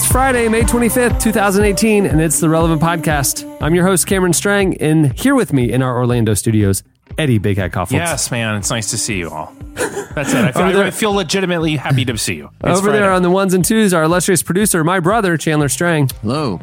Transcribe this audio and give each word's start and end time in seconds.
It's 0.00 0.10
Friday, 0.10 0.48
May 0.48 0.62
25th, 0.62 1.20
2018, 1.20 2.06
and 2.06 2.22
it's 2.22 2.40
the 2.40 2.48
Relevant 2.48 2.80
Podcast. 2.80 3.44
I'm 3.60 3.74
your 3.74 3.84
host, 3.84 4.06
Cameron 4.06 4.32
Strang, 4.32 4.78
and 4.80 5.12
here 5.12 5.34
with 5.34 5.52
me 5.52 5.70
in 5.70 5.82
our 5.82 5.94
Orlando 5.98 6.32
studios, 6.32 6.82
Eddie 7.18 7.36
Big 7.36 7.58
Hat 7.58 7.70
Kaufholz. 7.72 7.90
Yes, 7.92 8.30
man, 8.30 8.56
it's 8.56 8.70
nice 8.70 8.88
to 8.92 8.96
see 8.98 9.18
you 9.18 9.28
all. 9.28 9.52
That's 9.74 10.32
it. 10.32 10.36
I 10.36 10.52
feel, 10.52 10.72
there- 10.72 10.84
I 10.86 10.90
feel 10.90 11.12
legitimately 11.12 11.76
happy 11.76 12.06
to 12.06 12.16
see 12.16 12.36
you. 12.36 12.48
It's 12.64 12.78
Over 12.78 12.92
there 12.92 13.12
on 13.12 13.20
the 13.20 13.28
ones 13.30 13.52
and 13.52 13.62
twos, 13.62 13.92
our 13.92 14.04
illustrious 14.04 14.42
producer, 14.42 14.82
my 14.84 15.00
brother, 15.00 15.36
Chandler 15.36 15.68
Strang. 15.68 16.08
Hello. 16.22 16.60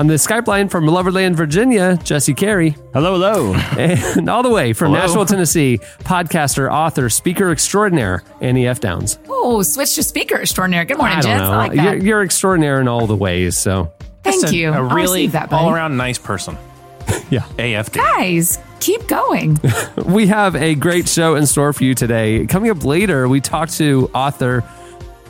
On 0.00 0.06
the 0.06 0.14
Skype 0.14 0.46
line 0.46 0.70
from 0.70 0.86
Loverland, 0.86 1.36
Virginia, 1.36 1.98
Jesse 2.02 2.32
Carey. 2.32 2.70
Hello, 2.94 3.12
hello. 3.12 3.52
And 3.76 4.30
all 4.30 4.42
the 4.42 4.48
way 4.48 4.72
from 4.72 4.92
Hello. 4.92 5.04
Nashville, 5.04 5.26
Tennessee, 5.26 5.78
podcaster, 6.04 6.72
author, 6.72 7.10
speaker 7.10 7.50
extraordinaire, 7.50 8.22
Annie 8.40 8.66
F. 8.66 8.80
Downs. 8.80 9.18
Oh, 9.28 9.60
switch 9.60 9.94
to 9.96 10.02
speaker 10.02 10.36
extraordinaire. 10.40 10.86
Good 10.86 10.96
morning, 10.96 11.18
I 11.18 11.20
don't 11.20 11.30
gents. 11.32 11.42
know. 11.42 11.52
I 11.52 11.56
like 11.56 11.74
you're, 11.74 11.84
that. 11.84 12.02
you're 12.02 12.22
extraordinaire 12.22 12.80
in 12.80 12.88
all 12.88 13.06
the 13.06 13.14
ways, 13.14 13.58
so 13.58 13.92
Thank 14.22 14.40
Just 14.40 14.54
a, 14.54 14.56
you. 14.56 14.70
A 14.70 14.76
I'll 14.76 14.84
really 14.84 15.20
receive 15.20 15.32
that, 15.32 15.50
buddy. 15.50 15.64
all 15.64 15.70
around 15.70 15.98
nice 15.98 16.16
person. 16.16 16.56
yeah. 17.30 17.40
AFD. 17.58 17.92
Guys, 17.92 18.58
keep 18.80 19.06
going. 19.06 19.58
We 20.06 20.28
have 20.28 20.56
a 20.56 20.76
great 20.76 21.10
show 21.10 21.34
in 21.34 21.44
store 21.44 21.74
for 21.74 21.84
you 21.84 21.94
today. 21.94 22.46
Coming 22.46 22.70
up 22.70 22.84
later, 22.86 23.28
we 23.28 23.42
talk 23.42 23.68
to 23.72 24.10
author, 24.14 24.64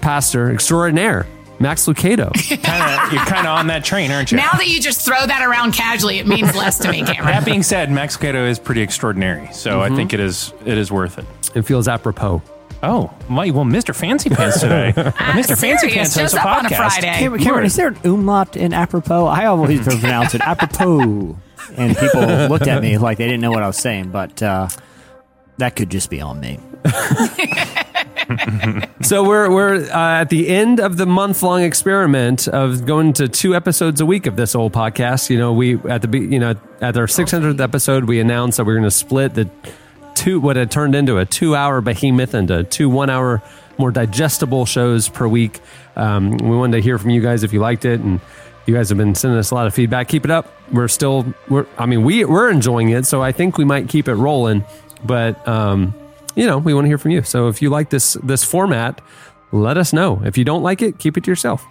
pastor 0.01 0.53
extraordinaire, 0.53 1.27
Max 1.61 1.87
Lucado. 1.87 2.33
Kinda, 2.35 3.09
you're 3.13 3.25
kind 3.27 3.47
of 3.47 3.59
on 3.59 3.67
that 3.69 3.85
train, 3.85 4.11
aren't 4.11 4.33
you? 4.33 4.39
now 4.39 4.51
that 4.53 4.67
you 4.67 4.81
just 4.81 5.05
throw 5.05 5.27
that 5.27 5.47
around 5.47 5.73
casually, 5.73 6.19
it 6.19 6.27
means 6.27 6.55
less 6.57 6.79
to 6.79 6.91
me, 6.91 7.03
Cameron. 7.05 7.27
that 7.27 7.45
being 7.45 7.63
said, 7.63 7.91
Max 7.93 8.17
Lucado 8.17 8.49
is 8.49 8.59
pretty 8.59 8.81
extraordinary, 8.81 9.53
so 9.53 9.79
Mm-hmm. 9.81 9.93
I 9.93 9.97
think 9.97 10.13
it 10.15 10.21
is 10.21 10.53
it 10.65 10.79
is 10.79 10.91
worth 10.91 11.19
it. 11.19 11.27
it 11.55 11.63
feels 11.63 11.87
apropos. 11.87 12.43
Oh, 12.83 13.13
my, 13.29 13.51
well, 13.51 13.67
Mr. 13.67 13.95
Fancy 13.95 14.31
Pants 14.31 14.61
today. 14.61 14.93
Mr. 14.97 15.55
Fancy 15.61 15.91
Pants 15.91 16.15
has 16.15 16.33
a 16.33 16.41
up 16.41 16.47
on 16.47 16.65
a 16.65 16.69
podcast. 16.71 16.77
Friday. 16.77 17.19
Cameron, 17.19 17.43
Cameron, 17.43 17.67
is 17.67 17.77
there 17.77 17.89
an 17.89 17.99
umlaut 18.05 18.57
in 18.57 18.73
apropos? 18.73 19.27
I 19.27 19.45
always 19.45 19.83
pronounce 19.87 20.35
it 20.35 20.41
apropos. 20.41 21.37
And 21.77 21.95
people 21.95 22.23
looked 22.49 22.67
at 22.67 22.81
me 22.81 22.97
like 22.97 23.19
they 23.19 23.27
didn't 23.27 23.43
know 23.43 23.51
what 23.51 23.63
I 23.63 23.67
was 23.67 23.77
saying, 23.77 24.09
but 24.13 24.43
uh, 24.43 24.69
that 25.59 25.77
could 25.77 25.91
just 25.91 26.09
be 26.09 26.23
on 26.23 26.41
me. 26.41 26.59
So 29.03 29.25
we're 29.25 29.51
we're 29.51 29.77
uh, 29.91 30.21
at 30.21 30.29
the 30.29 30.49
end 30.49 30.79
of 30.79 30.99
the 30.99 31.07
month 31.07 31.43
long 31.43 31.63
experiment 31.63 32.47
of 32.49 32.85
going 32.85 33.15
to 33.15 33.29
two 33.29 33.55
episodes 33.55 34.01
a 34.01 34.07
week 34.07 34.27
of 34.27 34.37
this 34.37 34.55
old 34.55 34.73
podcast. 34.73 35.31
You 35.31 35.39
know, 35.39 35.53
we 35.53 35.79
at 35.89 36.03
the 36.03 36.19
you 36.19 36.39
know 36.39 36.55
at 36.81 36.97
our 36.97 37.07
600th 37.07 37.61
episode 37.61 38.05
we 38.05 38.21
announced 38.21 38.59
that 38.59 38.65
we 38.65 38.73
are 38.73 38.77
going 38.77 38.85
to 38.85 38.91
split 38.91 39.35
the 39.35 39.49
two 40.15 40.39
what 40.39 40.57
had 40.57 40.71
turned 40.71 40.95
into 40.95 41.17
a 41.17 41.25
two 41.25 41.57
hour 41.57 41.81
behemoth 41.81 42.35
into 42.35 42.63
two 42.65 42.91
one 42.91 43.09
hour 43.09 43.43
more 43.79 43.91
digestible 43.91 44.67
shows 44.67 45.09
per 45.09 45.27
week. 45.27 45.61
Um, 45.97 46.33
we 46.37 46.55
wanted 46.57 46.77
to 46.77 46.83
hear 46.83 46.99
from 46.99 47.11
you 47.11 47.23
guys 47.23 47.43
if 47.43 47.53
you 47.53 47.61
liked 47.61 47.85
it 47.85 48.01
and. 48.01 48.21
You 48.67 48.75
guys 48.77 48.91
have 48.91 48.99
been 48.99 49.17
sending 49.17 49.39
us 49.39 49.51
a 49.51 49.55
lot 49.57 49.67
of 49.67 49.75
feedback. 49.75 50.07
Keep 50.07 50.27
it 50.27 50.31
up. 50.31 50.55
We're 50.71 50.87
still, 50.87 51.35
we're, 51.49 51.67
I 51.77 51.87
mean, 51.87 52.05
we 52.05 52.25
we're 52.25 52.51
enjoying 52.51 52.91
it, 52.91 53.05
so 53.05 53.21
I 53.21 53.33
think 53.33 53.59
we 53.59 53.65
might 53.65 53.89
keep 53.89 54.07
it 54.07 54.15
rolling. 54.15 54.65
But 55.03 55.49
um, 55.49 55.93
you 56.41 56.47
know, 56.47 56.57
we 56.59 56.73
want 56.75 56.87
to 56.87 56.89
hear 56.89 56.99
from 56.99 57.11
you. 57.11 57.23
So 57.23 57.49
if 57.49 57.61
you 57.61 57.69
like 57.71 57.91
this 57.91 58.15
this 58.23 58.43
format, 58.45 59.01
let 59.53 59.77
us 59.77 59.93
know. 59.93 60.21
If 60.25 60.39
you 60.39 60.45
don't 60.45 60.63
like 60.63 60.81
it, 60.83 60.99
keep 60.99 61.17
it 61.19 61.25
to 61.25 61.31
yourself. 61.31 61.65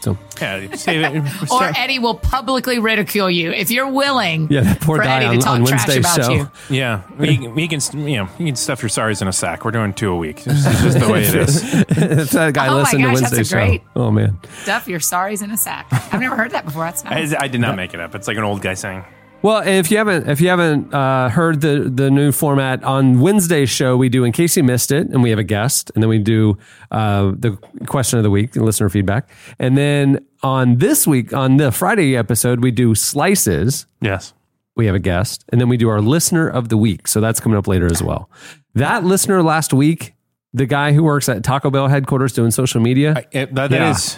So 0.00 0.18
Yeah. 0.40 1.46
Or 1.50 1.72
Eddie 1.76 1.98
will 1.98 2.16
publicly 2.16 2.78
ridicule 2.78 3.30
you 3.30 3.50
if 3.52 3.70
you're 3.70 3.88
willing 3.90 4.48
yeah, 4.50 4.60
that 4.62 4.80
poor 4.82 4.98
for 4.98 5.04
guy 5.04 5.16
Eddie 5.18 5.26
on, 5.26 5.34
to 5.36 5.40
talk 5.40 5.60
on 5.60 5.66
trash 5.66 5.96
about 5.96 6.16
show. 6.24 6.32
you. 6.32 6.50
yeah, 6.68 7.02
we, 7.18 7.48
we 7.48 7.66
can 7.68 7.80
you 8.06 8.16
know 8.18 8.28
you 8.38 8.46
can 8.46 8.56
stuff 8.56 8.82
your 8.82 8.90
sorries 8.90 9.22
in 9.22 9.28
a 9.28 9.32
sack. 9.32 9.64
We're 9.64 9.70
doing 9.70 9.94
two 9.94 10.10
a 10.12 10.16
week. 10.16 10.44
This 10.44 10.66
is 10.66 10.82
just 10.82 10.98
the 11.00 11.08
way 11.12 11.22
it 11.22 11.34
is. 11.34 11.62
if 11.88 12.30
that 12.32 12.52
guy 12.52 12.66
Oh 12.68 12.72
my 12.72 12.78
listened 12.82 13.02
to 13.04 13.08
gosh, 13.08 13.20
that's 13.20 13.32
Wednesday's 13.32 13.52
a 13.52 13.54
great- 13.56 13.80
show. 13.80 13.86
Oh 14.02 14.10
man. 14.10 14.38
Stuff 14.64 14.86
your 14.88 15.00
sorries 15.00 15.42
in 15.42 15.50
a 15.50 15.56
sack. 15.56 15.86
I've 15.90 16.20
never 16.20 16.36
heard 16.36 16.50
that 16.50 16.64
before. 16.66 16.84
That's 16.84 17.02
nice. 17.04 17.32
I, 17.32 17.44
I 17.44 17.48
did 17.48 17.60
not 17.62 17.74
make 17.76 17.94
it 17.94 18.00
up. 18.00 18.14
It's 18.14 18.28
like 18.28 18.36
an 18.36 18.44
old 18.44 18.60
guy 18.60 18.74
saying. 18.74 19.04
Well, 19.46 19.62
if 19.66 19.90
you 19.92 19.98
haven't 19.98 20.28
if 20.28 20.40
you 20.40 20.48
haven't 20.48 20.92
uh, 20.92 21.28
heard 21.28 21.60
the 21.60 21.88
the 21.94 22.10
new 22.10 22.32
format 22.32 22.82
on 22.82 23.20
Wednesday's 23.20 23.70
show, 23.70 23.96
we 23.96 24.08
do 24.08 24.24
in 24.24 24.32
case 24.32 24.56
you 24.56 24.64
missed 24.64 24.90
it, 24.90 25.06
and 25.08 25.22
we 25.22 25.30
have 25.30 25.38
a 25.38 25.44
guest, 25.44 25.92
and 25.94 26.02
then 26.02 26.08
we 26.08 26.18
do 26.18 26.58
uh, 26.90 27.30
the 27.38 27.52
question 27.86 28.18
of 28.18 28.22
the 28.24 28.30
week, 28.30 28.56
listener 28.56 28.88
feedback, 28.88 29.30
and 29.60 29.78
then 29.78 30.18
on 30.42 30.78
this 30.78 31.06
week 31.06 31.32
on 31.32 31.58
the 31.58 31.70
Friday 31.70 32.16
episode, 32.16 32.60
we 32.62 32.70
do 32.72 32.94
slices. 32.96 33.86
Yes. 34.00 34.34
we 34.74 34.86
have 34.86 34.94
a 34.96 35.04
guest, 35.12 35.44
and 35.50 35.60
then 35.60 35.68
we 35.68 35.76
do 35.76 35.88
our 35.88 36.00
listener 36.00 36.48
of 36.48 36.68
the 36.68 36.76
week. 36.76 37.06
So 37.08 37.20
that's 37.20 37.38
coming 37.40 37.56
up 37.56 37.68
later 37.68 37.86
as 37.86 38.02
well. 38.02 38.28
That 38.74 39.04
listener 39.04 39.42
last 39.44 39.72
week, 39.72 40.14
the 40.52 40.66
guy 40.66 40.92
who 40.92 41.02
works 41.04 41.28
at 41.28 41.44
Taco 41.44 41.70
Bell 41.70 41.88
headquarters 41.88 42.32
doing 42.32 42.50
social 42.50 42.80
media, 42.80 43.24
It, 43.32 43.54
that, 43.54 43.70
that 43.70 43.80
Yeah. 43.80 43.90
is 43.92 44.12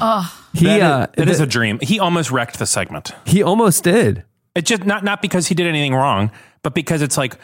he 0.54 0.64
that 0.66 0.76
is- 0.76 0.82
uh, 0.82 1.06
that 1.16 1.28
is 1.28 1.36
th- 1.36 1.46
a 1.46 1.50
dream. 1.50 1.78
He 1.82 2.00
almost 2.00 2.30
wrecked 2.30 2.58
the 2.58 2.66
segment. 2.66 3.12
he 3.26 3.42
almost 3.42 3.84
did. 3.84 4.24
It 4.54 4.66
just 4.66 4.84
not 4.84 5.04
not 5.04 5.22
because 5.22 5.46
he 5.48 5.54
did 5.54 5.66
anything 5.66 5.94
wrong, 5.94 6.30
but 6.62 6.74
because 6.74 7.02
it's 7.02 7.16
like, 7.16 7.36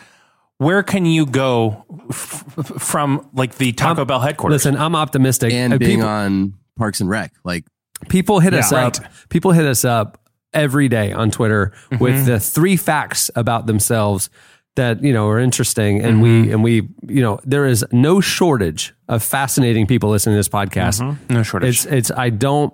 where 0.59 0.83
can 0.83 1.07
you 1.07 1.27
go 1.27 1.85
f- 2.11 2.45
f- 2.59 2.67
from 2.83 3.29
like 3.35 3.57
the 3.57 3.73
Taco 3.73 4.05
Bell 4.05 4.21
headquarters? 4.21 4.65
Listen, 4.65 4.77
I'm 4.81 4.97
optimistic. 4.97 5.53
And 5.53 5.73
Uh, 5.75 5.79
being 5.79 5.99
people, 5.99 6.09
on 6.09 6.55
Parks 6.77 7.01
and 7.01 7.09
Rec. 7.09 7.33
Like, 7.45 7.65
people 8.09 8.41
hit 8.41 8.55
us 8.55 8.73
Yeah, 8.73 8.87
up. 8.87 8.97
People 9.29 9.53
hit 9.53 9.65
us 9.67 9.85
up 9.85 10.21
every 10.53 10.89
day 10.89 11.13
on 11.13 11.31
Twitter 11.31 11.73
Mm-hmm. 11.91 12.03
with 12.03 12.27
the 12.27 12.41
three 12.41 12.77
facts 12.77 13.31
about 13.37 13.67
themselves 13.67 14.29
that 14.77 15.03
you 15.05 15.13
know 15.13 15.29
are 15.29 15.39
interesting, 15.39 16.01
and 16.01 16.15
Mm-hmm. 16.17 16.43
we 16.43 16.53
and 16.53 16.65
we 16.65 16.75
you 17.07 17.23
know 17.23 17.39
there 17.45 17.65
is 17.67 17.85
no 17.93 18.21
shortage 18.21 18.93
of 19.09 19.23
fascinating 19.23 19.87
people 19.87 20.11
listening 20.11 20.35
to 20.35 20.39
this 20.39 20.49
podcast. 20.49 21.01
Mm-hmm. 21.01 21.33
no 21.35 21.43
shortage. 21.45 21.69
It's 21.69 21.87
it's 21.87 22.11
I 22.11 22.31
don't. 22.31 22.73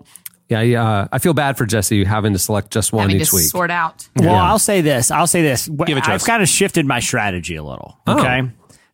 Yeah, 0.50 0.60
yeah. 0.62 0.84
uh, 0.86 1.08
I 1.12 1.18
feel 1.20 1.32
bad 1.32 1.56
for 1.56 1.64
Jesse 1.64 2.04
having 2.04 2.32
to 2.32 2.38
select 2.38 2.72
just 2.72 2.92
one 2.92 3.08
Having 3.08 3.22
each 3.22 3.30
to 3.30 3.36
week. 3.36 3.44
sort 3.46 3.70
out. 3.70 4.08
well, 4.16 4.34
I'll 4.34 4.58
say 4.58 4.80
this. 4.80 5.10
I'll 5.10 5.28
say 5.28 5.42
this. 5.42 5.68
Give 5.68 5.96
it 5.96 6.04
to 6.04 6.10
I've 6.10 6.16
us. 6.16 6.26
kind 6.26 6.42
of 6.42 6.48
shifted 6.48 6.84
my 6.86 6.98
strategy 7.00 7.54
a 7.56 7.62
little. 7.62 7.96
Oh. 8.06 8.18
Okay. 8.18 8.50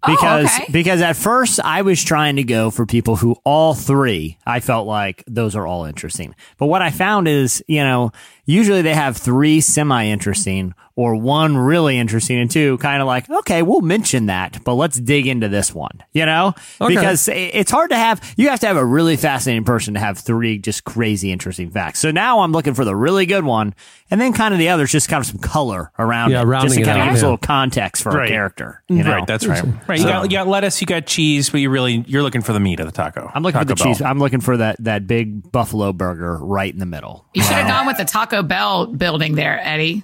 Because 0.07 0.47
okay. 0.55 0.67
because 0.71 1.01
at 1.01 1.17
first 1.17 1.59
I 1.59 1.83
was 1.83 2.05
trying 2.05 2.37
to 2.37 2.45
go 2.45 2.71
for 2.71 2.87
people 2.87 3.17
who 3.17 3.35
all 3.45 3.75
three 3.75 4.39
I 4.47 4.61
felt 4.61 4.87
like 4.87 5.25
those 5.27 5.57
are 5.57 5.67
all 5.67 5.85
interesting. 5.87 6.35
But 6.59 6.67
what 6.67 6.81
I 6.81 6.91
found 6.91 7.27
is, 7.27 7.65
you 7.67 7.83
know, 7.83 8.13
usually 8.47 8.81
they 8.83 8.95
have 8.95 9.17
three 9.17 9.61
semi 9.61 10.07
interesting 10.07 10.75
or 10.99 11.15
one 11.15 11.59
really 11.59 11.99
interesting 11.99 12.39
and 12.39 12.51
two 12.51 12.79
kind 12.79 13.03
of 13.03 13.07
like, 13.07 13.29
okay, 13.29 13.61
we'll 13.61 13.83
mention 13.83 14.27
that, 14.27 14.65
but 14.65 14.73
let's 14.77 14.99
dig 14.99 15.27
into 15.27 15.47
this 15.47 15.75
one, 15.75 16.03
you 16.15 16.25
know? 16.25 16.55
Okay. 16.81 16.95
Because 16.95 17.29
it's 17.29 17.71
hard 17.71 17.91
to 17.91 17.97
have, 17.97 18.33
you 18.39 18.49
have 18.49 18.61
to 18.61 18.67
have 18.67 18.79
a 18.79 18.85
really 18.85 19.19
fascinating 19.19 19.65
person 19.65 19.93
to 19.93 20.01
have 20.01 20.17
three 20.17 20.57
just 20.57 20.85
crazy 20.85 21.31
interesting 21.31 21.69
facts. 21.71 21.99
So 21.99 22.11
now 22.13 22.41
I'm 22.41 22.51
looking 22.53 22.73
for 22.73 22.87
the 22.87 22.97
really 22.97 23.27
good 23.27 23.45
one 23.45 23.75
and 24.11 24.19
then 24.19 24.33
kind 24.33 24.55
of 24.55 24.59
the 24.59 24.71
others, 24.71 24.91
just 24.91 25.11
kind 25.11 25.21
of 25.21 25.27
some 25.27 25.37
color 25.39 25.93
around 25.99 26.31
Yeah, 26.31 26.41
it. 26.41 26.45
rounding 26.47 26.69
just 26.71 26.79
to 26.79 26.85
kind 26.87 26.99
out, 26.99 27.03
of 27.03 27.07
give 27.09 27.15
us 27.17 27.21
yeah. 27.21 27.27
a 27.27 27.29
little 27.33 27.39
context 27.47 28.03
for 28.03 28.13
Right. 28.13 28.31
a 28.31 28.33
character. 28.33 28.83
You 28.89 29.03
know? 29.03 29.17
right, 29.17 29.27
that's 29.27 29.47
right. 29.47 29.65
Right, 29.87 29.99
you 29.99 30.07
got, 30.07 30.23
you 30.31 30.39
got 30.39 30.49
lettuce, 30.49 30.81
you 30.81 30.87
got 30.87 31.05
cheese, 31.05 31.51
but 31.51 31.61
you 31.61 31.69
really 31.69 32.05
you're 32.07 32.23
looking 32.23 32.41
for 32.41 32.55
the 32.55 32.61
meat 32.61 32.81
of 32.81 32.87
the 32.87 32.93
taco. 32.93 33.31
I'm 33.35 33.43
looking 33.43 33.59
Taco 33.59 33.69
for 33.69 33.75
the 33.75 33.85
Bell. 33.85 33.93
cheese. 33.93 34.01
I'm 34.01 34.19
looking 34.19 34.41
for 34.41 34.57
that 34.57 34.77
that 34.83 35.07
big 35.07 35.53
buffalo 35.53 35.93
burger 35.93 36.39
right 36.41 36.73
in 36.73 36.79
the 36.79 36.87
middle. 36.87 37.27
You 37.35 37.43
should 37.43 37.53
have 37.53 37.69
gone 37.69 37.87
with 37.87 37.99
the 37.99 38.07
Taco 38.07 38.36
Bell 38.43 38.87
building 38.87 39.35
there, 39.35 39.59
Eddie. 39.63 40.03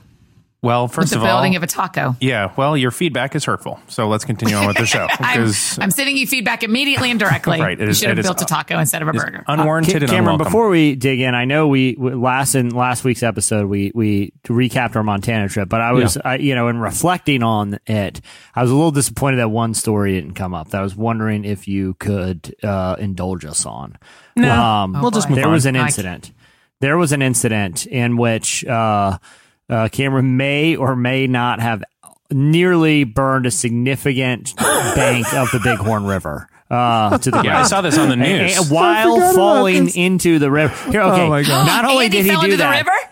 Well, 0.65 0.85
With 0.85 0.93
first 0.95 1.11
the 1.11 1.17
of 1.17 1.23
all, 1.25 1.29
building 1.29 1.57
of 1.57 1.65
a 1.65 1.67
taco. 1.67 2.15
yeah. 2.21 2.53
Well, 2.57 2.77
your 2.77 2.93
feedback 2.93 3.35
is 3.35 3.45
hurtful, 3.47 3.81
so 3.89 4.07
let's 4.07 4.25
continue 4.25 4.55
on 4.55 4.69
with 4.69 4.77
the 4.77 4.87
show 4.87 5.09
I'm, 5.11 5.41
because 5.41 5.77
I'm 5.81 5.91
sending 5.91 6.17
you 6.17 6.25
feedback 6.25 6.63
immediately 6.63 7.11
and 7.11 7.19
directly. 7.19 7.61
Right, 7.61 7.73
it 7.81 7.83
you 7.83 7.89
is- 7.91 7.99
should 7.99 8.11
have 8.11 8.19
it 8.19 8.21
is- 8.21 8.27
built 8.27 8.43
a 8.43 8.45
taco 8.45 8.79
instead 8.79 9.03
of 9.03 9.09
a 9.09 9.13
burger. 9.13 9.43
unwarranted 9.49 9.95
Ca- 9.95 9.99
and 10.03 10.07
Cameron, 10.09 10.35
unwelcome. 10.35 10.45
before 10.45 10.69
we 10.69 10.95
dig 10.95 11.19
in, 11.19 11.35
I 11.35 11.47
know 11.47 11.67
we 11.67 11.97
we- 11.99 12.15
last 12.15 12.55
in 12.55 12.69
last 12.71 13.03
week's 13.03 13.25
episode 13.25 13.67
we 13.69 13.91
we 13.93 14.35
recapped 14.45 14.95
our 14.95 15.03
Montana 15.03 15.49
trip, 15.49 15.69
but 15.69 15.81
I 15.81 15.91
was 15.95 16.17
I, 16.25 16.37
you 16.37 16.55
know 16.55 16.69
in 16.69 16.79
reflecting 16.79 17.43
on 17.43 17.81
it, 17.89 18.21
I 18.55 18.63
was 18.63 18.71
a 18.71 18.75
little 18.77 18.93
disappointed 18.93 19.39
that 19.39 19.51
one 19.51 19.75
story 19.75 20.13
didn't 20.15 20.35
come 20.35 20.55
up. 20.55 20.69
That 20.69 20.79
I 20.79 20.85
was 20.85 20.95
wondering 20.95 21.45
if 21.45 21.67
you 21.67 21.95
could 21.95 22.55
uh, 22.63 22.95
indulge 23.01 23.45
us 23.45 23.67
on. 23.67 23.99
No, 24.37 24.49
um, 24.49 24.93
we'll 25.03 25.11
just 25.11 25.29
move 25.29 25.35
there 25.39 25.47
on. 25.49 25.53
was 25.55 25.67
an 25.67 25.75
I- 25.75 25.87
incident. 25.87 26.31
There 26.83 26.99
was 26.99 27.13
an 27.13 27.23
incident 27.23 27.87
in 27.87 28.17
which 28.17 28.65
uh, 28.67 29.19
uh, 29.71 29.89
Cameron 29.93 30.37
may 30.37 30.75
or 30.77 30.97
may 30.97 31.29
not 31.29 31.61
have 31.61 31.85
nearly 32.31 33.05
burned 33.05 33.47
a 33.47 33.53
significant 33.53 34.57
bank 34.59 35.33
of 35.33 35.51
the 35.53 35.61
Bighorn 35.61 36.05
River. 36.05 36.49
Uh, 36.69 37.19
to 37.19 37.31
the 37.31 37.41
Yeah, 37.43 37.61
I 37.61 37.63
saw 37.65 37.83
this 37.83 37.97
on 37.99 38.09
the 38.09 38.15
And- 38.15 38.23
news. 38.23 38.59
and 38.59 38.71
while 38.71 39.33
falling 39.35 39.95
into 39.95 40.39
the 40.41 40.51
river. 40.51 40.75
Here, 40.91 41.03
okay. 41.03 41.23
Oh 41.23 41.29
my 41.29 41.43
God. 41.43 41.67
Not 41.67 41.85
only 41.85 42.07
Andy 42.07 42.17
did 42.17 42.25
he 42.25 42.31
fell 42.33 42.41
do 42.41 42.45
into 42.47 42.57
that, 42.57 42.85
the 42.85 42.91
river. 42.91 43.12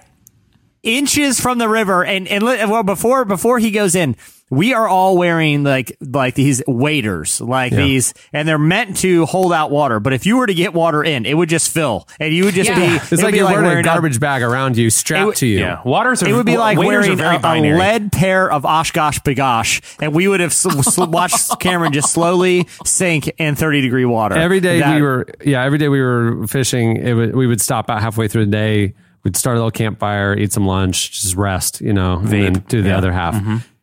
Inches 0.83 1.39
from 1.39 1.59
the 1.59 1.69
river 1.69 2.03
and 2.05 2.27
and 2.27 2.43
well 2.43 2.83
before 2.83 3.27
before 3.27 3.59
he 3.59 3.71
goes 3.71 3.95
in 3.95 4.17
we 4.49 4.73
are 4.73 4.89
all 4.89 5.19
wearing 5.19 5.63
like 5.63 5.95
like 6.01 6.35
these 6.35 6.63
waders 6.67 7.39
like 7.41 7.71
these 7.71 8.15
and 8.33 8.49
they're 8.49 8.59
meant 8.59 8.97
to 8.97 9.27
hold 9.27 9.53
out 9.53 9.71
water 9.71 10.01
but 10.01 10.15
if 10.15 10.25
you 10.25 10.39
were 10.39 10.47
to 10.47 10.55
get 10.55 10.73
water 10.73 11.05
in 11.05 11.27
it 11.27 11.35
would 11.37 11.51
just 11.51 11.71
fill 11.71 12.09
and 12.19 12.33
you 12.33 12.47
would 12.47 12.55
just 12.55 12.71
Yeah. 12.71 12.79
be 12.79 12.95
It's 12.97 13.13
it 13.13 13.19
like 13.23 13.33
be 13.33 13.39
you're 13.41 13.47
wearing, 13.51 13.77
a 13.77 13.81
a- 13.81 13.83
garbage 13.83 14.19
bag 14.19 14.41
around 14.43 14.79
you, 14.79 14.89
strapped 14.89 15.27
would- 15.27 15.37
to 15.37 15.47
you. 15.47 15.59
Yeah, 15.59 15.83
waters. 15.85 16.23
Are, 16.23 16.29
it 16.29 16.33
would 16.33 16.47
be 16.47 16.57
like 16.57 16.79
wearing 16.79 17.21
a, 17.21 17.41
a 17.45 17.77
lead 17.77 18.11
pair 18.11 18.51
of 18.51 18.63
OshKosh 18.63 19.21
B'gosh, 19.23 19.83
and 20.03 20.15
we 20.15 20.29
would 20.29 20.41
have 20.41 20.51
s- 20.53 20.65
s- 20.67 20.97
watched 20.99 21.61
Cameron 21.61 21.93
just 21.93 22.11
slowly 22.13 22.67
sink 22.87 23.29
in 23.39 23.55
30 23.55 23.83
degree 23.83 24.07
water. 24.07 24.35
Every 24.35 24.61
day 24.61 24.81
That- 24.81 24.97
we 24.97 25.03
were, 25.03 25.27
yeah, 25.45 25.63
every 25.63 25.79
day 25.79 25.89
we 25.89 26.01
were 26.01 26.47
fishing. 26.47 26.97
It 26.97 27.13
would, 27.13 27.37
we 27.37 27.47
would 27.47 27.61
stop 27.61 27.91
out 27.91 28.01
halfway 28.01 28.29
through 28.29 28.47
the 28.47 28.51
day. 28.51 28.95
We'd 29.25 29.37
start 29.37 29.57
a 29.57 29.61
little 29.61 29.71
campfire, 29.71 30.37
eat 30.37 30.53
some 30.53 30.67
lunch, 30.67 31.21
just 31.23 31.37
rest, 31.37 31.81
you 31.81 31.93
know, 31.93 32.19
and 32.19 32.29
then 32.29 32.53
do 32.69 32.83
the 32.83 32.89
Yeah. 32.91 32.99
other 32.99 33.13
half. 33.13 33.35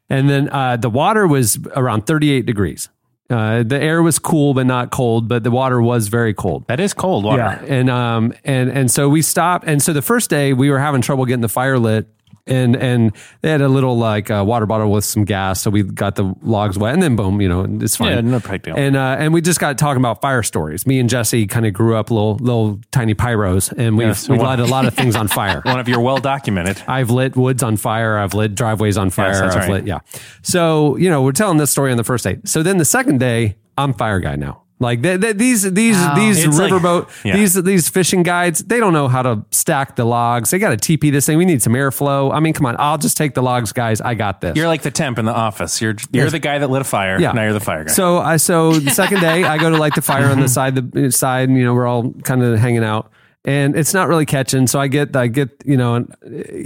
And 0.09 0.29
then 0.29 0.49
uh, 0.49 0.77
the 0.77 0.89
water 0.89 1.27
was 1.27 1.59
around 1.75 2.05
38 2.07 2.45
degrees. 2.45 2.89
Uh, 3.29 3.61
the 3.61 3.77
air 3.79 4.01
was 4.01 4.19
cool, 4.19 4.53
but 4.53 4.65
not 4.65 4.89
cold, 4.89 5.27
but 5.27 5.43
the 5.43 5.51
water 5.51 5.81
was 5.81 6.07
very 6.07 6.33
cold. 6.33 6.65
That 6.69 6.79
is 6.79 6.93
cold 6.93 7.25
water. 7.25 7.41
Yeah, 7.41 7.61
and 7.75 7.89
um 7.89 8.33
and 8.45 8.69
and 8.69 8.89
so 8.89 9.09
we 9.09 9.21
stopped, 9.21 9.67
and 9.67 9.83
so 9.83 9.91
the 9.91 10.01
first 10.01 10.29
day 10.29 10.53
we 10.53 10.69
were 10.69 10.79
having 10.79 11.01
trouble 11.01 11.25
getting 11.25 11.41
the 11.41 11.49
fire 11.49 11.77
lit, 11.77 12.07
and 12.47 12.75
and 12.75 13.11
they 13.41 13.49
had 13.49 13.61
a 13.61 13.67
little 13.67 13.97
like 13.97 14.29
uh, 14.29 14.43
water 14.45 14.65
bottle 14.65 14.91
with 14.91 15.05
some 15.05 15.25
gas, 15.25 15.61
so 15.61 15.69
we 15.69 15.83
got 15.83 16.15
the 16.15 16.33
logs 16.41 16.77
wet, 16.77 16.93
and 16.93 17.03
then 17.03 17.15
boom, 17.15 17.41
you 17.41 17.49
know, 17.49 17.65
it's 17.81 17.95
fine. 17.95 18.13
Yeah, 18.13 18.21
no 18.21 18.39
big 18.39 18.63
deal. 18.63 18.75
And 18.75 18.95
uh, 18.95 19.17
and 19.19 19.33
we 19.33 19.41
just 19.41 19.59
got 19.59 19.77
talking 19.77 20.01
about 20.01 20.21
fire 20.21 20.43
stories. 20.43 20.85
Me 20.87 20.99
and 20.99 21.09
Jesse 21.09 21.47
kind 21.47 21.65
of 21.65 21.73
grew 21.73 21.95
up 21.95 22.11
little 22.11 22.35
little 22.35 22.79
tiny 22.91 23.15
pyros, 23.15 23.71
and 23.77 23.97
we've 23.97 24.29
we 24.29 24.37
light 24.37 24.59
a 24.59 24.65
lot 24.65 24.85
of 24.85 24.93
things 24.93 25.15
on 25.15 25.27
fire. 25.27 25.61
One 25.65 25.79
of 25.79 25.87
your 25.87 26.01
well 26.01 26.17
documented. 26.17 26.81
I've 26.87 27.09
lit 27.09 27.35
woods 27.35 27.63
on 27.63 27.77
fire. 27.77 28.17
I've 28.17 28.33
lit 28.33 28.55
driveways 28.55 28.97
on 28.97 29.09
fire. 29.09 29.31
Yes, 29.31 29.41
I've 29.41 29.55
right. 29.55 29.69
lit, 29.69 29.87
yeah. 29.87 29.99
So, 30.41 30.95
you 30.97 31.09
know, 31.09 31.21
we're 31.21 31.31
telling 31.31 31.57
this 31.57 31.71
story 31.71 31.91
on 31.91 31.97
the 31.97 32.03
first 32.03 32.23
day. 32.23 32.37
So 32.45 32.63
then 32.63 32.77
the 32.77 32.85
second 32.85 33.19
day, 33.19 33.57
I'm 33.77 33.93
fire 33.93 34.19
guy 34.19 34.35
now. 34.35 34.63
Like 34.79 35.01
th- 35.01 35.19
th- 35.21 35.37
these 35.37 35.63
these 35.63 35.97
these 36.15 36.45
It's 36.45 36.57
like- 36.59 36.71
riverboat 36.71 37.09
yeah. 37.25 37.35
these 37.35 37.55
these 37.55 37.89
fishing 37.89 38.21
guides 38.21 38.59
they 38.59 38.79
don't 38.79 38.93
know 38.93 39.07
how 39.07 39.23
to 39.23 39.43
stack 39.51 39.95
the 39.95 40.05
logs. 40.05 40.51
They 40.51 40.59
got 40.59 40.79
to 40.79 40.97
TP 40.97 41.11
this 41.11 41.25
thing. 41.25 41.37
We 41.39 41.45
need 41.45 41.63
some 41.63 41.73
airflow. 41.73 42.31
I 42.31 42.39
mean 42.39 42.53
come 42.53 42.67
on. 42.67 42.75
I'll 42.77 42.99
just 42.99 43.17
take 43.17 43.33
the 43.33 43.41
logs 43.41 43.71
guys. 43.71 44.01
I 44.01 44.13
got 44.13 44.41
this. 44.41 44.55
You're 44.55 44.67
like 44.67 44.83
the 44.83 44.91
temp 44.91 45.17
in 45.17 45.25
the 45.25 45.33
office. 45.33 45.81
You're 45.81 45.95
you're 46.11 46.29
the 46.29 46.37
guy 46.39 46.59
that 46.59 46.69
lit 46.69 46.81
a 46.81 46.85
fire. 46.85 47.19
yeah. 47.19 47.31
Now 47.31 47.43
you're 47.43 47.53
the 47.53 47.59
fire 47.59 47.85
guy. 47.85 47.91
so 47.93 48.19
I 48.19 48.37
so 48.37 48.73
the 48.73 48.91
second 48.91 49.21
day 49.21 49.43
I 49.43 49.57
go 49.57 49.69
to 49.71 49.77
light 49.77 49.95
the 49.95 50.01
fire 50.03 50.25
on 50.29 50.39
the 50.39 50.47
side 50.57 50.75
the 50.91 51.11
side 51.11 51.49
and 51.49 51.57
you 51.57 51.63
know 51.63 51.73
we're 51.73 51.87
all 51.87 52.11
kind 52.23 52.43
of 52.43 52.59
hanging 52.59 52.83
out 52.83 53.11
and 53.47 53.75
it's 53.75 53.93
not 53.93 54.07
really 54.09 54.25
catching 54.25 54.67
so 54.67 54.79
I 54.79 54.87
get 54.87 55.15
I 55.15 55.25
get 55.27 55.49
you 55.65 55.77
know 55.77 56.05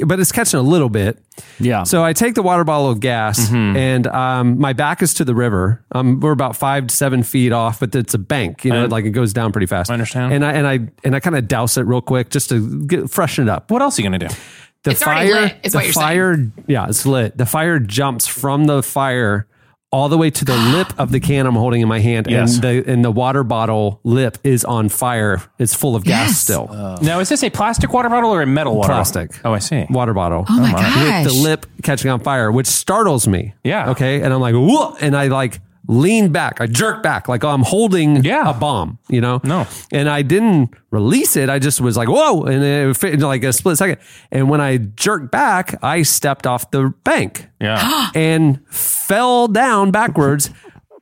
but 0.06 0.20
it's 0.20 0.32
catching 0.34 0.60
a 0.60 0.64
little 0.64 0.90
bit 0.90 1.18
Yeah. 1.60 1.84
so 1.84 2.04
I 2.04 2.12
take 2.14 2.36
the 2.36 2.42
water 2.44 2.64
bottle 2.66 2.90
of 2.90 3.00
gas, 3.00 3.50
and 3.52 4.06
um, 4.08 4.60
my 4.60 4.74
back 4.74 5.02
is 5.02 5.14
to 5.16 5.24
the 5.26 5.34
river. 5.36 5.84
Um, 5.94 6.20
we're 6.20 6.32
about 6.34 6.56
five 6.58 6.88
to 6.88 6.96
seven 6.96 7.24
feet 7.24 7.52
off, 7.54 7.80
but 7.80 7.96
it's 7.96 8.14
a 8.14 8.20
bank. 8.20 8.66
You 8.66 8.72
know, 8.74 8.86
like 8.88 9.06
it 9.06 9.12
goes 9.12 9.32
down 9.32 9.52
pretty 9.54 9.68
fast. 9.68 9.90
I 9.90 9.94
understand. 9.94 10.34
And 10.34 10.44
I 10.44 10.52
and 10.54 10.68
I 10.68 10.80
and 11.06 11.16
I 11.16 11.20
kind 11.22 11.38
of 11.38 11.48
douse 11.48 11.78
it 11.78 11.84
real 11.84 12.02
quick 12.02 12.30
just 12.32 12.50
to 12.50 12.84
get, 12.86 13.10
freshen 13.10 13.48
it 13.48 13.52
up. 13.52 13.72
what 13.72 13.82
else 13.82 13.98
are 13.98 14.02
you 14.02 14.08
gonna 14.10 14.20
do? 14.28 14.36
The 14.84 14.92
It's 14.92 15.04
fire, 15.04 15.26
lit, 15.32 15.56
is 15.64 15.72
the 15.74 15.78
what 15.78 15.84
you're 15.86 15.94
saying. 15.94 16.06
fire, 16.08 16.52
yeah, 16.68 16.88
it's 16.90 17.06
lit. 17.06 17.38
The 17.38 17.46
fire 17.46 17.78
jumps 17.80 18.26
from 18.28 18.66
the 18.66 18.82
fire 18.82 19.46
all 19.92 20.08
the 20.08 20.18
way 20.18 20.30
to 20.30 20.46
the 20.46 20.56
lip 20.56 20.94
of 20.98 21.12
the 21.12 21.20
can 21.20 21.46
I'm 21.46 21.56
holding 21.56 21.82
in 21.82 21.88
my 21.88 22.00
hand, 22.00 22.28
Yes. 22.30 22.56
and 22.56 22.64
the 22.64 22.84
and 22.92 23.04
the 23.04 23.12
water 23.12 23.44
bottle 23.44 24.00
lip 24.04 24.38
is 24.44 24.64
on 24.64 24.88
fire. 24.90 25.42
It's 25.60 25.74
full 25.74 25.96
of 25.98 26.04
gas 26.06 26.30
Yes. 26.30 26.38
still. 26.40 26.70
Oh. 26.72 26.98
Now, 27.02 27.20
is 27.20 27.28
this 27.30 27.44
a 27.44 27.50
plastic 27.50 27.92
water 27.92 28.10
bottle 28.10 28.32
or 28.34 28.42
a 28.42 28.46
metal 28.46 28.76
water 28.76 28.94
Plastic. 28.94 29.32
Oh, 29.44 29.52
I 29.54 29.60
see. 29.60 29.86
water 29.90 30.14
bottle. 30.14 30.46
Oh 30.50 30.60
my 30.62 30.72
gosh. 30.72 31.26
With 31.26 31.34
the 31.34 31.42
lip 31.42 31.66
catching 31.84 32.10
on 32.10 32.20
fire, 32.22 32.52
which 32.52 32.68
startles 32.68 33.28
me. 33.28 33.54
Yeah. 33.64 33.90
Okay. 33.92 34.22
And 34.22 34.34
I'm 34.34 34.40
like, 34.42 34.56
whoa. 34.56 34.96
And 35.02 35.16
I 35.16 35.28
like 35.28 35.60
lean 35.88 36.32
back. 36.32 36.62
I 36.62 36.68
jerk 36.68 37.02
back 37.04 37.28
like 37.28 37.44
oh, 37.44 37.50
I'm 37.50 37.64
holding 37.64 38.24
Yeah. 38.24 38.50
a 38.50 38.54
bomb, 38.54 39.00
you 39.10 39.20
know? 39.22 39.42
No. 39.44 39.68
And 39.92 40.08
I 40.10 40.22
didn't 40.22 40.74
release 40.92 41.36
it. 41.36 41.50
I 41.50 41.60
just 41.60 41.82
was 41.82 41.98
like, 41.98 42.08
whoa. 42.08 42.44
And 42.44 42.64
it 42.64 42.96
fit 42.98 43.14
into 43.14 43.28
like 43.28 43.44
a 43.44 43.52
split 43.54 43.78
second. 43.78 43.98
And 44.32 44.50
when 44.50 44.62
I 44.62 44.78
jerked 44.78 45.32
back, 45.32 45.78
I 45.84 46.04
stepped 46.04 46.46
off 46.46 46.70
the 46.72 46.94
bank 47.04 47.48
Yeah. 47.60 48.10
and 48.16 48.60
fell 48.70 49.48
down 49.48 49.92
backwards. 49.92 50.50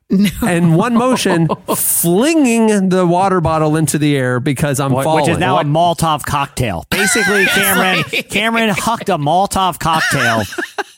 And 0.42 0.76
one 0.76 0.96
motion, 0.96 1.48
flinging 1.76 2.90
the 2.90 3.06
water 3.06 3.42
bottle 3.42 3.76
into 3.76 3.98
the 3.98 4.16
air 4.18 4.40
because 4.40 4.80
I'm 4.80 4.92
falling. 4.92 5.22
which 5.24 5.30
is 5.30 5.38
now 5.38 5.60
a 5.60 5.64
Molotov 5.64 6.24
cocktail. 6.26 6.86
Basically, 6.90 7.46
Cameron 7.48 8.04
Cameron 8.30 8.70
hucked 8.70 9.10
a 9.10 9.18
Molotov 9.18 9.80
cocktail 9.80 10.42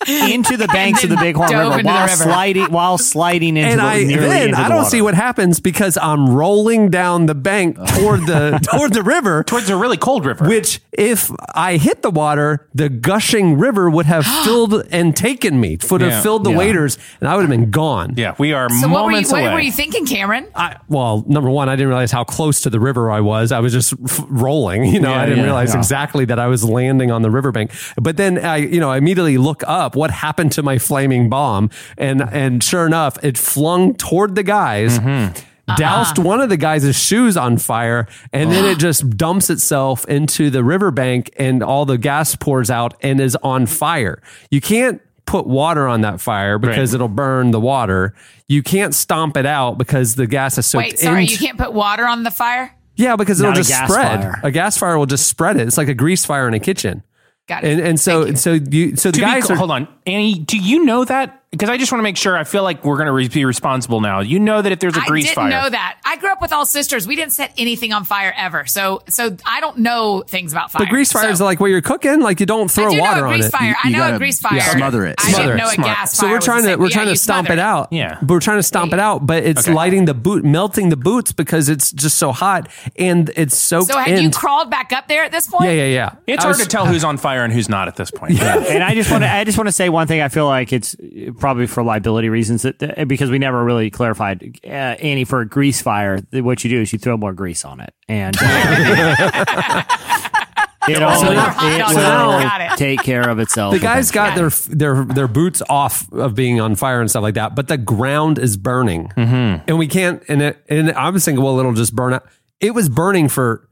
into 0.08 0.58
the 0.58 0.68
banks 0.68 1.04
of 1.04 1.10
the 1.12 1.16
Bighorn 1.16 1.50
River 1.52 1.82
while 1.84 2.06
river. 2.08 2.24
sliding 2.24 2.72
while 2.72 2.98
sliding 2.98 3.58
into 3.58 3.70
and 3.70 3.80
the 3.80 3.84
I 3.84 4.04
nearly 4.04 4.28
then 4.30 4.48
into 4.50 4.60
I 4.60 4.68
don't 4.68 4.78
water. 4.80 4.90
see 4.90 5.02
what 5.02 5.14
happens 5.14 5.60
because 5.60 5.98
I'm 5.98 6.30
rolling 6.34 6.90
down 6.90 7.28
the 7.28 7.36
bank 7.36 7.76
toward 7.96 8.22
the 8.26 8.60
toward 8.76 8.94
the 8.94 9.04
river. 9.04 9.44
Towards 9.44 9.70
a 9.70 9.76
really 9.76 9.98
cold 9.98 10.26
river. 10.26 10.48
Which, 10.48 10.80
if 10.94 11.32
I 11.54 11.78
hit 11.78 12.02
the 12.02 12.10
water, 12.12 12.68
the 12.74 12.90
gushing 12.90 13.58
river 13.60 13.90
would 13.90 14.06
have 14.08 14.26
filled 14.46 14.86
and 14.92 15.16
taken 15.16 15.60
me, 15.60 15.78
would 15.90 16.02
Yeah. 16.02 16.10
have 16.12 16.24
filled 16.24 16.46
the 16.46 16.52
Yeah. 16.52 16.58
waders, 16.58 16.98
and 17.20 17.28
I 17.30 17.36
would 17.36 17.42
have 17.42 17.50
been 17.52 17.70
gone. 17.72 18.14
yeah, 18.18 18.36
we 18.40 18.54
are 18.54 18.70
So 18.70 18.88
what 19.02 19.06
were 19.06 19.12
you 19.12 19.16
moments 19.18 19.32
what 19.32 19.54
were 19.54 19.60
you 19.60 19.72
thinking, 19.72 20.06
Cameron? 20.06 20.48
I, 20.56 20.78
well, 20.88 21.24
number 21.28 21.50
one, 21.50 21.70
I 21.70 21.76
didn't 21.76 21.90
realize 21.90 22.12
how 22.12 22.24
close 22.24 22.62
to 22.62 22.70
the 22.70 22.80
river 22.80 23.12
I 23.12 23.22
was. 23.22 23.52
I 23.52 23.60
was 23.60 23.74
just 23.74 23.94
f- 23.94 24.26
rolling, 24.30 24.86
you 24.94 25.00
know. 25.00 25.12
Yeah, 25.12 25.22
I 25.22 25.26
didn't 25.26 25.40
yeah, 25.40 25.46
realize 25.46 25.74
yeah. 25.74 25.80
exactly 25.80 26.26
that 26.26 26.40
I 26.40 26.48
was 26.48 26.64
landing 26.64 27.12
on 27.12 27.22
the 27.22 27.32
riverbank. 27.32 27.72
But 28.00 28.18
then 28.18 28.38
I, 28.38 28.58
you 28.58 28.80
know, 28.80 28.90
I 28.90 28.98
immediately 28.98 29.38
look 29.38 29.64
up 29.68 29.96
what 29.96 30.12
happened 30.12 30.52
to 30.54 30.64
my 30.64 30.78
flaming 30.78 31.30
bomb, 31.30 31.70
and 31.98 32.22
and 32.22 32.64
sure 32.64 32.86
enough, 32.86 33.24
it 33.24 33.38
flung 33.38 33.96
toward 33.96 34.36
the 34.36 34.44
guys. 34.44 35.00
Mm-hmm. 35.00 35.48
Uh-huh. 35.68 35.78
Doused 35.78 36.18
one 36.18 36.42
of 36.42 36.50
the 36.50 36.58
guys' 36.58 37.00
shoes 37.00 37.38
on 37.38 37.58
fire, 37.58 38.08
and 38.34 38.52
then 38.52 38.66
it 38.66 38.78
just 38.80 39.10
dumps 39.16 39.50
itself 39.50 40.06
into 40.06 40.50
the 40.50 40.64
riverbank, 40.64 41.32
and 41.38 41.64
all 41.64 41.86
the 41.86 41.98
gas 41.98 42.36
pours 42.36 42.70
out 42.70 42.96
and 43.02 43.22
is 43.22 43.38
on 43.38 43.68
fire. 43.68 44.22
You 44.50 44.60
can't 44.60 45.02
put 45.32 45.48
water 45.48 45.88
on 45.88 46.02
that 46.02 46.20
fire 46.22 46.60
because 46.60 46.92
Right. 46.92 46.96
it'll 46.96 47.08
burn 47.08 47.52
the 47.52 47.60
water. 47.60 48.14
You 48.48 48.62
can't 48.62 48.94
stomp 48.94 49.38
it 49.38 49.46
out 49.46 49.78
because 49.78 50.16
the 50.16 50.28
gas 50.28 50.58
is 50.58 50.66
soaked 50.66 50.84
Wait, 50.86 51.00
sorry, 51.00 51.22
into- 51.22 51.34
you 51.34 51.40
can't 51.40 51.58
put 51.58 51.74
water 51.74 52.06
on 52.06 52.24
the 52.24 52.32
fire? 52.32 52.76
yeah, 52.98 53.16
because 53.16 53.40
it'll 53.40 53.52
Not 53.52 53.56
just 53.58 53.70
gas 53.70 53.90
spread. 53.90 54.22
fire. 54.22 54.40
A 54.44 54.52
gas 54.52 54.78
fire 54.78 54.98
will 54.98 55.06
just 55.06 55.28
spread 55.28 55.56
it. 55.58 55.68
It's 55.68 55.78
like 55.78 55.88
a 55.88 55.94
grease 55.94 56.26
fire 56.26 56.48
in 56.48 56.54
a 56.54 56.60
kitchen. 56.60 57.04
Got 57.48 57.64
it. 57.64 57.72
And 57.74 57.82
and 57.82 58.00
so 58.00 58.12
Thank 58.12 58.26
you. 58.26 58.30
and 58.30 58.40
so 58.40 58.52
you 58.54 58.96
so 58.98 59.10
the 59.12 59.16
To 59.18 59.22
guys 59.22 59.44
cl- 59.46 59.54
are 59.54 59.58
hold 59.58 59.72
on, 59.72 59.88
Annie. 60.12 60.40
Do 60.40 60.58
you 60.58 60.86
know 60.86 61.06
that? 61.06 61.38
Because 61.52 61.70
I 61.70 61.76
just 61.78 61.92
want 61.92 62.00
to 62.00 62.04
make 62.04 62.16
sure. 62.16 62.38
I 62.38 62.46
feel 62.46 62.64
like 62.64 62.86
we're 62.86 62.96
going 62.96 63.08
to 63.08 63.12
re- 63.12 63.28
be 63.28 63.44
responsible 63.44 64.00
now. 64.00 64.22
You 64.22 64.40
know 64.40 64.62
that 64.62 64.72
if 64.72 64.80
there's 64.80 64.96
a 64.96 65.02
I 65.02 65.06
grease 65.06 65.26
didn't 65.26 65.36
fire, 65.36 65.50
know 65.50 65.70
that. 65.70 65.98
I 66.06 66.16
grew 66.16 66.32
up 66.32 66.42
with 66.42 66.54
all 66.54 66.66
sisters. 66.66 67.06
We 67.06 67.18
didn't 67.18 67.34
set 67.34 67.54
anything 67.58 67.92
on 67.92 68.06
fire 68.06 68.34
ever. 68.38 68.66
So 68.68 69.02
so 69.10 69.36
I 69.46 69.60
don't 69.60 69.80
know 69.80 70.24
things 70.26 70.54
about 70.54 70.72
fire. 70.72 70.86
the 70.86 70.90
grease 70.90 71.12
fire 71.12 71.30
is 71.30 71.40
so, 71.40 71.44
like 71.44 71.60
what 71.60 71.66
you're 71.68 71.82
cooking. 71.82 72.22
Like 72.22 72.40
you 72.40 72.46
don't 72.46 72.72
throw 72.72 72.92
do 72.92 73.02
water 73.02 73.28
on 73.28 73.42
it. 73.42 73.52
fire. 73.52 73.76
I 73.84 73.90
You 73.90 73.98
know 73.98 74.04
a 74.04 74.08
gotta 74.08 74.18
grease 74.18 74.40
fire. 74.40 74.62
smother 74.62 75.06
it. 75.06 75.16
I 75.20 75.30
Smother 75.30 75.44
didn't 75.44 75.56
it. 75.60 75.62
know 75.64 75.68
a 75.70 75.74
Smart. 75.74 75.88
gas 75.98 76.18
fire. 76.18 76.30
So 76.30 76.34
we're 76.34 76.40
trying 76.40 76.64
to 76.64 76.76
we're 76.78 76.86
Yeah, 76.88 76.94
trying 76.96 77.08
to 77.08 77.16
stomp 77.18 77.48
smother 77.48 77.60
it 77.60 77.62
out. 77.62 77.88
Yeah. 77.92 78.18
But 78.22 78.30
we're 78.30 78.40
trying 78.40 78.60
to 78.60 78.64
stomp 78.64 78.94
it 78.94 79.00
out, 79.02 79.26
but 79.28 79.44
it's 79.44 79.68
Okay. 79.68 79.74
lighting 79.74 80.06
the 80.06 80.14
boot, 80.14 80.46
melting 80.46 80.88
the 80.88 80.96
boots 80.96 81.34
because 81.34 81.68
it's 81.68 81.92
just 81.92 82.18
so 82.18 82.32
hot 82.32 82.70
and 82.96 83.30
it's 83.36 83.58
soaked 83.58 83.92
So 83.92 83.98
had 83.98 84.08
in. 84.20 84.24
you 84.24 84.30
crawled 84.32 84.70
back 84.70 84.94
up 84.94 85.10
there 85.10 85.26
at 85.26 85.34
this 85.34 85.48
point? 85.48 85.66
yeah, 85.66 85.72
yeah, 85.72 85.86
yeah. 85.86 86.16
it's 86.28 86.46
I 86.46 86.48
hard 86.48 86.58
was- 86.60 86.64
to 86.66 86.70
tell 86.70 86.86
who's 86.86 87.04
on 87.04 87.18
fire 87.18 87.44
and 87.44 87.52
who's 87.52 87.68
not 87.68 87.90
at 87.90 87.98
this 87.98 88.10
point. 88.10 88.32
Yeah. 88.42 88.56
and 88.58 88.82
I 88.86 88.96
just 88.96 89.12
want 89.12 89.26
to 89.26 89.30
I 89.30 89.44
just 89.44 89.58
want 89.58 89.68
to 89.68 89.74
say 89.74 89.90
one 89.90 90.01
thing. 90.08 90.22
I 90.22 90.28
feel 90.30 90.46
like 90.48 90.72
it's 90.74 90.96
probably 91.40 91.68
for 91.68 91.84
liability 91.84 92.30
reasons 92.30 92.62
that, 92.64 92.80
that- 92.80 93.08
because 93.08 93.30
we 93.30 93.40
never 93.40 93.64
really 93.64 93.90
clarified. 93.90 94.60
Uh, 94.64 94.68
Annie, 94.70 95.26
for 95.26 95.42
a 95.42 95.48
grease 95.48 95.82
fire, 95.82 96.20
what 96.32 96.64
you 96.64 96.70
do 96.70 96.82
is 96.82 96.92
you 96.94 97.00
throw 97.00 97.18
more 97.18 97.34
grease 97.34 97.64
on 97.66 97.80
it, 97.80 97.94
and 98.08 98.36
uh, 98.42 99.84
it'll, 100.90 101.16
So 101.16 101.32
it 101.32 101.36
will 101.36 102.42
got 102.42 102.62
it. 102.62 102.78
take 102.78 103.02
care 103.04 103.30
of 103.30 103.40
itself. 103.40 103.74
the 103.74 103.80
guys 103.80 104.12
got 104.12 104.36
their 104.36 104.50
Got 104.50 104.68
their 104.78 105.06
their 105.06 105.28
boots 105.28 105.62
off 105.70 106.12
of 106.12 106.36
being 106.36 106.60
on 106.60 106.76
fire 106.76 107.02
and 107.02 107.10
stuff 107.10 107.24
like 107.24 107.36
that, 107.36 107.56
but 107.56 107.68
the 107.68 107.78
ground 107.78 108.40
is 108.40 108.58
burning, 108.58 109.10
mm-hmm. 109.10 109.64
and 109.68 109.78
we 109.78 109.88
can't. 109.88 110.24
And 110.28 110.42
it, 110.42 110.64
and 110.70 110.92
I 110.94 111.10
was 111.10 111.24
thinking, 111.26 111.44
well, 111.44 111.60
it'll 111.60 111.74
just 111.74 111.96
burn 111.96 112.14
out. 112.14 112.26
It 112.60 112.74
was 112.74 112.90
burning 112.90 113.28
for 113.30 113.68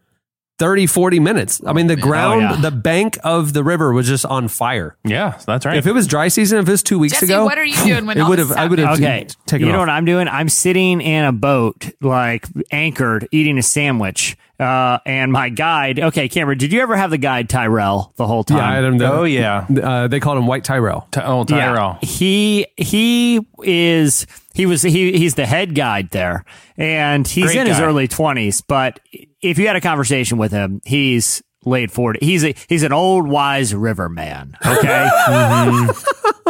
30, 0.60 0.86
40 0.88 1.20
minutes. 1.20 1.62
I 1.66 1.74
mean, 1.74 1.88
the 1.88 1.94
oh, 1.94 2.02
ground, 2.02 2.42
yeah. 2.42 2.56
the 2.62 2.72
bank 2.72 3.18
of 3.24 3.54
the 3.54 3.64
river 3.64 3.94
was 3.94 4.08
just 4.08 4.26
on 4.26 4.48
fire. 4.50 4.98
yeah, 5.06 5.40
that's 5.46 5.66
right. 5.66 5.78
If 5.78 5.88
it 5.88 5.94
was 5.94 6.06
dry 6.06 6.28
season, 6.28 6.60
if 6.60 6.68
it 6.68 6.72
was 6.72 6.84
two 6.84 7.00
weeks 7.00 7.14
Jesse, 7.20 7.26
ago, 7.34 7.46
what 7.46 7.58
are 7.58 7.66
you 7.66 7.76
doing 7.84 8.06
when 8.06 8.18
it 8.20 8.28
would 8.28 8.40
have? 8.40 8.52
I 8.52 8.68
would 8.68 8.78
have 8.80 8.98
Okay, 9.00 9.28
taken 9.46 9.66
you 9.66 9.72
know 9.74 9.80
off. 9.80 9.88
what 9.88 9.90
I'm 9.90 10.06
doing? 10.06 10.28
I'm 10.28 10.50
sitting 10.50 11.02
in 11.02 11.26
a 11.26 11.32
boat, 11.32 11.90
like 12.02 12.46
anchored, 12.72 13.28
eating 13.32 13.58
a 13.58 13.64
sandwich, 13.64 14.38
Uh, 14.60 15.00
and 15.06 15.32
my 15.32 15.48
guide, 15.50 16.00
okay, 16.00 16.28
Cameron, 16.28 16.58
did 16.58 16.74
you 16.74 16.82
ever 16.82 16.98
have 16.98 17.12
the 17.12 17.18
guide 17.18 17.48
Tyrell 17.50 18.14
the 18.18 18.28
whole 18.28 18.44
time? 18.44 18.58
Yeah, 18.58 18.70
I 18.70 18.76
had 18.76 18.84
him. 18.84 18.98
the- 18.98 19.12
Oh, 19.12 19.24
yeah. 19.24 19.66
Uh, 19.82 20.08
they 20.08 20.20
called 20.20 20.38
him 20.38 20.48
White 20.48 20.64
Tyrell. 20.66 21.08
Ty- 21.12 21.24
oh, 21.24 21.46
Tyrell. 21.46 21.98
Yeah. 22.02 22.08
He 22.10 22.66
he 22.76 23.40
is 23.64 24.28
he 24.54 24.66
was 24.66 24.82
he 24.82 25.14
he's 25.18 25.36
the 25.36 25.46
head 25.46 25.76
guide 25.76 26.10
there, 26.10 26.44
and 26.78 27.26
he's 27.26 27.46
Great 27.46 27.58
in 27.58 27.68
his 27.68 27.80
early 27.80 28.08
twenties. 28.10 28.60
But 28.62 29.00
if 29.42 29.58
you 29.60 29.68
had 29.68 29.78
a 29.78 29.82
conversation 29.82 30.38
with 30.38 30.52
him, 30.52 30.82
he's 30.84 31.42
late 31.66 31.92
forty. 31.92 32.20
He's 32.26 32.44
a 32.44 32.56
he's 32.68 32.84
an 32.84 32.94
old 32.94 33.28
wise 33.28 33.74
river 33.74 34.10
man. 34.10 34.58
Okay. 34.66 35.10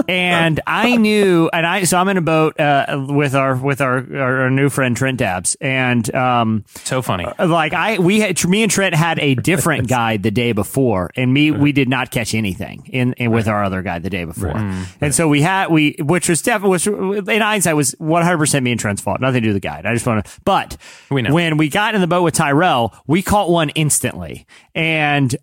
And 0.08 0.62
I 0.66 0.96
knew, 0.96 1.50
and 1.52 1.66
I 1.66 1.84
so 1.84 1.98
I'm 1.98 2.08
in 2.08 2.18
a 2.18 2.22
boat 2.22 2.60
uh, 2.60 3.06
with 3.10 3.36
our 3.36 3.56
with 3.56 3.82
our, 3.82 3.98
our, 4.18 4.50
new 4.50 4.70
friend 4.70 4.96
Trent 4.96 5.18
Dabs. 5.18 5.56
and 5.60 6.14
um, 6.16 6.64
So 6.84 7.02
funny. 7.02 7.28
like 7.38 7.74
I 7.74 8.00
we 8.00 8.20
had 8.22 8.44
me 8.48 8.64
and 8.64 8.72
Trent 8.72 8.96
had 8.96 9.20
a 9.20 9.36
different 9.36 9.88
guide 9.90 10.24
the 10.24 10.32
day 10.32 10.52
before, 10.52 11.12
and 11.16 11.34
me 11.34 11.52
we 11.52 11.72
did 11.72 11.90
not 11.90 12.12
catch 12.12 12.34
anything 12.34 12.88
in, 12.88 13.14
in 13.14 13.32
with 13.32 13.48
our 13.48 13.64
other 13.64 13.82
guide 13.82 14.04
the 14.04 14.10
day 14.10 14.24
before, 14.26 14.56
and 15.02 15.14
so 15.14 15.28
we 15.28 15.42
had 15.42 15.70
we 15.70 15.96
which 16.00 16.30
was 16.30 16.42
definitely 16.42 16.72
was 16.72 16.88
in 17.28 17.42
hindsight 17.42 17.76
was 17.76 17.92
100 18.00 18.38
percent 18.38 18.64
me 18.64 18.72
and 18.72 18.80
Trent's 18.80 19.02
fault, 19.02 19.20
nothing 19.20 19.42
to 19.42 19.50
do 19.50 19.54
with 19.54 19.62
the 19.62 19.68
guide. 19.68 19.86
I 19.86 19.94
just 19.94 20.08
want 20.08 20.26
to, 20.26 20.32
but 20.46 20.78
We 21.10 21.22
know. 21.22 21.34
when 21.34 21.58
we 21.58 21.70
got 21.70 21.96
in 21.96 22.02
the 22.02 22.08
boat 22.08 22.24
with 22.24 22.36
Tyrell, 22.36 22.96
we 23.06 23.22
caught 23.22 23.50
one 23.50 23.70
instantly, 23.70 24.48
and 24.74 24.99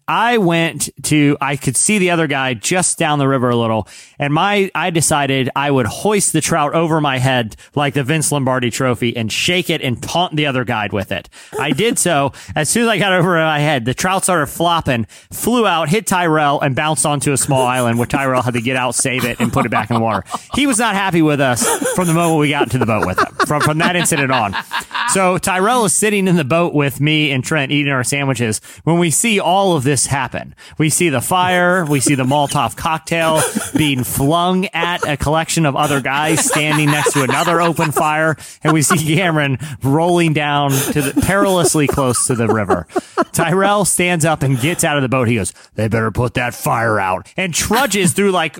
I 0.09 0.39
went 0.39 0.89
to 1.05 1.37
I 1.41 1.57
could 1.57 1.77
see 1.77 1.99
the 1.99 2.11
other 2.11 2.27
guy 2.27 2.55
just 2.55 2.99
down 2.99 3.19
the 3.19 3.29
river 3.29 3.51
a 3.51 3.57
little, 3.57 3.87
and 4.19 4.33
my 4.33 4.71
I 4.75 4.91
decided 4.91 5.51
I 5.55 5.71
would 5.71 5.87
hoist 5.87 6.33
the 6.33 6.41
trout 6.41 6.75
over 6.75 7.01
my 7.01 7.19
head 7.19 7.57
like 7.75 7.95
the 7.95 8.03
Vince 8.03 8.33
Lombardi 8.33 8.71
trophy 8.71 9.17
and 9.17 9.31
shake 9.31 9.71
it 9.71 9.83
and 9.83 10.03
taunt 10.03 10.37
the 10.37 10.47
other 10.47 10.65
guide 10.65 10.93
with 10.93 11.13
it. 11.13 11.29
I 11.59 11.73
did 11.73 11.99
so. 11.99 12.33
As 12.57 12.69
soon 12.69 12.85
as 12.85 12.89
I 12.89 12.99
got 12.99 13.13
over 13.13 13.35
my 13.35 13.59
head, 13.59 13.85
the 13.85 13.95
trout 13.95 14.25
started 14.25 14.47
flopping, 14.47 15.05
flew 15.31 15.67
out, 15.67 15.89
hit 15.89 16.07
Tyrell, 16.07 16.61
and 16.61 16.75
bounced 16.75 17.05
onto 17.05 17.33
a 17.33 17.37
small 17.37 17.67
island 17.67 17.99
where 17.99 18.07
Tyrell 18.07 18.43
had 18.43 18.55
to 18.55 18.63
get 18.63 18.77
out, 18.77 18.95
save 18.95 19.25
it, 19.25 19.41
and 19.41 19.53
put 19.53 19.67
it 19.67 19.71
back 19.71 19.91
in 19.91 19.95
the 19.95 20.01
water. 20.01 20.25
He 20.55 20.67
was 20.67 20.79
not 20.79 20.95
happy 20.95 21.23
with 21.23 21.41
us 21.41 21.67
from 21.95 22.07
the 22.07 22.15
moment 22.15 22.41
we 22.41 22.51
got 22.51 22.63
into 22.65 22.79
the 22.79 22.87
boat 22.87 23.07
with 23.07 23.19
him. 23.19 23.35
From 23.47 23.61
from 23.61 23.79
that 23.79 23.97
incident 23.97 24.33
on. 24.33 24.55
So 25.13 25.39
Tyrell 25.39 25.85
is 25.85 25.93
sitting 25.93 26.29
in 26.29 26.37
the 26.37 26.45
boat 26.45 26.75
with 26.75 27.01
me 27.01 27.31
and 27.31 27.45
Trent 27.45 27.73
eating 27.73 27.93
our 27.93 28.05
sandwiches 28.05 28.61
when 28.85 28.99
we 28.99 29.11
see 29.11 29.41
all 29.47 29.77
of 29.77 29.85
this 29.85 30.07
happen. 30.07 30.57
We 30.77 30.91
see 30.91 31.09
the 31.09 31.21
fire, 31.21 31.85
we 31.87 32.01
see 32.01 32.17
the 32.17 32.25
Molotov 32.25 32.77
cocktail 32.77 33.41
being 33.77 34.03
flung 34.03 34.67
at 34.75 35.07
a 35.07 35.17
collection 35.17 35.67
of 35.67 35.77
other 35.77 36.01
guys 36.01 36.45
standing 36.45 36.91
next 36.91 37.13
to 37.13 37.23
another 37.23 37.61
open 37.61 37.93
fire, 37.93 38.37
and 38.65 38.73
we 38.73 38.83
see 38.83 39.15
Cameron 39.15 39.59
rolling 39.85 40.33
down 40.33 40.73
to 40.73 41.01
the 41.01 41.23
perilously 41.23 41.87
close 41.87 42.27
to 42.27 42.35
the 42.35 42.49
river. 42.49 42.89
Tyrell 43.33 43.85
stands 43.85 44.25
up 44.25 44.43
and 44.43 44.59
gets 44.61 44.83
out 44.83 44.97
of 44.97 45.03
the 45.03 45.09
boat. 45.09 45.29
He 45.29 45.37
goes, 45.37 45.53
"They 45.77 45.87
better 45.87 46.11
put 46.11 46.35
that 46.35 46.53
fire 46.53 46.99
out," 46.99 47.33
and 47.37 47.55
trudges 47.55 48.15
through 48.15 48.33
like 48.33 48.59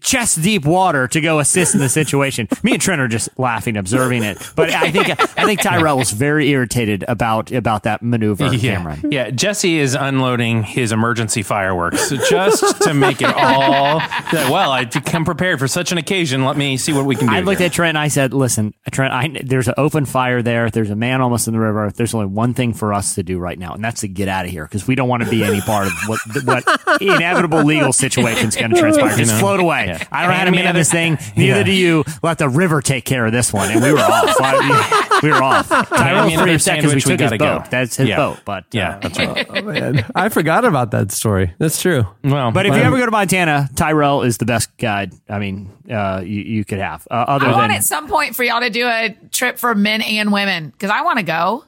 chest 0.00 0.40
deep 0.40 0.64
water 0.64 1.06
to 1.08 1.20
go 1.20 1.38
assist 1.38 1.74
in 1.74 1.80
the 1.80 1.88
situation. 1.90 2.48
Me 2.62 2.72
and 2.72 2.80
Trent 2.80 3.02
are 3.02 3.08
just 3.08 3.28
laughing, 3.38 3.76
observing 3.76 4.22
it. 4.22 4.38
But 4.56 4.70
I 4.70 4.90
think 4.90 5.10
I 5.10 5.44
think 5.44 5.60
Tyrell 5.60 5.98
was 5.98 6.12
very 6.12 6.48
irritated 6.48 7.04
about 7.08 7.52
about 7.52 7.82
that 7.82 8.02
maneuver, 8.02 8.50
Cameron. 8.56 9.10
Yeah, 9.10 9.28
Jesse 9.30 9.78
is 9.78 9.94
unloading 10.14 10.62
his 10.62 10.92
emergency 10.92 11.42
fireworks 11.42 12.10
just 12.28 12.82
to 12.82 12.94
make 12.94 13.20
it 13.20 13.34
all. 13.34 13.98
Well, 14.32 14.70
I 14.70 14.84
come 14.84 15.24
prepared 15.24 15.58
for 15.58 15.68
such 15.68 15.92
an 15.92 15.98
occasion. 15.98 16.44
Let 16.44 16.56
me 16.56 16.76
see 16.76 16.92
what 16.92 17.04
we 17.04 17.16
can 17.16 17.28
do. 17.28 17.34
I 17.34 17.40
looked 17.40 17.58
here. 17.58 17.66
at 17.66 17.72
Trent 17.72 17.90
and 17.90 17.98
I 17.98 18.08
said, 18.08 18.32
"Listen, 18.32 18.74
Trent, 18.90 19.12
I, 19.12 19.40
there's 19.44 19.68
an 19.68 19.74
open 19.76 20.04
fire 20.04 20.42
there. 20.42 20.70
There's 20.70 20.90
a 20.90 20.96
man 20.96 21.20
almost 21.20 21.48
in 21.48 21.54
the 21.54 21.60
river. 21.60 21.90
There's 21.94 22.14
only 22.14 22.26
one 22.26 22.54
thing 22.54 22.72
for 22.74 22.92
us 22.94 23.14
to 23.16 23.22
do 23.22 23.38
right 23.38 23.58
now, 23.58 23.74
and 23.74 23.84
that's 23.84 24.00
to 24.02 24.08
get 24.08 24.28
out 24.28 24.44
of 24.44 24.50
here 24.50 24.64
because 24.64 24.86
we 24.86 24.94
don't 24.94 25.08
want 25.08 25.22
to 25.24 25.30
be 25.30 25.44
any 25.44 25.60
part 25.60 25.86
of 25.88 25.92
what 26.06 26.20
what 26.44 26.64
inevitable 27.02 27.64
legal 27.64 27.92
situation 27.92 28.48
is 28.48 28.56
going 28.56 28.70
to 28.70 28.78
transpire. 28.80 29.16
Just 29.16 29.32
know? 29.32 29.38
float 29.38 29.60
away. 29.60 29.86
Yeah. 29.86 30.04
I 30.12 30.22
don't 30.22 30.30
Hand 30.32 30.38
have 30.40 30.46
to 30.46 30.50
me 30.52 30.62
man 30.62 30.74
this 30.74 30.90
thing. 30.90 31.18
Neither 31.36 31.58
Yeah. 31.58 31.62
do 31.64 31.72
you. 31.72 32.04
Let 32.22 32.38
the 32.38 32.48
river 32.48 32.80
take 32.80 33.04
care 33.04 33.26
of 33.26 33.32
this 33.32 33.52
one." 33.52 33.70
And 33.70 33.82
we 33.82 33.92
were 33.92 33.98
off. 33.98 34.36
I- 34.40 35.20
we 35.22 35.30
were 35.30 35.42
off. 35.42 35.68
Tyrell's 35.68 36.26
me 36.28 36.34
another 36.34 36.36
pretty 36.36 36.54
upset 36.54 36.76
because 36.78 36.94
we 36.94 37.00
sandwich, 37.00 37.06
we 37.06 37.12
took 37.12 37.20
his 37.20 37.30
gotta 37.30 37.38
boat. 37.38 37.64
go. 37.64 37.70
That's 37.70 37.96
his 37.96 38.08
Yeah. 38.08 38.16
boat. 38.16 38.38
But 38.44 38.64
Yeah, 38.72 38.96
uh, 38.96 38.98
that's 39.08 39.18
right. 39.18 39.64
Man, 39.64 40.03
I 40.14 40.28
forgot 40.28 40.64
about 40.64 40.90
that 40.92 41.10
story. 41.12 41.52
That's 41.58 41.80
true. 41.80 42.06
Well, 42.22 42.52
But 42.52 42.66
if 42.66 42.74
you 42.74 42.80
ever 42.80 42.96
go 42.96 43.04
to 43.04 43.10
Montana, 43.10 43.68
Tyrell 43.76 44.22
is 44.22 44.38
the 44.38 44.46
best 44.46 44.76
guide. 44.76 45.12
I 45.28 45.38
mean, 45.38 45.70
uh, 45.90 46.22
you, 46.24 46.40
you 46.40 46.64
could 46.64 46.78
have. 46.78 47.06
Uh, 47.10 47.14
other 47.28 47.46
I 47.46 47.50
than 47.50 47.58
want 47.58 47.72
at 47.72 47.84
some 47.84 48.08
point 48.08 48.34
for 48.36 48.44
y'all 48.44 48.60
to 48.60 48.70
do 48.70 48.86
a 48.86 49.16
trip 49.30 49.58
for 49.58 49.74
men 49.74 50.02
and 50.02 50.32
women 50.32 50.70
because 50.70 50.90
I 50.90 51.02
want 51.02 51.18
to 51.18 51.24
go. 51.24 51.64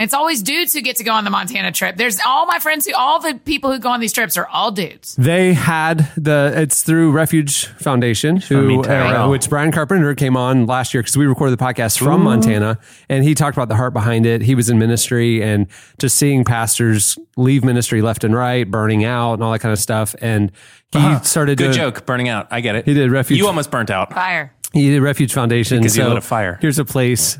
It's 0.00 0.14
always 0.14 0.42
dudes 0.42 0.72
who 0.72 0.80
get 0.80 0.96
to 0.96 1.04
go 1.04 1.12
on 1.12 1.24
the 1.24 1.30
Montana 1.30 1.72
trip. 1.72 1.96
There's 1.96 2.18
all 2.26 2.46
my 2.46 2.58
friends 2.58 2.86
who, 2.86 2.94
all 2.94 3.20
the 3.20 3.34
people 3.44 3.70
who 3.70 3.78
go 3.78 3.90
on 3.90 4.00
these 4.00 4.14
trips 4.14 4.38
are 4.38 4.46
all 4.48 4.70
dudes. 4.70 5.14
They 5.16 5.52
had 5.52 6.10
the 6.16 6.52
it's 6.56 6.82
through 6.82 7.12
Refuge 7.12 7.66
Foundation, 7.66 8.38
who 8.38 8.82
uh, 8.82 9.28
which 9.28 9.50
Brian 9.50 9.70
Carpenter 9.72 10.14
came 10.14 10.38
on 10.38 10.64
last 10.64 10.94
year 10.94 11.02
because 11.02 11.18
we 11.18 11.26
recorded 11.26 11.58
the 11.58 11.62
podcast 11.62 11.98
from 11.98 12.24
Montana, 12.24 12.78
and 13.10 13.24
he 13.24 13.34
talked 13.34 13.56
about 13.56 13.68
the 13.68 13.76
heart 13.76 13.92
behind 13.92 14.24
it. 14.24 14.40
He 14.40 14.54
was 14.54 14.70
in 14.70 14.78
ministry 14.78 15.42
and 15.42 15.66
just 15.98 16.16
seeing 16.16 16.44
pastors 16.44 17.18
leave 17.36 17.62
ministry 17.62 18.00
left 18.00 18.24
and 18.24 18.34
right, 18.34 18.68
burning 18.68 19.04
out, 19.04 19.34
and 19.34 19.42
all 19.42 19.52
that 19.52 19.58
kind 19.58 19.72
of 19.72 19.78
stuff. 19.78 20.14
And 20.22 20.50
he 20.92 21.18
started 21.24 21.58
good 21.58 21.72
doing, 21.72 21.92
joke, 21.92 22.06
burning 22.06 22.28
out. 22.28 22.48
I 22.50 22.62
get 22.62 22.74
it. 22.74 22.86
He 22.86 22.94
did 22.94 23.10
Refuge. 23.10 23.38
You 23.38 23.46
almost 23.46 23.70
burnt 23.70 23.90
out. 23.90 24.12
Fire. 24.14 24.54
He 24.72 24.88
did 24.88 25.02
Refuge 25.02 25.32
Foundation. 25.34 25.78
Because 25.78 25.96
you 25.96 26.04
so 26.04 26.08
lit 26.08 26.18
a 26.18 26.22
fire. 26.22 26.58
Here's 26.62 26.78
a 26.78 26.84
place, 26.86 27.38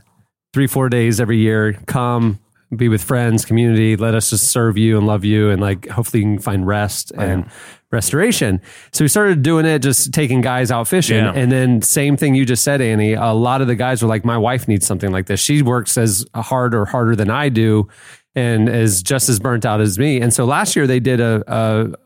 three, 0.53 0.67
four 0.67 0.89
days 0.89 1.21
every 1.21 1.39
year. 1.39 1.73
Come, 1.87 2.39
be 2.75 2.89
with 2.89 3.03
friends, 3.03 3.45
community. 3.45 3.97
Let 3.97 4.15
us 4.15 4.31
just 4.31 4.49
serve 4.51 4.79
you 4.79 4.97
and 4.99 5.07
love 5.07 5.25
you, 5.25 5.51
and 5.51 5.61
like 5.61 5.89
hopefully 5.89 6.23
you 6.23 6.31
can 6.31 6.39
find 6.39 6.67
rest 6.67 7.13
and 7.19 7.47
restoration. 7.91 8.61
So 8.93 9.05
we 9.05 9.09
started 9.09 9.43
doing 9.43 9.67
it, 9.67 9.81
just 9.81 10.13
taking 10.15 10.41
guys 10.41 10.71
out 10.71 10.87
fishing, 10.87 11.17
Yeah. 11.25 11.33
and 11.35 11.51
then 11.51 11.83
same 11.83 12.17
thing 12.17 12.35
you 12.37 12.47
just 12.47 12.63
said, 12.63 12.81
Annie. 12.81 13.15
A 13.15 13.33
lot 13.33 13.61
of 13.61 13.67
the 13.67 13.75
guys 13.75 14.03
were 14.03 14.09
like, 14.09 14.25
"My 14.25 14.39
wife 14.39 14.69
needs 14.69 14.87
something 14.87 15.11
like 15.11 15.27
this. 15.27 15.41
She 15.41 15.63
works 15.63 15.99
as 15.99 16.25
hard 16.35 16.75
or 16.75 16.85
harder 16.87 17.17
than 17.17 17.31
I 17.31 17.49
do." 17.49 17.89
And 18.37 18.69
is 18.69 19.03
just 19.03 19.29
as 19.29 19.41
burnt 19.41 19.67
out 19.67 19.81
as 19.81 19.99
me. 19.99 20.21
And 20.21 20.33
so 20.33 20.45
last 20.45 20.77
year 20.77 20.87
they 20.87 21.01
did 21.01 21.19
a, 21.21 21.43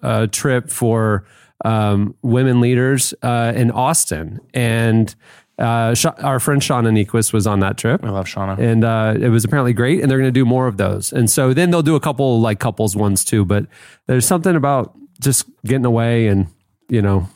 a, 0.03 0.23
a 0.23 0.27
trip 0.27 0.71
for 0.71 1.27
um, 1.67 2.15
women 2.23 2.63
leaders 2.63 3.13
uh, 3.23 3.53
in 3.55 3.71
Austin, 3.71 4.41
and 4.55 5.15
uh, 5.59 5.95
Sha- 5.95 6.15
our 6.19 6.41
friend 6.41 6.61
Shauna 6.61 6.91
Niequist 6.93 7.33
was 7.33 7.47
on 7.47 7.61
that 7.61 7.77
trip. 7.79 8.05
I 8.05 8.11
love 8.11 8.27
Shauna. 8.27 8.59
and 8.59 8.85
uh, 8.85 9.15
it 9.19 9.29
was 9.29 9.45
apparently 9.45 9.73
great. 9.73 10.01
And 10.01 10.11
they're 10.11 10.19
going 10.19 10.29
to 10.29 10.33
do 10.41 10.45
more 10.45 10.67
of 10.67 10.77
those. 10.77 11.13
And 11.13 11.31
so 11.31 11.55
then 11.55 11.71
they'll 11.71 11.83
do 11.83 11.95
a 11.97 12.01
couple 12.01 12.41
like 12.41 12.59
couples 12.61 12.97
ones 12.97 13.25
too. 13.25 13.45
But 13.45 13.67
there's 14.07 14.27
something 14.27 14.57
about 14.57 14.97
just 15.21 15.47
getting 15.65 15.85
away 15.85 16.27
and 16.27 16.49
you 16.89 17.01
know 17.01 17.29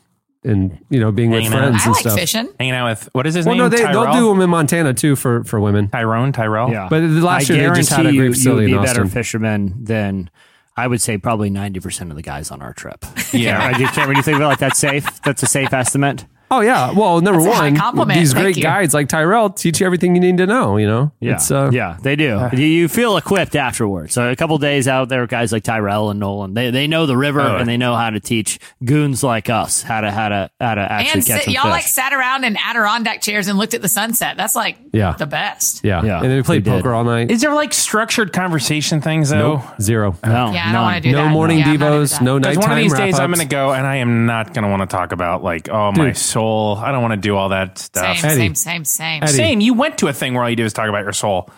and 0.44 0.78
you 0.90 0.98
know 1.00 1.12
being 1.12 1.30
with 1.30 1.42
Hanging 1.44 1.56
out. 1.58 1.60
friends 1.60 1.82
I 1.82 1.84
and 1.86 1.92
like 1.94 2.00
stuff. 2.00 2.18
fishing. 2.18 2.48
Hanging 2.58 2.74
out 2.74 2.88
with 2.90 3.08
what 3.12 3.26
is 3.26 3.34
his 3.34 3.46
Well, 3.46 3.54
name? 3.54 3.64
no, 3.64 3.68
they, 3.68 3.82
Tyrell? 3.82 4.04
they'll 4.04 4.12
do 4.14 4.28
them 4.30 4.40
in 4.40 4.50
Montana 4.50 4.94
too 4.94 5.14
for 5.16 5.44
for 5.44 5.60
women. 5.60 5.88
Tyrone, 5.88 6.32
Tyrell. 6.32 6.70
Yeah. 6.70 6.88
But 6.90 7.00
the 7.00 7.08
last 7.20 7.50
I 7.50 7.54
year 7.54 7.70
they 7.70 7.76
just 7.76 7.90
had 7.90 8.00
a 8.00 8.02
guarantee 8.12 8.18
great 8.18 8.26
you, 8.26 8.34
facility 8.34 8.66
you 8.70 8.74
in 8.74 8.80
would 8.80 8.84
be 8.84 8.90
a 8.90 8.90
better 8.94 9.02
Austin. 9.02 9.14
fisherman 9.14 9.84
than 9.84 10.30
I 10.76 10.86
would 10.86 11.00
say 11.00 11.18
probably 11.18 11.50
ninety 11.50 11.80
percent 11.80 12.10
of 12.10 12.16
the 12.16 12.22
guys 12.22 12.50
on 12.50 12.62
our 12.62 12.72
trip. 12.72 13.04
Yeah. 13.32 13.58
Cameron, 13.58 13.74
do 13.76 13.82
you- 13.82 13.88
Cameron, 13.88 14.14
do 14.14 14.18
you 14.18 14.22
think 14.22 14.38
like 14.40 14.58
that's 14.58 14.78
safe? 14.78 15.22
That's 15.22 15.42
a 15.42 15.46
safe 15.46 15.72
estimate. 15.72 16.24
Oh 16.50 16.60
yeah. 16.60 16.92
Well, 16.92 17.20
number 17.20 17.42
That's 17.42 17.54
a 17.54 17.58
high 17.58 17.64
one, 17.68 17.76
compliment. 17.76 18.18
these 18.18 18.32
Thank 18.32 18.42
great 18.44 18.56
you. 18.56 18.62
guides 18.62 18.94
like 18.94 19.08
Tyrell 19.08 19.50
teach 19.50 19.80
you 19.80 19.86
everything 19.86 20.14
you 20.14 20.20
need 20.20 20.38
to 20.38 20.46
know. 20.46 20.76
You 20.78 20.86
know. 20.86 21.12
Yeah, 21.20 21.34
It's, 21.34 21.50
uh, 21.50 21.70
yeah, 21.72 21.98
they 22.02 22.16
do. 22.16 22.48
You- 22.52 22.64
you 22.78 22.88
feel 22.88 23.16
equipped 23.16 23.56
afterwards. 23.56 24.14
So 24.14 24.30
a 24.30 24.36
couple 24.36 24.56
days 24.58 24.88
out 24.88 25.08
there, 25.08 25.26
guys 25.26 25.52
like 25.52 25.62
Tyrell 25.64 26.10
and 26.10 26.18
Nolan, 26.20 26.54
they 26.54 26.70
they 26.70 26.86
know 26.86 27.06
the 27.06 27.16
river 27.16 27.40
Oh, 27.40 27.56
and 27.56 27.68
they 27.68 27.76
know 27.76 27.94
how 27.96 28.10
to 28.10 28.20
teach 28.20 28.58
goons 28.84 29.22
like 29.22 29.50
us 29.50 29.82
how 29.82 30.00
to 30.00 30.10
how 30.10 30.28
to 30.28 30.50
how 30.60 30.74
to 30.74 30.80
actually 30.80 31.12
And 31.20 31.26
catch 31.26 31.36
sit, 31.36 31.44
some 31.44 31.54
y'all 31.54 31.62
fish. 31.64 31.70
like 31.72 31.82
sat 31.84 32.12
around 32.12 32.44
in 32.44 32.56
Adirondack 32.56 33.20
chairs 33.20 33.48
and 33.48 33.58
looked 33.58 33.74
at 33.74 33.82
the 33.82 33.88
sunset. 33.88 34.36
That's 34.36 34.54
like 34.56 34.78
Yeah. 34.92 35.12
the 35.18 35.26
best. 35.26 35.84
Yeah. 35.84 36.02
Yeah, 36.04 36.16
And 36.20 36.26
then 36.30 36.36
we 36.36 36.42
played 36.42 36.64
we 36.64 36.70
did. 36.72 36.78
poker 36.82 36.94
all 36.94 37.04
night. 37.04 37.30
Is 37.30 37.40
there 37.42 37.52
like 37.54 37.72
structured 37.74 38.32
conversation 38.32 39.00
things 39.00 39.30
though? 39.30 39.56
Nope. 39.56 39.62
Zero. 39.82 40.16
no, 40.24 40.52
Yeah, 40.52 40.68
I 40.68 40.72
don't 40.72 40.82
want 40.82 40.96
to 40.96 41.00
do 41.02 41.12
No 41.12 41.24
that. 41.24 41.30
morning 41.32 41.58
Yeah, 41.58 41.64
I'm 41.72 41.78
not 41.78 41.92
into 41.92 42.04
devos. 42.04 42.10
that. 42.18 42.22
No 42.22 42.38
Because 42.38 42.56
nighttime 42.56 42.70
one 42.70 42.78
of 42.78 42.82
these 42.84 42.92
days 42.94 43.14
I'm 43.18 43.30
wrap-ups. 43.30 43.38
going 43.38 43.48
to 43.48 43.54
go 43.54 43.72
and 43.72 43.86
I 43.86 43.96
am 43.96 44.26
not 44.26 44.54
going 44.54 44.62
to 44.64 44.68
want 44.70 44.88
to 44.88 44.96
talk 44.96 45.12
about 45.12 45.42
like, 45.42 45.68
oh, 45.68 45.92
my 45.92 46.06
Dude. 46.06 46.16
Soul. 46.38 46.76
I 46.76 46.92
don't 46.92 47.02
want 47.02 47.12
to 47.12 47.20
do 47.20 47.36
all 47.36 47.48
that 47.50 47.78
stuff. 47.78 48.18
Same, 48.18 48.30
Eddie. 48.30 48.40
same, 48.40 48.54
same, 48.54 48.84
same. 48.84 49.22
Eddie. 49.24 49.32
Same. 49.32 49.60
You 49.60 49.74
went 49.74 49.98
to 49.98 50.08
a 50.08 50.12
thing 50.12 50.34
where 50.34 50.42
all 50.42 50.50
you 50.50 50.56
do 50.56 50.64
is 50.64 50.72
talk 50.72 50.88
about 50.88 51.02
your 51.02 51.12
soul. 51.12 51.50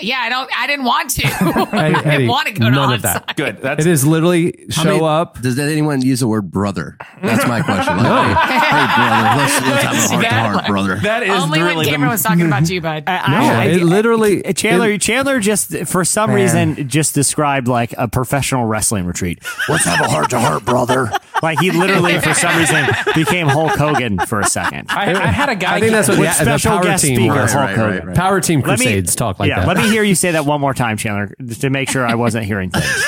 Yeah, 0.00 0.18
I 0.18 0.28
don't. 0.28 0.50
I 0.58 0.66
didn't 0.66 0.86
want 0.86 1.10
to. 1.10 1.22
I 1.72 1.88
didn't 1.92 2.06
Eddie, 2.06 2.26
want 2.26 2.48
to 2.48 2.52
go 2.54 2.64
to 2.64 2.70
none 2.72 2.94
of 2.94 3.02
that. 3.02 3.36
Good. 3.36 3.58
That's 3.62 3.86
It 3.86 3.88
is 3.88 4.04
literally 4.04 4.66
show 4.68 4.82
many- 4.84 5.00
up. 5.04 5.40
Does 5.40 5.56
anyone 5.56 6.02
use 6.02 6.18
the 6.18 6.26
word 6.26 6.50
brother? 6.50 6.98
That's 7.22 7.46
my 7.46 7.62
question. 7.62 7.98
Like, 7.98 8.36
hey, 8.36 8.58
hey, 8.58 8.86
brother, 8.96 9.38
let's, 9.38 9.60
let's 9.62 10.10
have 10.10 10.20
a 10.20 10.28
heart 10.28 10.54
to 10.54 10.58
heart, 10.58 10.66
brother. 10.66 10.96
that 10.96 11.22
is 11.22 11.30
Only 11.30 11.60
really 11.62 11.76
when 11.76 11.84
Cameron 11.86 12.08
the, 12.08 12.12
was 12.14 12.22
talking 12.24 12.44
about 12.46 12.68
you, 12.68 12.80
bud. 12.80 13.04
I- 13.06 13.30
No, 13.30 13.54
I- 13.54 13.64
it 13.66 13.82
literally- 13.84 14.42
Chandler. 14.54 14.90
it- 14.90 15.00
Chandler 15.00 15.38
just 15.38 15.72
for 15.86 16.04
some 16.04 16.32
reason 16.32 16.88
just 16.88 17.14
described 17.14 17.68
like 17.68 17.94
a 17.96 18.08
professional 18.08 18.64
wrestling 18.66 19.04
retreat. 19.06 19.44
Let's 19.68 19.84
have 19.84 20.00
a 20.00 20.08
heart 20.10 20.30
to 20.30 20.40
heart, 20.40 20.64
brother. 20.64 21.12
Like 21.40 21.60
he 21.60 21.70
literally 21.70 22.18
for 22.20 22.34
some 22.34 22.56
reason 22.58 22.84
became 23.14 23.46
Hulk 23.46 23.72
Hogan 23.76 24.18
for 24.18 24.40
a 24.40 24.46
second. 24.46 24.86
I, 24.90 25.12
I 25.14 25.26
had 25.26 25.50
a 25.50 25.54
guy. 25.54 25.76
I 25.76 25.80
think 25.80 25.92
that's 25.92 26.08
what 26.08 26.18
With 26.18 26.36
the, 26.38 26.44
the 26.44 26.58
special 26.58 26.70
power 26.72 26.82
guest 26.82 27.04
team 27.04 27.16
speaker 27.16 27.34
was. 27.34 27.52
Hulk 27.52 27.66
right, 27.68 27.76
Hogan. 27.76 27.96
right, 27.98 28.06
right. 28.08 28.16
Power 28.16 28.40
team 28.40 28.60
Let 28.60 28.80
me- 28.80 28.86
crusades 28.86 29.14
talk 29.14 29.38
like 29.38 29.48
yeah, 29.50 29.60
that. 29.60 29.66
Let 29.84 29.90
me 29.90 29.90
me 29.90 29.96
hear 29.96 30.04
you 30.04 30.14
say 30.14 30.32
that 30.32 30.46
one 30.46 30.60
more 30.60 30.74
time, 30.74 30.96
Chandler, 30.96 31.34
to 31.60 31.70
make 31.70 31.90
sure 31.90 32.06
I 32.06 32.14
wasn't 32.14 32.44
hearing 32.46 32.70
things. 32.70 33.04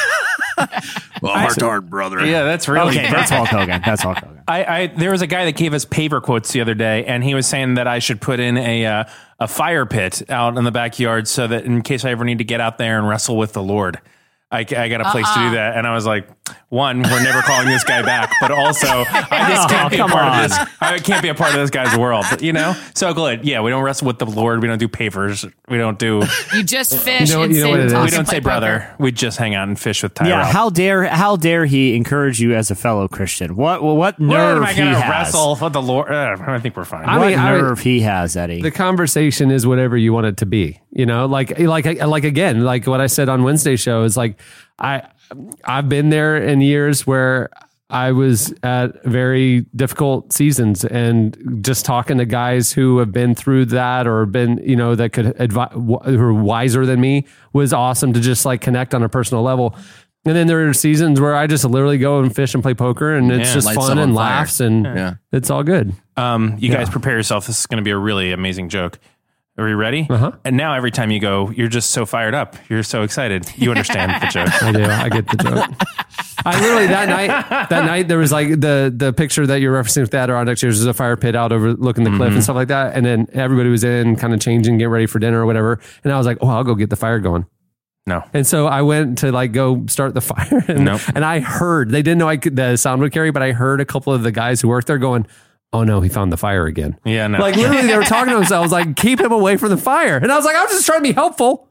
Well, 1.23 1.33
heart 1.33 1.59
to 1.59 1.65
heart, 1.65 1.89
brother. 1.89 2.25
Yeah, 2.25 2.45
that's 2.45 2.69
really 2.69 2.99
Okay, 2.99 3.11
that's 3.11 3.31
Hulk 3.31 3.49
Hogan. 3.49 3.83
That's 3.85 4.03
Hulk 4.03 4.19
Hogan. 4.19 4.43
I, 4.47 4.65
I 4.65 4.87
there 4.89 5.11
was 5.11 5.23
a 5.23 5.27
guy 5.27 5.47
that 5.47 5.57
gave 5.57 5.73
us 5.73 5.85
paver 5.87 6.23
quotes 6.23 6.53
the 6.53 6.61
other 6.61 6.75
day, 6.75 7.05
and 7.07 7.25
he 7.25 7.35
was 7.35 7.47
saying 7.47 7.75
that 7.75 7.87
I 7.89 8.01
should 8.01 8.21
put 8.21 8.39
in 8.39 8.59
a 8.59 8.85
uh, 8.85 9.05
a 9.41 9.49
fire 9.49 9.87
pit 9.87 10.29
out 10.31 10.57
in 10.59 10.65
the 10.65 10.71
backyard 10.71 11.27
so 11.27 11.47
that 11.47 11.65
in 11.65 11.83
case 11.83 12.05
I 12.05 12.11
ever 12.11 12.25
need 12.25 12.39
to 12.39 12.45
get 12.45 12.61
out 12.61 12.79
there 12.79 12.99
and 12.99 13.09
wrestle 13.09 13.37
with 13.37 13.55
the 13.55 13.63
Lord, 13.63 13.99
I, 14.51 14.61
I 14.61 14.89
got 14.89 15.01
a 15.01 15.11
place 15.11 15.27
to 15.33 15.39
do 15.41 15.51
that. 15.53 15.77
And 15.77 15.87
I 15.87 15.95
was 15.95 16.07
like, 16.07 16.29
one, 16.69 17.03
we're 17.03 17.23
never 17.23 17.43
calling 17.43 17.69
this 17.69 17.85
guy 17.85 18.03
back, 18.03 18.33
but 18.41 18.51
also 18.51 18.89
I 18.89 19.47
just 19.55 19.69
can't 19.69 19.91
be 19.91 19.99
a 19.99 20.07
part 20.07 20.25
on. 20.25 20.45
of 20.45 20.51
this. 20.51 20.59
I 20.81 20.99
can't 20.99 21.23
be 21.23 21.29
a 21.29 21.35
part 21.35 21.51
of 21.55 21.61
this 21.61 21.71
guy's 21.71 21.97
world, 21.97 22.25
you 22.43 22.53
know. 22.53 22.75
So 22.95 23.15
good, 23.15 23.45
yeah. 23.45 23.61
We 23.61 23.71
don't 23.71 23.85
wrestle 23.85 24.09
with 24.09 24.19
the 24.19 24.27
Lord. 24.27 24.61
We 24.63 24.69
don't 24.69 24.79
do 24.79 24.89
pavers. 24.89 25.51
We 25.69 25.79
don't 25.79 25.99
do. 25.99 26.23
You 26.55 26.65
just 26.65 26.97
fish 26.99 27.29
You 27.31 27.37
know- 27.37 27.43
and 27.45 27.55
you 27.55 27.63
know 27.63 27.71
what 27.71 27.79
it 27.79 27.83
and 27.83 27.87
is? 27.87 27.93
talk 27.93 28.05
We 28.05 28.11
don't 28.11 28.25
play 28.25 28.31
say 28.35 28.41
poker. 28.41 28.43
brother. 28.43 28.95
We 28.99 29.13
just 29.13 29.39
hang 29.39 29.55
out 29.55 29.69
and 29.69 29.79
fish 29.79 30.03
with 30.03 30.15
Tyrell. 30.15 30.31
Yeah, 30.31 30.45
how 30.45 30.71
dare 30.71 31.05
how 31.05 31.37
dare 31.37 31.67
he 31.67 31.95
encourage 31.95 32.41
you 32.41 32.55
as 32.55 32.71
a 32.71 32.75
fellow 32.75 33.07
Christian? 33.07 33.55
What 33.55 33.83
what 33.83 33.95
What 33.97 34.19
nerve 34.19 34.57
am 34.59 34.65
I 34.65 34.73
he 34.73 34.81
going 34.81 34.93
to 34.95 35.01
has? 35.01 35.11
wrestle 35.35 35.57
with 35.61 35.73
the 35.73 35.83
Lord? 35.83 36.11
Uh, 36.11 36.37
I 36.47 36.59
think 36.59 36.77
we're 36.77 36.85
fine. 36.85 37.05
I 37.05 37.19
what 37.19 37.29
mean, 37.29 37.39
I- 37.39 37.53
nerve 37.53 37.79
he 37.81 38.01
has, 38.01 38.37
Eddie? 38.37 38.61
the 38.63 38.71
conversation 38.73 39.51
is 39.53 39.67
whatever 39.67 39.97
you 39.97 40.13
want 40.13 40.27
it 40.27 40.39
to 40.39 40.47
be 40.47 40.81
you 40.91 41.05
know 41.07 41.27
like 41.27 41.59
like 41.59 41.85
like 42.03 42.25
again 42.25 42.65
like 42.65 42.87
what 42.87 43.01
i 43.03 43.07
said 43.07 43.29
on 43.29 43.43
wednesday 43.43 43.77
show 43.77 44.03
is 44.05 44.17
like 44.17 44.41
i 44.79 45.03
i've 45.65 45.89
been 45.89 46.11
there 46.11 46.37
in 46.37 46.61
years 46.61 47.07
where 47.07 47.49
i 47.91 48.11
was 48.13 48.53
at 48.63 49.03
very 49.05 49.61
difficult 49.75 50.33
seasons 50.33 50.85
and 50.85 51.37
just 51.63 51.85
talking 51.85 52.19
to 52.19 52.25
guys 52.25 52.73
who 52.73 52.99
have 52.99 53.13
been 53.13 53.35
through 53.35 53.65
that 53.65 54.07
or 54.07 54.27
been 54.27 54.59
you 54.65 54.77
know 54.77 54.95
that 54.95 55.13
could 55.13 55.39
advise 55.41 55.71
who 55.73 55.99
are 56.05 56.35
wiser 56.35 56.85
than 56.87 57.01
me 57.01 57.25
was 57.53 57.73
awesome 57.73 58.13
to 58.13 58.21
just 58.21 58.45
like 58.45 58.61
connect 58.61 58.95
on 58.95 59.03
a 59.03 59.09
personal 59.09 59.43
level 59.43 59.75
and 60.25 60.35
then 60.35 60.49
there 60.49 60.69
are 60.69 60.73
seasons 60.73 61.21
where 61.21 61.37
I 61.37 61.47
just 61.47 61.65
literally 61.65 61.99
go 61.99 62.19
and 62.19 62.35
fish 62.35 62.53
and 62.55 62.61
play 62.61 62.75
poker, 62.75 63.15
and 63.15 63.31
it's 63.31 63.51
Yeah. 63.51 63.55
just 63.55 63.73
fun 63.75 63.97
and 63.97 64.13
fire. 64.13 64.25
laughs, 64.39 64.59
and 64.59 64.85
Yeah. 64.85 65.15
it's 65.31 65.51
all 65.51 65.63
good. 65.63 65.93
Um, 66.17 66.57
you 66.59 66.69
guys 66.69 66.91
prepare 66.91 67.13
yourself. 67.13 67.47
This 67.47 67.61
is 67.61 67.67
going 67.67 67.77
to 67.77 67.85
be 67.85 67.93
a 67.93 67.97
really 67.97 68.33
amazing 68.33 68.69
joke. 68.69 68.99
Are 69.59 69.69
you 69.69 69.77
ready? 69.77 70.07
Uh-huh. 70.11 70.33
And 70.45 70.57
now 70.57 70.75
every 70.75 70.91
time 70.91 71.11
you 71.11 71.19
go, 71.19 71.51
you're 71.51 71.69
just 71.69 71.91
so 71.91 72.05
fired 72.05 72.35
up. 72.35 72.57
You're 72.69 72.83
so 72.83 73.03
excited. 73.03 73.51
You 73.57 73.71
understand 73.71 74.13
the 74.21 74.27
joke. 74.27 74.51
I 74.63 74.73
do. 74.73 74.85
I 74.85 75.09
get 75.09 75.29
the 75.29 75.37
joke. 75.39 75.89
I 76.45 76.61
literally 76.61 76.87
that 76.89 77.09
night 77.09 77.69
that 77.71 77.85
night 77.87 78.07
there 78.07 78.19
was 78.19 78.31
like 78.33 78.49
the 78.49 78.93
the 78.95 79.13
picture 79.15 79.47
that 79.47 79.61
you're 79.61 79.75
referencing 79.83 80.03
with 80.03 80.11
the 80.11 80.19
Adirondacks. 80.19 80.61
There's 80.61 80.85
a 80.85 80.93
fire 80.93 81.17
pit 81.17 81.35
out 81.35 81.53
overlooking 81.53 82.05
the 82.05 82.11
cliff 82.17 82.35
and 82.35 82.43
stuff 82.45 82.55
like 82.57 82.69
that. 82.69 82.95
And 82.95 83.05
then 83.07 83.29
everybody 83.33 83.71
was 83.71 83.83
in, 83.83 84.17
kind 84.17 84.35
of 84.35 84.41
changing, 84.41 84.77
getting 84.79 84.91
ready 84.91 85.07
for 85.07 85.19
dinner 85.19 85.43
or 85.43 85.47
whatever. 85.47 85.81
And 86.05 86.13
I 86.13 86.19
was 86.19 86.27
like, 86.27 86.39
oh, 86.43 86.49
I'll 86.49 86.63
go 86.65 86.75
get 86.75 86.91
the 86.91 86.97
fire 86.97 87.19
going. 87.19 87.47
No. 88.07 88.23
And 88.33 88.47
so 88.47 88.67
I 88.69 88.83
went 88.83 89.19
to 89.19 89.33
like 89.33 89.53
go 89.53 89.85
start 89.87 90.15
the 90.15 90.21
fire, 90.21 90.63
and, 90.69 90.85
Nope. 90.85 91.01
and 91.15 91.25
I 91.25 91.41
heard 91.41 91.91
they 91.91 92.03
didn't 92.03 92.19
know 92.19 92.29
I 92.29 92.37
could, 92.37 92.55
the 92.55 92.77
sound 92.77 93.01
would 93.01 93.11
carry, 93.13 93.31
but 93.33 93.43
I 93.43 93.51
heard 93.53 93.81
a 93.81 93.85
couple 93.87 94.13
of 94.13 94.23
the 94.23 94.31
guys 94.31 94.61
who 94.61 94.69
worked 94.69 94.87
there 94.87 94.99
going, 94.99 95.27
"Oh 95.77 95.85
no, 95.85 96.01
he 96.01 96.09
found 96.09 96.33
the 96.33 96.37
fire 96.37 96.67
again." 96.67 96.99
Yeah, 97.05 97.27
no. 97.27 97.39
Like 97.39 97.57
literally, 97.57 97.87
they 97.87 97.97
were 97.97 98.05
talking 98.05 98.31
to 98.33 98.37
themselves 98.39 98.73
like, 98.73 98.97
"Keep 98.97 99.21
him 99.21 99.33
away 99.33 99.57
from 99.57 99.69
the 99.71 99.77
fire," 99.77 100.17
and 100.17 100.33
I 100.33 100.37
was 100.37 100.45
like, 100.45 100.57
"I 100.57 100.63
was 100.63 100.73
just 100.73 100.87
trying 100.87 101.01
to 101.01 101.09
be 101.09 101.13
helpful." 101.13 101.69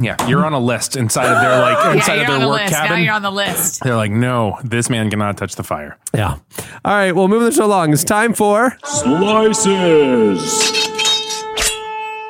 yeah, 0.00 0.16
you're 0.28 0.44
on 0.44 0.52
a 0.52 0.58
list 0.58 0.96
inside 0.96 1.32
of 1.32 1.40
their 1.40 1.60
like 1.62 1.96
inside 1.96 2.16
you're 2.16 2.24
of 2.24 2.30
on 2.30 2.38
their 2.40 2.46
the 2.46 2.52
work 2.52 2.60
list. 2.60 2.72
Now 2.72 2.86
cabin. 2.86 3.04
you're 3.04 3.14
on 3.14 3.22
the 3.22 3.30
list. 3.30 3.82
They're 3.82 3.96
like, 3.96 4.10
no, 4.10 4.58
this 4.62 4.90
man 4.90 5.08
cannot 5.08 5.38
touch 5.38 5.54
the 5.54 5.62
fire. 5.64 5.96
Yeah. 6.12 6.36
All 6.84 6.92
right. 6.92 7.12
Well, 7.12 7.26
moving 7.28 7.48
the 7.48 7.54
show 7.54 7.64
along. 7.64 7.94
It's 7.94 8.04
time 8.04 8.34
for. 8.34 8.76
Slices. 8.84 10.52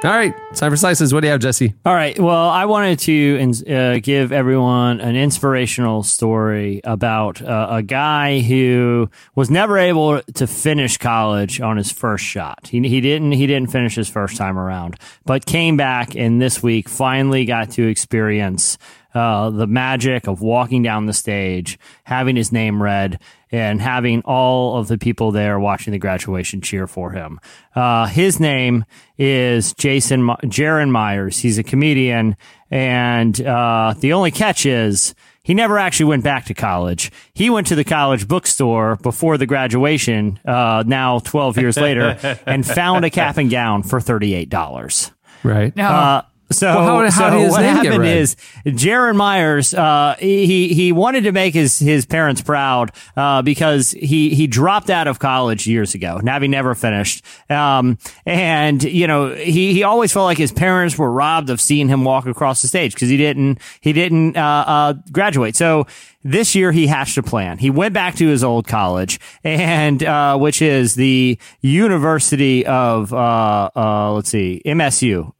All 0.05 0.11
right. 0.11 0.33
Time 0.55 0.71
for 0.71 0.77
slices. 0.77 1.13
What 1.13 1.23
do 1.23 1.27
you 1.27 1.33
have, 1.33 1.41
Jesse? 1.41 1.75
All 1.85 1.93
right. 1.93 2.17
Well, 2.17 2.49
I 2.49 2.67
wanted 2.67 3.01
to 3.01 3.53
uh, 3.69 3.99
give 4.01 4.31
everyone 4.31 5.01
an 5.01 5.17
inspirational 5.17 6.05
story 6.05 6.81
about 6.85 7.43
uh, 7.43 7.67
a 7.69 7.83
guy 7.83 8.39
who 8.39 9.11
was 9.35 9.51
never 9.51 9.77
able 9.77 10.23
to 10.23 10.47
finish 10.47 10.99
college 10.99 11.61
on 11.61 11.79
his 11.79 11.91
first 11.91 12.25
shot. 12.25 12.69
He, 12.69 12.81
he 12.89 13.01
didn't. 13.01 13.33
He 13.33 13.49
didn't 13.49 13.73
finish 13.73 13.97
his 13.97 14.09
first 14.09 14.37
time 14.37 14.57
around, 14.57 15.01
but 15.25 15.47
came 15.47 15.77
back 15.77 16.15
and 16.15 16.41
this 16.41 16.63
week 16.63 16.89
finally 16.89 17.45
got 17.45 17.73
to 17.73 17.89
experience 17.89 18.79
uh, 19.15 19.51
the 19.51 19.67
magic 19.67 20.29
of 20.29 20.43
walking 20.43 20.83
down 20.85 21.07
the 21.07 21.13
stage, 21.13 21.77
having 22.05 22.37
his 22.37 22.53
name 22.53 22.81
read, 22.81 23.19
and 23.51 23.81
having 23.81 24.23
all 24.23 24.77
of 24.79 24.89
the 24.89 24.99
people 24.99 25.33
there 25.33 25.59
watching 25.59 25.93
the 25.93 25.99
graduation 25.99 26.61
cheer 26.61 26.87
for 26.87 27.13
him. 27.13 27.41
Uh, 27.75 28.07
his 28.07 28.39
name 28.41 28.85
is 29.17 29.73
Jason 29.75 30.25
Mi- 30.25 30.35
Jaron 30.45 30.91
Myers. 30.91 31.39
He's 31.39 31.59
a 31.59 31.63
comedian, 31.63 32.37
and 32.71 33.41
uh, 33.41 33.95
the 33.99 34.13
only 34.13 34.31
catch 34.31 34.67
is. 34.67 35.15
He 35.43 35.55
never 35.55 35.79
actually 35.79 36.07
went 36.11 36.25
back 36.25 36.45
to 36.47 36.55
college. 36.55 37.11
He 37.33 37.49
went 37.49 37.69
to 37.69 37.75
the 37.75 37.85
college 37.85 38.29
bookstore 38.29 38.97
before 38.97 39.39
the 39.39 39.47
graduation, 39.47 40.39
uh, 40.45 40.85
now 40.87 41.21
12 41.21 41.57
years 41.57 41.79
later, 41.79 42.39
and 42.47 42.67
found 42.67 43.07
a 43.07 43.11
cap 43.11 43.39
and 43.39 43.49
gown 43.49 43.83
for 43.83 43.99
$38. 43.99 45.11
Right. 45.43 45.75
No. 45.75 46.23
So, 46.51 46.67
Well, 46.67 46.87
how- 46.87 46.91
how 47.11 47.31
so 47.31 47.37
what 47.51 47.63
happened 47.77 48.05
is 48.07 48.37
Jaron 48.67 49.17
Myers, 49.17 49.75
uh, 49.75 50.17
he 50.19 50.69
he 50.73 50.93
wanted 50.93 51.25
to 51.25 51.33
make 51.33 51.53
his 51.53 51.79
his 51.79 52.07
parents 52.07 52.41
proud 52.41 52.91
uh, 53.19 53.43
because 53.43 53.91
he 53.91 54.31
he 54.35 54.47
dropped 54.47 54.89
out 54.89 55.07
of 55.09 55.19
college 55.19 55.67
years 55.67 55.95
ago, 55.95 56.21
having 56.27 56.51
never 56.51 56.75
finished. 56.75 57.23
Um, 57.51 57.99
and 58.25 58.83
you 58.83 59.07
know 59.07 59.35
he 59.35 59.75
he 59.75 59.83
always 59.83 60.11
felt 60.13 60.25
like 60.25 60.39
his 60.39 60.51
parents 60.53 60.97
were 60.97 61.13
robbed 61.13 61.51
of 61.51 61.61
seeing 61.61 61.89
him 61.89 62.03
walk 62.05 62.27
across 62.27 62.63
the 62.63 62.69
stage 62.69 62.95
because 62.95 63.11
he 63.11 63.19
didn't 63.19 63.59
he 63.83 63.93
didn't 63.93 64.37
uh, 64.37 64.65
uh, 64.67 64.93
graduate. 65.13 65.55
So 65.55 65.87
this 66.25 66.55
year 66.55 66.73
he 66.73 66.87
hatched 66.87 67.17
a 67.19 67.23
plan. 67.23 67.59
He 67.59 67.71
went 67.71 67.93
back 67.95 68.17
to 68.17 68.27
his 68.27 68.43
old 68.43 68.67
college, 68.67 69.21
and 69.45 70.03
uh, 70.03 70.37
which 70.39 70.63
is 70.63 70.95
the 70.95 71.39
University 71.61 72.65
of 72.67 73.13
uh, 73.13 73.71
uh, 73.77 74.13
let's 74.15 74.31
see, 74.31 74.63
MSU. 74.65 75.31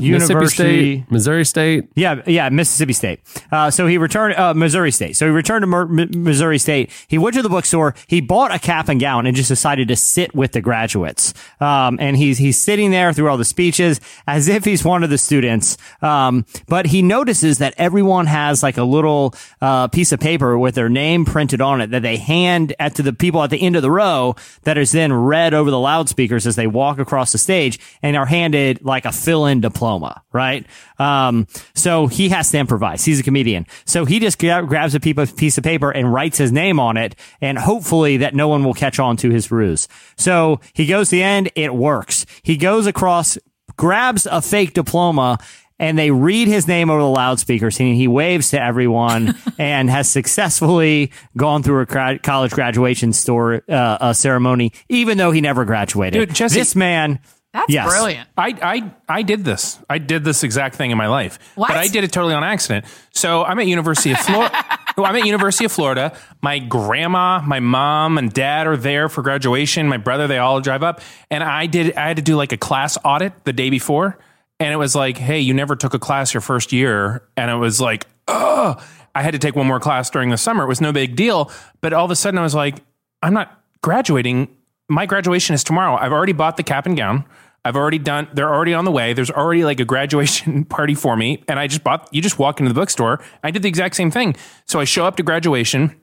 University- 0.00 0.34
Mississippi 0.34 0.46
State, 0.48 1.10
Missouri 1.10 1.44
State. 1.44 1.84
yeah, 1.94 2.22
yeah, 2.26 2.48
Mississippi 2.48 2.92
State. 2.92 3.20
Uh, 3.52 3.70
so 3.70 3.86
he 3.86 3.98
returned, 3.98 4.34
uh, 4.36 4.54
Missouri 4.54 4.90
State. 4.90 5.16
So 5.16 5.26
he 5.26 5.32
returned 5.32 5.62
to 5.62 5.66
Mer- 5.66 5.86
Mi- 5.86 6.06
Missouri 6.12 6.58
State. 6.58 6.90
He 7.08 7.18
went 7.18 7.34
to 7.36 7.42
the 7.42 7.48
bookstore. 7.48 7.94
He 8.06 8.20
bought 8.20 8.52
a 8.54 8.58
cap 8.58 8.88
and 8.88 9.00
gown 9.00 9.26
and 9.26 9.36
just 9.36 9.48
decided 9.48 9.88
to 9.88 9.96
sit 9.96 10.34
with 10.34 10.52
the 10.52 10.60
graduates. 10.60 11.34
Um, 11.60 11.98
and 12.00 12.16
he's 12.16 12.38
he's 12.38 12.58
sitting 12.58 12.90
there 12.90 13.12
through 13.12 13.28
all 13.30 13.36
the 13.36 13.44
speeches 13.44 14.00
as 14.26 14.48
if 14.48 14.64
he's 14.64 14.84
one 14.84 15.02
of 15.04 15.10
the 15.10 15.18
students. 15.18 15.76
Um, 16.02 16.44
but 16.68 16.86
he 16.86 17.02
notices 17.02 17.58
that 17.58 17.74
everyone 17.78 18.26
has 18.26 18.62
like 18.62 18.76
a 18.78 18.84
little 18.84 19.34
uh, 19.60 19.88
piece 19.88 20.12
of 20.12 20.20
paper 20.20 20.58
with 20.58 20.74
their 20.74 20.88
name 20.88 21.24
printed 21.24 21.60
on 21.60 21.80
it 21.80 21.90
that 21.90 22.02
they 22.02 22.16
hand 22.16 22.74
at 22.78 22.94
to 22.96 23.02
the 23.02 23.12
people 23.12 23.42
at 23.42 23.50
the 23.50 23.60
end 23.60 23.76
of 23.76 23.82
the 23.82 23.90
row 23.90 24.34
that 24.64 24.76
is 24.78 24.92
then 24.92 25.12
read 25.12 25.54
over 25.54 25.70
the 25.70 25.78
loudspeakers 25.78 26.46
as 26.46 26.56
they 26.56 26.66
walk 26.66 26.98
across 26.98 27.32
the 27.32 27.38
stage 27.38 27.78
and 28.02 28.16
are 28.16 28.26
handed 28.26 28.84
like 28.84 29.04
a 29.04 29.12
fill-in 29.12 29.60
diploma, 29.68 30.22
right? 30.32 30.66
Um, 30.98 31.46
so 31.74 32.06
he 32.06 32.28
has 32.30 32.50
to 32.50 32.58
improvise. 32.58 33.04
He's 33.04 33.20
a 33.20 33.22
comedian. 33.22 33.66
So 33.84 34.04
he 34.04 34.18
just 34.18 34.38
gra- 34.38 34.64
grabs 34.66 34.94
a 34.94 35.00
piece 35.00 35.58
of 35.58 35.64
paper 35.64 35.90
and 35.90 36.12
writes 36.12 36.38
his 36.38 36.52
name 36.52 36.80
on 36.80 36.96
it 36.96 37.14
and 37.40 37.58
hopefully 37.58 38.18
that 38.18 38.34
no 38.34 38.48
one 38.48 38.64
will 38.64 38.74
catch 38.74 38.98
on 38.98 39.16
to 39.18 39.30
his 39.30 39.50
ruse. 39.50 39.88
So 40.16 40.60
he 40.74 40.86
goes 40.86 41.10
to 41.10 41.16
the 41.16 41.22
end. 41.22 41.50
It 41.54 41.74
works. 41.74 42.26
He 42.42 42.56
goes 42.56 42.86
across, 42.86 43.38
grabs 43.76 44.26
a 44.26 44.40
fake 44.42 44.74
diploma 44.74 45.38
and 45.78 45.98
they 45.98 46.10
read 46.10 46.48
his 46.48 46.66
name 46.66 46.90
over 46.90 47.00
the 47.00 47.08
loudspeakers 47.08 47.78
and 47.78 47.94
he 47.94 48.08
waves 48.08 48.50
to 48.50 48.60
everyone 48.60 49.36
and 49.58 49.88
has 49.88 50.08
successfully 50.08 51.12
gone 51.36 51.62
through 51.62 51.82
a 51.82 52.18
college 52.18 52.52
graduation 52.52 53.12
store 53.12 53.62
uh, 53.68 53.72
uh, 53.72 54.12
ceremony 54.12 54.72
even 54.88 55.18
though 55.18 55.30
he 55.30 55.40
never 55.40 55.64
graduated 55.64 56.28
Dude, 56.28 56.34
Jesse- 56.34 56.58
this 56.58 56.74
man 56.74 57.20
That's 57.52 57.72
yes. 57.72 57.88
brilliant. 57.88 58.28
I, 58.36 58.54
I 58.62 58.92
I 59.08 59.22
did 59.22 59.44
this. 59.44 59.78
I 59.88 59.98
did 59.98 60.22
this 60.22 60.42
exact 60.42 60.76
thing 60.76 60.90
in 60.90 60.98
my 60.98 61.06
life. 61.06 61.38
What? 61.54 61.68
But 61.68 61.78
I 61.78 61.88
did 61.88 62.04
it 62.04 62.12
totally 62.12 62.34
on 62.34 62.44
accident. 62.44 62.84
So 63.10 63.42
I'm 63.42 63.58
at 63.58 63.66
University 63.66 64.12
of 64.12 64.18
Florida. 64.18 64.54
I'm 64.98 65.16
at 65.16 65.24
University 65.24 65.64
of 65.64 65.72
Florida. 65.72 66.16
My 66.42 66.58
grandma, 66.58 67.40
my 67.40 67.60
mom, 67.60 68.18
and 68.18 68.32
dad 68.32 68.66
are 68.66 68.76
there 68.76 69.08
for 69.08 69.22
graduation. 69.22 69.88
My 69.88 69.96
brother, 69.96 70.26
they 70.26 70.38
all 70.38 70.60
drive 70.60 70.82
up, 70.82 71.00
and 71.30 71.42
I 71.42 71.66
did. 71.66 71.94
I 71.94 72.08
had 72.08 72.16
to 72.16 72.22
do 72.22 72.36
like 72.36 72.52
a 72.52 72.56
class 72.56 72.98
audit 73.04 73.32
the 73.44 73.52
day 73.52 73.70
before, 73.70 74.18
and 74.60 74.72
it 74.72 74.76
was 74.76 74.94
like, 74.94 75.16
hey, 75.16 75.40
you 75.40 75.54
never 75.54 75.76
took 75.76 75.94
a 75.94 75.98
class 75.98 76.34
your 76.34 76.40
first 76.40 76.72
year, 76.72 77.22
and 77.36 77.50
it 77.50 77.56
was 77.56 77.80
like, 77.80 78.06
oh, 78.26 78.76
I 79.14 79.22
had 79.22 79.32
to 79.32 79.38
take 79.38 79.56
one 79.56 79.66
more 79.66 79.80
class 79.80 80.10
during 80.10 80.30
the 80.30 80.36
summer. 80.36 80.64
It 80.64 80.68
was 80.68 80.80
no 80.80 80.92
big 80.92 81.16
deal, 81.16 81.50
but 81.80 81.92
all 81.92 82.04
of 82.04 82.10
a 82.10 82.16
sudden 82.16 82.38
I 82.38 82.42
was 82.42 82.54
like, 82.54 82.82
I'm 83.22 83.34
not 83.34 83.62
graduating. 83.82 84.54
My 84.88 85.06
graduation 85.06 85.54
is 85.54 85.62
tomorrow. 85.62 85.96
I've 85.96 86.12
already 86.12 86.32
bought 86.32 86.56
the 86.56 86.62
cap 86.62 86.86
and 86.86 86.96
gown. 86.96 87.24
I've 87.64 87.76
already 87.76 87.98
done, 87.98 88.28
they're 88.32 88.52
already 88.52 88.72
on 88.72 88.84
the 88.84 88.90
way. 88.90 89.12
There's 89.12 89.30
already 89.30 89.64
like 89.64 89.80
a 89.80 89.84
graduation 89.84 90.64
party 90.76 90.94
for 90.94 91.16
me. 91.16 91.44
And 91.48 91.58
I 91.58 91.66
just 91.66 91.84
bought, 91.84 92.08
you 92.12 92.22
just 92.22 92.38
walk 92.38 92.60
into 92.60 92.72
the 92.72 92.78
bookstore. 92.80 93.22
I 93.42 93.50
did 93.50 93.62
the 93.62 93.68
exact 93.68 93.96
same 93.96 94.10
thing. 94.10 94.36
So 94.64 94.80
I 94.80 94.84
show 94.84 95.04
up 95.04 95.16
to 95.16 95.22
graduation 95.22 96.00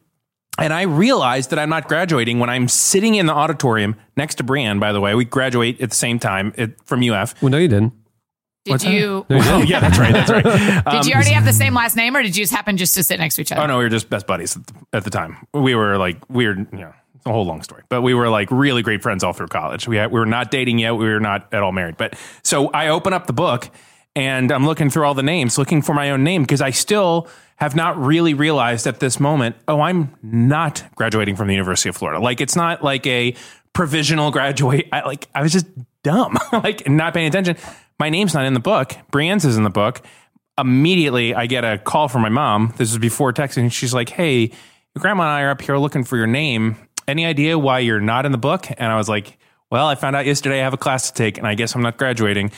and 0.57 0.73
I 0.73 0.83
realized 0.83 1.49
that 1.49 1.59
I'm 1.59 1.69
not 1.69 1.87
graduating 1.87 2.39
when 2.39 2.49
I'm 2.49 2.67
sitting 2.67 3.15
in 3.15 3.25
the 3.25 3.33
auditorium 3.33 3.95
next 4.15 4.35
to 4.35 4.43
Brienne, 4.43 4.79
by 4.79 4.91
the 4.91 5.01
way. 5.01 5.15
We 5.15 5.25
graduate 5.25 5.81
at 5.81 5.89
the 5.89 5.95
same 5.95 6.19
time 6.19 6.53
at, 6.57 6.81
from 6.85 7.01
UF. 7.01 7.41
Well, 7.41 7.49
no, 7.49 7.57
you 7.57 7.67
didn't. 7.67 7.93
Did 8.65 8.83
you? 8.83 9.25
Oh 9.29 9.61
yeah, 9.61 9.79
that's 9.79 9.99
right. 9.99 10.11
That's 10.11 10.31
right. 10.31 10.43
Did 10.43 10.87
um, 10.87 11.07
you 11.07 11.13
already 11.13 11.29
have 11.31 11.45
the 11.45 11.53
same 11.53 11.75
last 11.75 11.95
name, 11.95 12.15
or 12.15 12.23
did 12.23 12.35
you 12.35 12.43
just 12.43 12.51
happen 12.51 12.77
just 12.77 12.95
to 12.95 13.03
sit 13.03 13.19
next 13.19 13.35
to 13.35 13.41
each 13.41 13.51
other? 13.51 13.61
Oh 13.61 13.67
no, 13.67 13.77
we 13.77 13.83
were 13.83 13.91
just 13.91 14.09
best 14.09 14.25
buddies 14.25 14.57
at 14.57 14.65
the, 14.65 14.73
at 14.91 15.03
the 15.03 15.11
time. 15.11 15.37
We 15.53 15.75
were 15.75 15.99
like 15.99 16.17
we 16.31 16.47
were, 16.47 16.55
you 16.55 16.67
know, 16.71 16.89
it's 16.89 17.04
a 17.25 17.31
whole 17.31 17.45
long 17.45 17.63
story, 17.63 17.83
but 17.89 18.01
we 18.01 18.13
were 18.13 18.29
like 18.29 18.49
really 18.51 18.81
great 18.81 19.01
friends 19.01 19.23
all 19.23 19.33
through 19.33 19.47
college. 19.47 19.87
We 19.87 19.97
had, 19.97 20.11
we 20.11 20.19
were 20.19 20.25
not 20.25 20.51
dating 20.51 20.79
yet. 20.79 20.93
We 20.95 21.05
were 21.05 21.19
not 21.19 21.51
at 21.53 21.63
all 21.63 21.71
married. 21.71 21.97
But 21.97 22.15
so 22.43 22.67
I 22.67 22.89
open 22.89 23.13
up 23.13 23.25
the 23.25 23.33
book 23.33 23.69
and 24.15 24.51
I'm 24.51 24.65
looking 24.65 24.89
through 24.89 25.05
all 25.05 25.13
the 25.13 25.23
names, 25.23 25.57
looking 25.57 25.81
for 25.81 25.93
my 25.93 26.11
own 26.11 26.23
name 26.23 26.43
because 26.43 26.61
I 26.61 26.69
still 26.69 27.27
have 27.57 27.75
not 27.75 27.97
really 27.97 28.33
realized 28.33 28.85
at 28.85 28.99
this 28.99 29.19
moment. 29.19 29.55
Oh, 29.67 29.81
I'm 29.81 30.13
not 30.21 30.83
graduating 30.95 31.35
from 31.35 31.47
the 31.47 31.53
University 31.53 31.89
of 31.89 31.97
Florida. 31.97 32.19
Like 32.19 32.41
it's 32.41 32.55
not 32.55 32.83
like 32.83 33.07
a 33.07 33.35
provisional 33.73 34.29
graduate. 34.31 34.87
I 34.91 35.01
like 35.01 35.27
I 35.33 35.41
was 35.41 35.51
just 35.51 35.65
dumb, 36.03 36.37
like 36.51 36.87
not 36.87 37.13
paying 37.13 37.27
attention. 37.27 37.57
My 37.99 38.09
name's 38.09 38.33
not 38.33 38.45
in 38.45 38.53
the 38.53 38.59
book. 38.59 38.95
Brienne's 39.11 39.45
is 39.45 39.57
in 39.57 39.63
the 39.63 39.69
book 39.69 40.01
immediately 40.57 41.35
I 41.35 41.47
get 41.47 41.65
a 41.65 41.77
call 41.77 42.07
from 42.07 42.21
my 42.21 42.29
mom. 42.29 42.73
This 42.77 42.91
is 42.91 42.97
before 42.97 43.33
texting. 43.33 43.69
She's 43.71 43.93
like, 43.93 44.09
"Hey, 44.09 44.51
your 44.95 45.01
grandma 45.01 45.23
and 45.23 45.31
I 45.31 45.41
are 45.41 45.49
up 45.49 45.61
here 45.61 45.77
looking 45.77 46.03
for 46.03 46.17
your 46.17 46.27
name. 46.27 46.77
Any 47.07 47.25
idea 47.25 47.57
why 47.57 47.79
you're 47.79 48.01
not 48.01 48.25
in 48.25 48.31
the 48.31 48.37
book?" 48.37 48.67
And 48.77 48.91
I 48.91 48.95
was 48.95 49.09
like, 49.09 49.37
"Well, 49.69 49.87
I 49.87 49.95
found 49.95 50.15
out 50.15 50.25
yesterday 50.25 50.61
I 50.61 50.63
have 50.63 50.73
a 50.73 50.77
class 50.77 51.11
to 51.11 51.13
take, 51.13 51.37
and 51.37 51.47
I 51.47 51.55
guess 51.55 51.75
I'm 51.75 51.81
not 51.81 51.97
graduating." 51.97 52.51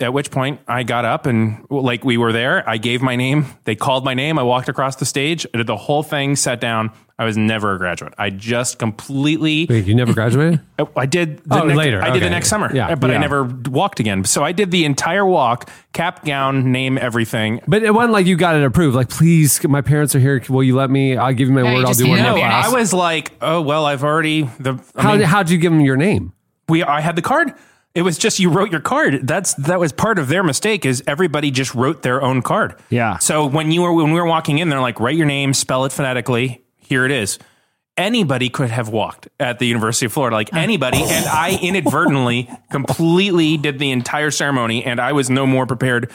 At 0.00 0.12
which 0.12 0.30
point 0.30 0.60
I 0.68 0.82
got 0.84 1.04
up 1.04 1.26
and 1.26 1.64
like 1.70 2.04
we 2.04 2.16
were 2.18 2.32
there. 2.32 2.68
I 2.68 2.76
gave 2.76 3.02
my 3.02 3.16
name. 3.16 3.46
They 3.64 3.74
called 3.74 4.04
my 4.04 4.14
name. 4.14 4.38
I 4.38 4.42
walked 4.42 4.68
across 4.68 4.96
the 4.96 5.04
stage. 5.04 5.46
I 5.52 5.58
did 5.58 5.66
the 5.66 5.76
whole 5.76 6.02
thing. 6.02 6.36
Sat 6.36 6.60
down. 6.60 6.92
I 7.20 7.24
was 7.24 7.36
never 7.36 7.74
a 7.74 7.78
graduate. 7.78 8.14
I 8.16 8.30
just 8.30 8.78
completely. 8.78 9.66
Wait, 9.68 9.86
you 9.86 9.94
never 9.96 10.12
graduated? 10.14 10.60
Oh, 10.80 10.88
I 10.96 11.06
did 11.06 11.38
the 11.38 11.60
Oh, 11.62 11.64
next, 11.66 11.76
later. 11.76 12.00
I 12.00 12.10
did 12.10 12.22
the 12.22 12.30
next 12.30 12.46
summer. 12.48 12.72
Yeah. 12.72 12.94
but 12.94 13.10
I 13.10 13.18
never 13.18 13.42
walked 13.42 13.98
again. 13.98 14.22
So 14.22 14.44
I 14.44 14.52
did 14.52 14.70
the 14.70 14.84
entire 14.84 15.26
walk, 15.26 15.68
cap, 15.92 16.24
gown, 16.24 16.70
name, 16.70 16.96
everything. 16.98 17.60
But 17.66 17.82
it 17.82 17.92
wasn't 17.92 18.12
like 18.12 18.26
you 18.26 18.36
got 18.36 18.54
it 18.54 18.62
approved. 18.62 18.94
Like, 18.94 19.08
please, 19.08 19.66
my 19.66 19.80
parents 19.80 20.14
are 20.14 20.20
here. 20.20 20.40
Will 20.48 20.62
you 20.62 20.76
let 20.76 20.88
me? 20.88 21.16
I'll 21.16 21.32
give 21.32 21.48
you 21.48 21.54
my 21.54 21.62
No, 21.62 21.70
you 21.70 21.74
word. 21.78 21.86
I'll 21.86 21.94
do 21.94 22.06
one 22.08 22.18
handed 22.18 22.30
more 22.38 22.38
class. 22.48 22.66
I 22.72 22.78
was 22.78 22.92
like, 22.94 23.32
oh 23.42 23.60
well, 23.62 23.84
I've 23.86 24.04
already 24.04 24.42
the. 24.60 24.78
I 24.94 25.02
How, 25.02 25.12
mean, 25.16 25.22
how'd 25.22 25.50
you 25.50 25.58
give 25.58 25.72
them 25.72 25.80
your 25.80 25.96
name? 25.96 26.32
we 26.68 26.84
I 26.84 27.00
had 27.00 27.16
the 27.16 27.22
card. 27.22 27.52
It 27.98 28.02
was 28.02 28.16
just 28.16 28.38
you 28.38 28.48
wrote 28.48 28.70
your 28.70 28.80
card. 28.80 29.26
That's 29.26 29.54
that 29.54 29.80
was 29.80 29.90
part 29.90 30.20
of 30.20 30.28
their 30.28 30.44
mistake. 30.44 30.86
Is 30.86 31.02
everybody 31.08 31.50
just 31.50 31.74
wrote 31.74 32.02
their 32.02 32.22
own 32.22 32.42
card? 32.42 32.76
Yeah. 32.90 33.18
So 33.18 33.44
when 33.44 33.72
you 33.72 33.82
were 33.82 33.92
when 33.92 34.12
we 34.12 34.20
were 34.20 34.26
walking 34.26 34.58
in, 34.58 34.68
they're 34.68 34.80
like, 34.80 35.00
write 35.00 35.16
your 35.16 35.26
name, 35.26 35.52
spell 35.52 35.84
it 35.84 35.90
phonetically. 35.90 36.62
Here 36.76 37.04
it 37.04 37.10
is. 37.10 37.40
Anybody 37.96 38.50
could 38.50 38.70
have 38.70 38.88
walked 38.88 39.26
at 39.40 39.58
the 39.58 39.66
University 39.66 40.06
of 40.06 40.12
Florida, 40.12 40.36
like 40.36 40.54
anybody, 40.54 40.98
and 41.02 41.26
I 41.26 41.58
inadvertently 41.60 42.48
completely 42.70 43.56
did 43.56 43.80
the 43.80 43.90
entire 43.90 44.30
ceremony, 44.30 44.84
and 44.84 45.00
I 45.00 45.10
was 45.10 45.28
no 45.28 45.44
more 45.44 45.66
prepared 45.66 46.12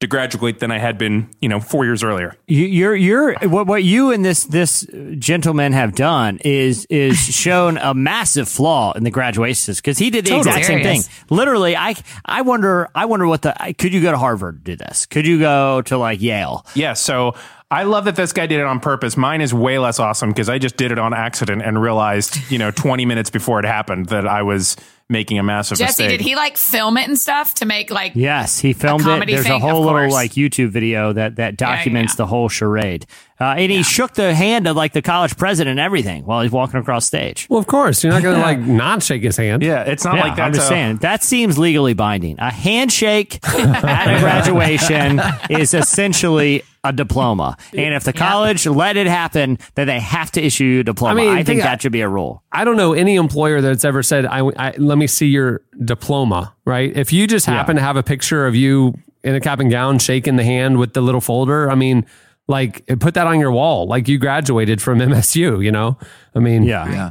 to 0.00 0.06
graduate 0.06 0.58
than 0.58 0.70
I 0.70 0.78
had 0.78 0.98
been, 0.98 1.30
you 1.40 1.48
know, 1.48 1.60
four 1.60 1.84
years 1.84 2.02
earlier. 2.02 2.36
You, 2.46 2.66
you're 2.66 2.96
you're 2.96 3.34
what 3.48 3.66
what 3.66 3.84
you 3.84 4.10
and 4.10 4.24
this 4.24 4.44
this 4.44 4.86
gentleman 5.18 5.72
have 5.72 5.94
done 5.94 6.38
is 6.44 6.86
is 6.90 7.16
shown 7.34 7.78
a 7.78 7.94
massive 7.94 8.48
flaw 8.48 8.92
in 8.92 9.04
the 9.04 9.10
graduation 9.10 9.54
system 9.54 9.82
because 9.82 9.98
he 9.98 10.10
did 10.10 10.26
the 10.26 10.30
Totally. 10.30 10.48
exact 10.50 10.66
same 10.66 10.82
thing. 10.82 11.02
Literally, 11.30 11.76
I 11.76 11.94
I 12.24 12.42
wonder 12.42 12.88
I 12.94 13.06
wonder 13.06 13.26
what 13.26 13.42
the 13.42 13.54
could 13.78 13.94
you 13.94 14.02
go 14.02 14.10
to 14.10 14.18
Harvard 14.18 14.64
to 14.64 14.72
do 14.72 14.76
this? 14.76 15.06
Could 15.06 15.26
you 15.26 15.38
go 15.38 15.80
to 15.82 15.96
like 15.96 16.20
Yale? 16.20 16.66
Yeah, 16.74 16.94
so 16.94 17.34
I 17.70 17.84
love 17.84 18.04
that 18.04 18.14
this 18.14 18.32
guy 18.32 18.46
did 18.46 18.60
it 18.60 18.66
on 18.66 18.78
purpose. 18.80 19.16
Mine 19.16 19.40
is 19.40 19.54
way 19.54 19.78
less 19.78 19.98
awesome 19.98 20.28
because 20.28 20.48
I 20.48 20.58
just 20.58 20.76
did 20.76 20.92
it 20.92 20.98
on 20.98 21.14
accident 21.14 21.62
and 21.62 21.80
realized, 21.80 22.38
you 22.50 22.58
know, 22.58 22.70
20 22.70 23.04
minutes 23.06 23.30
before 23.30 23.58
it 23.58 23.64
happened 23.64 24.10
that 24.10 24.28
I 24.28 24.42
was 24.42 24.76
making 25.10 25.38
a 25.38 25.42
massive 25.42 25.76
Jesse, 25.78 26.02
mistake. 26.04 26.18
did 26.18 26.24
he 26.26 26.34
like 26.34 26.56
film 26.56 26.96
it 26.96 27.06
and 27.08 27.18
stuff 27.18 27.54
to 27.56 27.66
make 27.66 27.90
like? 27.90 28.12
Yes, 28.14 28.58
he 28.58 28.72
filmed 28.72 29.02
it. 29.02 29.04
comedy 29.04 29.34
There's 29.34 29.46
a 29.46 29.58
whole 29.58 29.84
little 29.84 30.10
like 30.10 30.32
YouTube 30.32 30.70
video 30.70 31.12
that 31.12 31.36
that 31.36 31.56
documents 31.56 32.12
yeah. 32.14 32.16
the 32.16 32.26
whole 32.26 32.48
charade. 32.48 33.06
Uh, 33.40 33.54
and 33.58 33.70
he 33.70 33.82
shook 33.82 34.14
the 34.14 34.32
hand 34.34 34.66
of 34.68 34.76
like 34.76 34.92
the 34.92 35.02
college 35.02 35.36
president 35.36 35.72
and 35.72 35.80
everything 35.80 36.24
while 36.24 36.40
he's 36.42 36.52
walking 36.52 36.78
across 36.80 37.04
stage. 37.04 37.46
Well, 37.50 37.58
of 37.58 37.66
course. 37.66 38.02
You're 38.04 38.12
not 38.12 38.22
going 38.22 38.36
to 38.36 38.42
like 38.42 38.60
not 38.60 39.02
shake 39.02 39.22
his 39.24 39.36
hand. 39.36 39.62
yeah, 39.62 39.82
it's 39.82 40.04
not 40.04 40.14
Yeah, 40.16 40.22
like 40.22 40.36
that's 40.36 40.46
I'm 40.46 40.52
just 40.54 40.66
a- 40.66 40.68
saying 40.68 40.96
that 40.98 41.22
seems 41.24 41.58
legally 41.58 41.94
binding. 41.94 42.38
A 42.38 42.50
handshake 42.50 43.40
at 43.48 44.16
a 44.16 44.20
graduation 44.20 45.20
is 45.50 45.74
essentially 45.74 46.62
a 46.84 46.92
diploma, 46.92 47.56
and 47.76 47.94
if 47.94 48.04
the 48.04 48.12
college 48.12 48.66
let 48.66 48.96
it 48.96 49.06
happen, 49.06 49.58
then 49.74 49.86
they 49.86 49.98
have 50.00 50.30
to 50.32 50.42
issue 50.42 50.64
you 50.64 50.80
a 50.80 50.84
diploma. 50.84 51.20
I 51.20 51.24
I, 51.24 51.26
mean, 51.26 51.36
think 51.36 51.46
think- 51.46 51.62
that 51.62 51.82
should 51.82 51.92
be 51.92 52.02
a 52.02 52.08
rule. 52.08 52.42
I 52.52 52.64
don't 52.64 52.76
know 52.76 52.92
any 52.92 53.16
employer 53.16 53.60
that's 53.60 53.84
ever 53.84 54.02
said, 54.02 54.26
I, 54.26 54.40
I 54.56 54.74
let 54.76 54.98
me 54.98 55.06
see 55.06 55.26
your 55.26 55.62
diploma, 55.84 56.54
right? 56.64 56.96
If 56.96 57.12
you 57.12 57.26
just 57.26 57.46
happen 57.46 57.76
to 57.76 57.82
have 57.82 57.96
a 57.96 58.02
picture 58.02 58.46
of 58.46 58.54
you 58.54 58.94
in 59.24 59.34
a 59.34 59.40
cap 59.40 59.58
and 59.58 59.70
gown 59.70 59.98
shaking 59.98 60.36
the 60.36 60.44
hand 60.44 60.78
with 60.78 60.92
the 60.92 61.00
little 61.00 61.20
folder, 61.22 61.70
I 61.70 61.74
mean, 61.74 62.04
like 62.46 62.84
put 63.00 63.14
that 63.14 63.26
on 63.26 63.40
your 63.40 63.50
wall, 63.52 63.86
like 63.86 64.06
you 64.06 64.18
graduated 64.18 64.82
from 64.82 64.98
MSU, 64.98 65.64
you 65.64 65.72
know? 65.72 65.96
I 66.34 66.40
mean, 66.40 66.62
Yeah, 66.64 66.86
Yeah. 66.90 67.10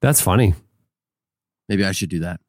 that's 0.00 0.20
funny. 0.20 0.54
Maybe 1.68 1.84
I 1.84 1.92
should 1.92 2.10
do 2.10 2.18
that. 2.20 2.40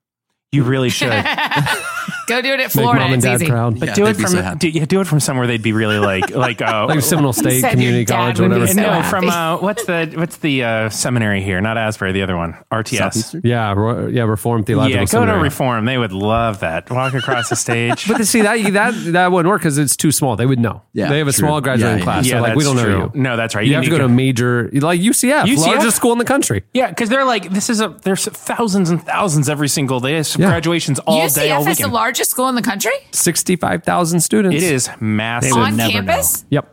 You 0.52 0.64
really 0.64 0.90
should. 0.90 1.12
Go 2.28 2.42
do 2.42 2.50
it 2.50 2.54
at 2.54 2.58
Make 2.60 2.72
Florida. 2.72 3.02
mom 3.02 3.14
and 3.14 3.16
It's 3.16 3.26
dad 3.26 3.36
easy. 3.42 3.48
proud. 3.48 3.80
But 3.80 3.90
Yeah, 3.90 3.94
do 3.96 4.04
it 4.04 4.06
they'd 4.06 4.18
be 4.18 4.24
from 4.24 4.32
so 4.32 4.42
happy. 4.42 4.58
do, 4.60 4.70
yeah, 4.80 4.86
do 4.86 5.02
it 5.02 5.08
from 5.08 5.20
somewhere 5.20 5.48
they'd 5.48 5.62
be 5.62 5.74
really 5.74 6.00
like 6.00 6.30
like 6.36 6.62
uh 6.62 6.86
Like 6.88 7.02
Seminole 7.02 7.34
State 7.34 7.62
said 7.62 7.72
Community 7.72 7.98
your 8.00 8.06
dad 8.06 8.16
College 8.16 8.40
or 8.40 8.44
would 8.44 8.56
be 8.56 8.60
whatever. 8.62 8.74
so 8.74 8.82
no 8.82 8.90
happy. 9.02 9.10
from 9.10 9.30
uh 9.30 9.58
what's 9.58 9.86
the 9.86 10.12
what's 10.16 10.38
the 10.38 10.64
uh 10.64 10.90
seminary 10.90 11.42
here? 11.42 11.62
Not 11.62 11.78
Asbury, 11.78 12.12
the 12.14 12.24
other 12.24 12.36
one. 12.38 12.54
RTS. 12.72 12.98
Southeastern? 12.98 13.42
Yeah, 13.44 13.74
Ro- 13.74 14.08
yeah, 14.08 14.24
Reformed 14.24 14.66
Theological 14.66 14.92
Yeah, 14.96 15.02
go 15.02 15.06
to 15.06 15.08
Seminary. 15.12 15.44
reform. 15.44 15.86
They 15.86 15.98
would 15.98 16.12
love 16.14 16.62
that. 16.62 16.90
Walk 16.90 17.14
across 17.14 17.50
the 17.50 17.56
stage. 17.56 18.08
But 18.16 18.26
see 18.26 18.42
that 18.42 18.58
that 18.74 18.94
that 19.14 19.32
wouldn't 19.32 19.50
work 19.50 19.62
because 19.62 19.78
it's 19.78 19.96
too 19.96 20.12
small. 20.12 20.36
They 20.36 20.46
would 20.46 20.60
know. 20.60 20.82
Yeah, 20.94 21.10
they 21.10 21.18
have 21.20 21.28
a 21.28 21.32
true. 21.32 21.48
small 21.48 21.62
graduating 21.62 21.92
Yeah, 21.92 21.98
yeah. 22.00 22.04
class. 22.04 22.26
yeah, 22.28 22.38
so 22.38 22.42
like 22.42 22.56
we 22.56 22.64
don't 22.64 22.76
know 22.76 22.84
true. 22.84 23.12
you. 23.14 23.22
No, 23.22 23.38
that's 23.38 23.54
right. 23.56 23.66
You, 23.66 23.76
have 23.76 23.84
to 23.84 23.90
go 23.90 23.98
to 24.00 24.06
a 24.06 24.10
major 24.10 24.70
like 24.74 25.00
UCF, 25.00 25.44
UCF? 25.44 25.58
largest 25.68 25.96
school 25.98 26.12
in 26.12 26.18
the 26.18 26.26
country. 26.26 26.64
Yeah, 26.74 26.90
because 26.90 27.10
they're 27.10 27.26
like 27.26 27.50
this 27.52 27.70
is 27.70 27.82
a 27.82 27.90
there's 28.04 28.26
thousands 28.26 28.90
and 28.90 29.04
thousands 29.04 29.48
every 29.50 29.68
single 29.68 30.00
day. 30.00 30.14
There's 30.14 30.36
Yeah. 30.38 30.48
graduations 30.48 31.00
all 31.00 31.28
day, 31.30 31.52
all 31.52 31.64
UCF 31.64 31.70
is 31.72 31.78
the 31.78 31.84
weekend. 31.84 31.94
Largest 32.16 32.32
school 32.32 32.48
in 32.48 32.56
the 32.56 32.62
country 32.62 32.94
Sixty-five 33.12 33.84
thousand 33.84 34.22
students. 34.22 34.56
It 34.56 34.64
is 34.64 34.90
massive. 35.02 35.50
They 35.50 35.54
would 35.54 35.66
on 35.68 35.76
never 35.78 35.92
campus. 35.92 36.46
Yep. 36.50 36.72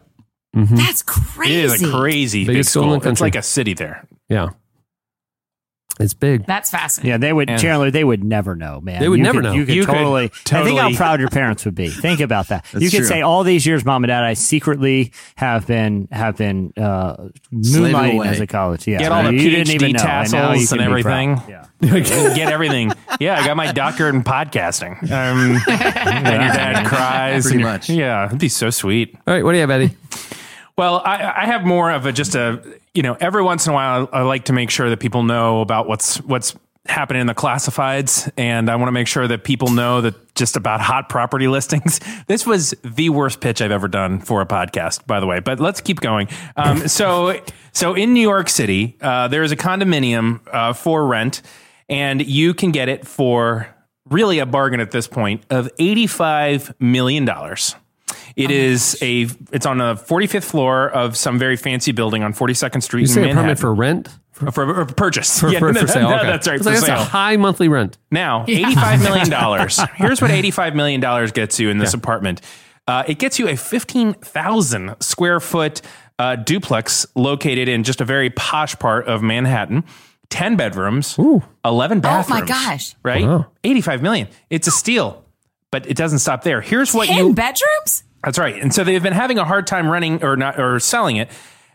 Mm-hmm. 0.57 0.77
That's 0.77 1.03
crazy. 1.03 1.55
It 1.55 1.65
is 1.65 1.83
a 1.83 1.91
crazy 1.91 2.41
big 2.43 2.47
Biggest 2.55 2.71
school 2.71 2.83
in 2.85 2.89
school. 2.89 2.93
the 2.93 2.97
It's 2.99 3.05
country. 3.21 3.25
like 3.27 3.35
a 3.37 3.43
city 3.43 3.75
there. 3.75 4.07
Yeah. 4.29 4.51
It's 6.01 6.15
big. 6.15 6.47
That's 6.47 6.71
fascinating. 6.71 7.11
Yeah, 7.11 7.19
they 7.19 7.33
would 7.33 7.51
And- 7.51 7.61
Chandler. 7.61 7.91
They 7.91 8.03
would 8.03 8.25
never 8.25 8.57
know, 8.57 8.81
man. 8.81 9.01
They 9.01 9.09
would 9.09 9.19
You 9.19 9.23
never 9.25 9.39
could- 9.41 9.45
know. 9.45 9.53
You 9.53 9.67
could 9.67 9.75
You 9.75 9.85
could 9.85 9.93
totally. 9.95 10.25
I 10.53 10.65
think 10.65 10.79
how 10.81 10.93
proud 10.95 11.21
your 11.21 11.29
parents 11.29 11.65
would 11.67 11.75
be. 11.75 11.89
Think 11.91 12.21
about 12.21 12.49
that. 12.49 12.65
That's 12.73 12.83
you 12.83 12.91
could 12.91 12.99
true. 13.01 13.07
say 13.07 13.21
all 13.21 13.45
these 13.45 13.67
years, 13.67 13.85
mom 13.85 14.03
and 14.03 14.09
dad, 14.09 14.25
I 14.25 14.33
secretly 14.35 15.13
have 15.37 15.67
been 15.67 16.09
have 16.11 16.37
been 16.39 16.73
uh, 16.79 17.29
moonlighting 17.53 18.15
away. 18.15 18.29
as 18.29 18.41
a 18.41 18.47
college. 18.47 18.87
Yeah, 18.89 18.99
Get 18.99 19.13
all 19.13 19.23
the 19.23 19.35
you 19.35 19.51
didn't 19.51 19.69
PhD 19.69 19.75
even 19.75 19.93
know. 19.93 20.03
and 20.03 20.33
now 20.33 20.53
you 20.53 20.61
tassels 20.67 20.73
and 20.73 20.95
be 20.97 21.03
proud. 21.03 21.19
everything. 21.29 21.43
Yeah. 21.49 21.67
Get 22.35 22.49
everything. 22.53 22.93
Yeah, 23.21 23.39
I 23.41 23.47
got 23.47 23.57
my 23.57 23.71
doctorate 23.73 24.15
in 24.15 24.23
podcasting. 24.25 25.03
Um, 25.03 25.61
and 25.69 26.27
your 26.27 26.53
dad 26.53 26.87
cries. 26.87 27.45
Pretty 27.47 27.63
much. 27.63 27.91
Yeah, 27.91 28.27
it'd 28.27 28.39
be 28.39 28.49
so 28.49 28.71
sweet. 28.71 29.15
All 29.27 29.35
right, 29.35 29.45
what 29.45 29.53
do 29.53 29.57
you 29.59 29.63
have, 29.63 29.71
Eddie? 29.71 29.91
Well, 30.77 31.03
I, 31.05 31.43
I 31.43 31.47
have 31.47 31.65
more 31.65 31.91
of 31.91 32.07
a 32.07 32.13
just 32.13 32.35
a 32.35 32.63
you 32.95 33.03
know 33.03 33.17
every 33.21 33.43
once 33.43 33.67
in 33.67 33.73
a 33.73 33.75
while 33.75 34.09
I 34.13 34.23
like 34.23 34.47
to 34.47 34.53
make 34.53 34.71
sure 34.71 34.91
that 34.91 35.01
people 35.01 35.23
know 35.23 35.61
about 35.61 35.89
what's 35.89 36.19
what's 36.23 36.55
happening 36.87 37.21
in 37.21 37.27
the 37.27 37.35
classifieds, 37.35 38.31
and 38.37 38.69
I 38.69 38.77
want 38.77 38.89
to 38.89 38.93
make 38.93 39.07
sure 39.07 39.29
that 39.29 39.45
people 39.45 39.71
know 39.71 40.01
that 40.01 40.35
just 40.35 40.57
about 40.57 40.81
hot 40.81 41.09
property 41.09 41.49
listings. 41.49 42.01
This 42.27 42.47
was 42.47 42.75
the 42.83 43.11
worst 43.11 43.41
pitch 43.41 43.63
I've 43.63 43.71
ever 43.71 43.89
done 43.89 44.21
for 44.21 44.41
a 44.41 44.47
podcast, 44.47 45.07
by 45.07 45.21
the 45.21 45.27
way. 45.27 45.41
But 45.41 45.61
let's 45.61 45.81
keep 45.81 46.01
going. 46.01 46.29
Um, 46.57 46.89
so, 46.89 47.41
so 47.73 47.95
in 47.95 48.15
New 48.15 48.21
York 48.21 48.49
City, 48.49 48.97
uh, 49.01 49.29
there 49.29 49.43
is 49.43 49.53
a 49.53 49.57
condominium 49.57 50.41
uh, 50.53 50.73
for 50.73 51.07
rent, 51.07 51.43
and 51.89 52.25
you 52.25 52.55
can 52.55 52.73
get 52.73 52.89
it 52.89 53.07
for 53.07 53.69
really 54.09 54.41
a 54.41 54.47
bargain 54.47 54.81
at 54.81 54.91
this 54.91 55.07
point 55.07 55.45
of 55.51 55.71
eighty-five 55.79 56.75
million 56.81 57.25
dollars. 57.25 57.77
It 58.37 58.51
is 58.51 58.99
a. 59.03 59.27
It's 59.53 59.67
on 59.67 59.79
the 59.79 59.95
45th 59.95 60.45
floor 60.45 60.89
of 60.91 61.17
some 61.17 61.39
very 61.39 61.57
fancy 61.57 61.93
building 61.93 62.23
on 62.23 62.33
42nd 62.33 62.83
Street 62.83 63.03
You 63.03 63.07
in 63.07 63.13
say 63.13 63.31
a 63.31 63.35
permit 63.35 63.59
for 63.59 63.75
rent? 63.75 64.09
for, 64.33 64.51
for 64.53 64.87
purchase. 64.87 65.41
For, 65.41 65.51
Yeah, 65.51 65.59
for, 65.59 65.73
no, 65.73 65.81
for 65.83 65.87
sale. 65.87 66.09
no, 66.11 66.17
okay. 66.17 66.27
That's 66.27 66.49
right. 66.49 66.59
For 66.59 66.65
like, 66.65 66.75
that's 66.75 66.87
sale. 66.87 67.01
a 67.01 67.05
high 67.05 67.37
monthly 67.37 67.69
rent. 67.69 67.99
Now, 68.11 68.45
$85 68.47 69.03
million. 69.03 69.89
Here's 69.97 70.21
what 70.23 70.31
$85 70.31 70.75
million 70.75 71.01
gets 71.31 71.61
you 71.61 71.69
in 71.71 71.79
this 71.79 71.95
apartment. 71.95 72.41
Uh, 72.89 73.05
it 73.07 73.19
gets 73.19 73.39
you 73.39 73.49
a 73.49 73.57
15,000 73.57 74.97
square 75.01 75.39
foot 75.39 75.83
uh, 76.19 76.37
duplex 76.37 77.07
located 77.15 77.69
in 77.69 77.85
just 77.85 78.01
a 78.01 78.05
very 78.05 78.31
posh 78.31 78.77
part 78.79 79.07
of 79.07 79.23
Manhattan. 79.23 79.85
10 80.31 80.57
bedrooms, 80.57 81.19
11 81.19 82.01
bathrooms. 82.01 82.01
Oh 82.01 82.01
bathrooms. 82.01 82.29
my 82.31 82.47
gosh. 82.47 82.95
Right? 83.03 83.25
Wow. 83.27 83.47
85 83.65 84.03
million. 84.03 84.29
It's 84.49 84.67
a 84.67 84.71
steal. 84.71 85.25
But 85.71 85.87
it 85.87 85.97
doesn't 85.97 86.21
stop 86.21 86.43
there. 86.43 86.61
Here's 86.63 86.93
what 86.95 87.07
Ten 87.09 87.19
you 87.19 87.35
bedrooms? 87.35 88.05
That's 88.25 88.39
right. 88.39 88.61
And 88.61 88.73
so 88.75 88.85
they've 88.85 89.03
been 89.03 89.13
having 89.13 89.39
a 89.39 89.45
hard 89.45 89.67
time 89.67 89.89
running 89.89 90.23
or 90.23 90.37
not 90.37 90.59
or 90.59 90.79
selling 90.79 91.17
it. 91.17 91.31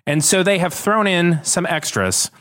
And 0.05 0.23
so 0.23 0.43
they 0.43 0.59
have 0.59 0.73
thrown 0.73 1.07
in 1.07 1.43
some 1.43 1.65
extras. 1.65 2.31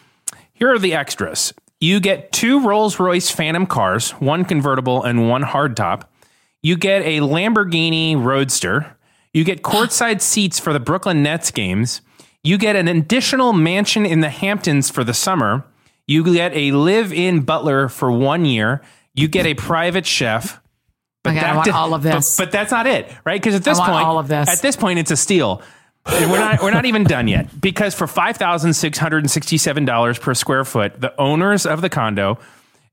Here 0.52 0.72
are 0.72 0.78
the 0.78 0.94
extras. 0.94 1.52
You 1.80 2.00
get 2.00 2.32
two 2.32 2.66
Rolls-Royce 2.66 3.30
Phantom 3.30 3.66
cars, 3.66 4.12
one 4.12 4.44
convertible 4.44 5.02
and 5.02 5.28
one 5.28 5.42
hardtop. 5.42 6.04
You 6.62 6.76
get 6.76 7.02
a 7.02 7.18
Lamborghini 7.18 8.16
Roadster. 8.16 8.96
You 9.34 9.44
get 9.44 9.62
courtside 9.62 10.20
seats 10.22 10.58
for 10.58 10.72
the 10.72 10.80
Brooklyn 10.80 11.22
Nets 11.22 11.50
games. 11.50 12.00
You 12.42 12.56
get 12.56 12.76
an 12.76 12.88
additional 12.88 13.52
mansion 13.52 14.06
in 14.06 14.20
the 14.20 14.30
Hamptons 14.30 14.88
for 14.88 15.04
the 15.04 15.12
summer. 15.12 15.64
You 16.06 16.24
get 16.24 16.56
a 16.56 16.72
live-in 16.72 17.40
butler 17.40 17.88
for 17.88 18.10
one 18.10 18.44
year. 18.44 18.80
You 19.14 19.28
get 19.28 19.44
a 19.44 19.54
private 19.54 20.06
chef. 20.06 20.60
God, 21.34 21.44
I 21.44 21.56
want 21.56 21.68
all 21.74 21.94
of 21.94 22.02
this. 22.02 22.36
But, 22.36 22.44
but 22.46 22.52
that's 22.52 22.70
not 22.70 22.86
it, 22.86 23.10
right? 23.24 23.40
Because 23.40 23.54
at 23.54 23.64
this 23.64 23.78
point, 23.78 23.90
all 23.90 24.18
of 24.18 24.28
this. 24.28 24.48
at 24.48 24.62
this 24.62 24.76
point, 24.76 24.98
it's 24.98 25.10
a 25.10 25.16
steal. 25.16 25.62
We're 26.06 26.38
not 26.38 26.62
we're 26.62 26.70
not 26.70 26.84
even 26.84 27.02
done 27.02 27.26
yet 27.26 27.60
because 27.60 27.94
for 27.94 28.06
five 28.06 28.36
thousand 28.36 28.74
six 28.74 28.96
hundred 28.96 29.18
and 29.24 29.30
sixty 29.30 29.58
seven 29.58 29.84
dollars 29.84 30.18
per 30.18 30.34
square 30.34 30.64
foot, 30.64 31.00
the 31.00 31.18
owners 31.20 31.66
of 31.66 31.80
the 31.80 31.88
condo, 31.88 32.38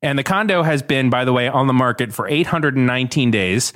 and 0.02 0.18
the 0.18 0.24
condo 0.24 0.64
has 0.64 0.82
been, 0.82 1.12
by 1.12 1.24
the 1.24 1.32
way, 1.32 1.48
on 1.48 1.68
the 1.68 1.74
market 1.74 2.12
for 2.12 2.28
eight 2.28 2.48
hundred 2.48 2.76
and 2.76 2.88
nineteen 2.88 3.30
days. 3.30 3.72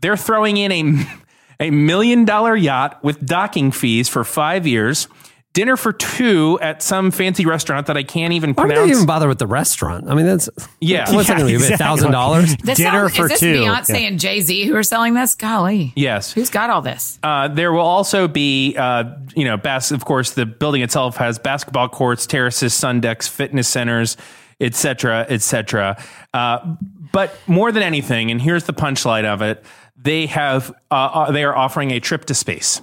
They're 0.00 0.16
throwing 0.16 0.56
in 0.56 0.72
a 0.72 1.06
a 1.60 1.70
million 1.70 2.24
dollar 2.24 2.56
yacht 2.56 3.02
with 3.04 3.24
docking 3.24 3.70
fees 3.70 4.08
for 4.08 4.24
five 4.24 4.66
years, 4.66 5.06
dinner 5.52 5.76
for 5.76 5.92
two 5.92 6.58
at 6.62 6.80
some 6.82 7.10
fancy 7.10 7.44
restaurant 7.44 7.88
that 7.88 7.96
I 7.96 8.02
can't 8.04 8.32
even 8.32 8.50
Why 8.54 8.62
would 8.64 8.68
pronounce. 8.70 8.88
they 8.88 8.94
even 8.94 9.06
bother 9.06 9.26
with 9.26 9.38
the 9.40 9.46
restaurant? 9.48 10.08
I 10.08 10.14
mean, 10.14 10.26
that's 10.26 10.48
Yeah. 10.80 11.12
What's 11.12 11.26
that 11.28 11.38
going 11.38 11.46
to 11.52 11.58
be? 11.58 11.62
exactly. 11.64 11.76
thousand 11.76 12.12
dollars? 12.12 12.56
This 12.58 12.78
Dinner 12.78 13.08
sounds, 13.08 13.16
for 13.16 13.24
is 13.24 13.30
this 13.30 13.40
two. 13.40 13.54
Beyonce 13.54 13.88
Yeah. 14.00 14.06
and 14.08 14.20
Jay 14.20 14.40
Z 14.42 14.64
who 14.66 14.76
are 14.76 14.82
selling 14.84 15.14
this? 15.14 15.34
Golly. 15.34 15.92
yes, 15.96 16.32
Who's 16.32 16.50
got 16.50 16.70
all 16.70 16.82
this? 16.82 17.18
Uh, 17.22 17.48
there 17.48 17.72
will 17.72 17.80
also 17.80 18.28
be, 18.28 18.76
uh, 18.76 19.04
you 19.34 19.44
know, 19.44 19.56
bas- 19.56 19.90
of 19.90 20.04
course, 20.04 20.30
the 20.32 20.46
building 20.46 20.82
itself 20.82 21.16
has 21.16 21.38
basketball 21.38 21.88
courts, 21.88 22.26
terraces, 22.26 22.72
sun 22.72 23.00
decks, 23.00 23.26
fitness 23.26 23.66
centers, 23.66 24.16
et 24.60 24.74
cetera, 24.76 25.26
et 25.28 25.42
cetera. 25.42 26.00
Uh, 26.32 26.76
but 27.12 27.36
more 27.48 27.72
than 27.72 27.82
anything, 27.82 28.30
and 28.30 28.40
here's 28.40 28.64
the 28.64 28.72
punchline 28.74 29.24
of 29.24 29.42
it: 29.42 29.64
they 29.96 30.26
have 30.26 30.70
uh, 30.92 30.94
uh, 30.94 31.32
they 31.32 31.42
are 31.42 31.56
offering 31.56 31.90
a 31.90 31.98
trip 31.98 32.24
to 32.26 32.34
space. 32.34 32.80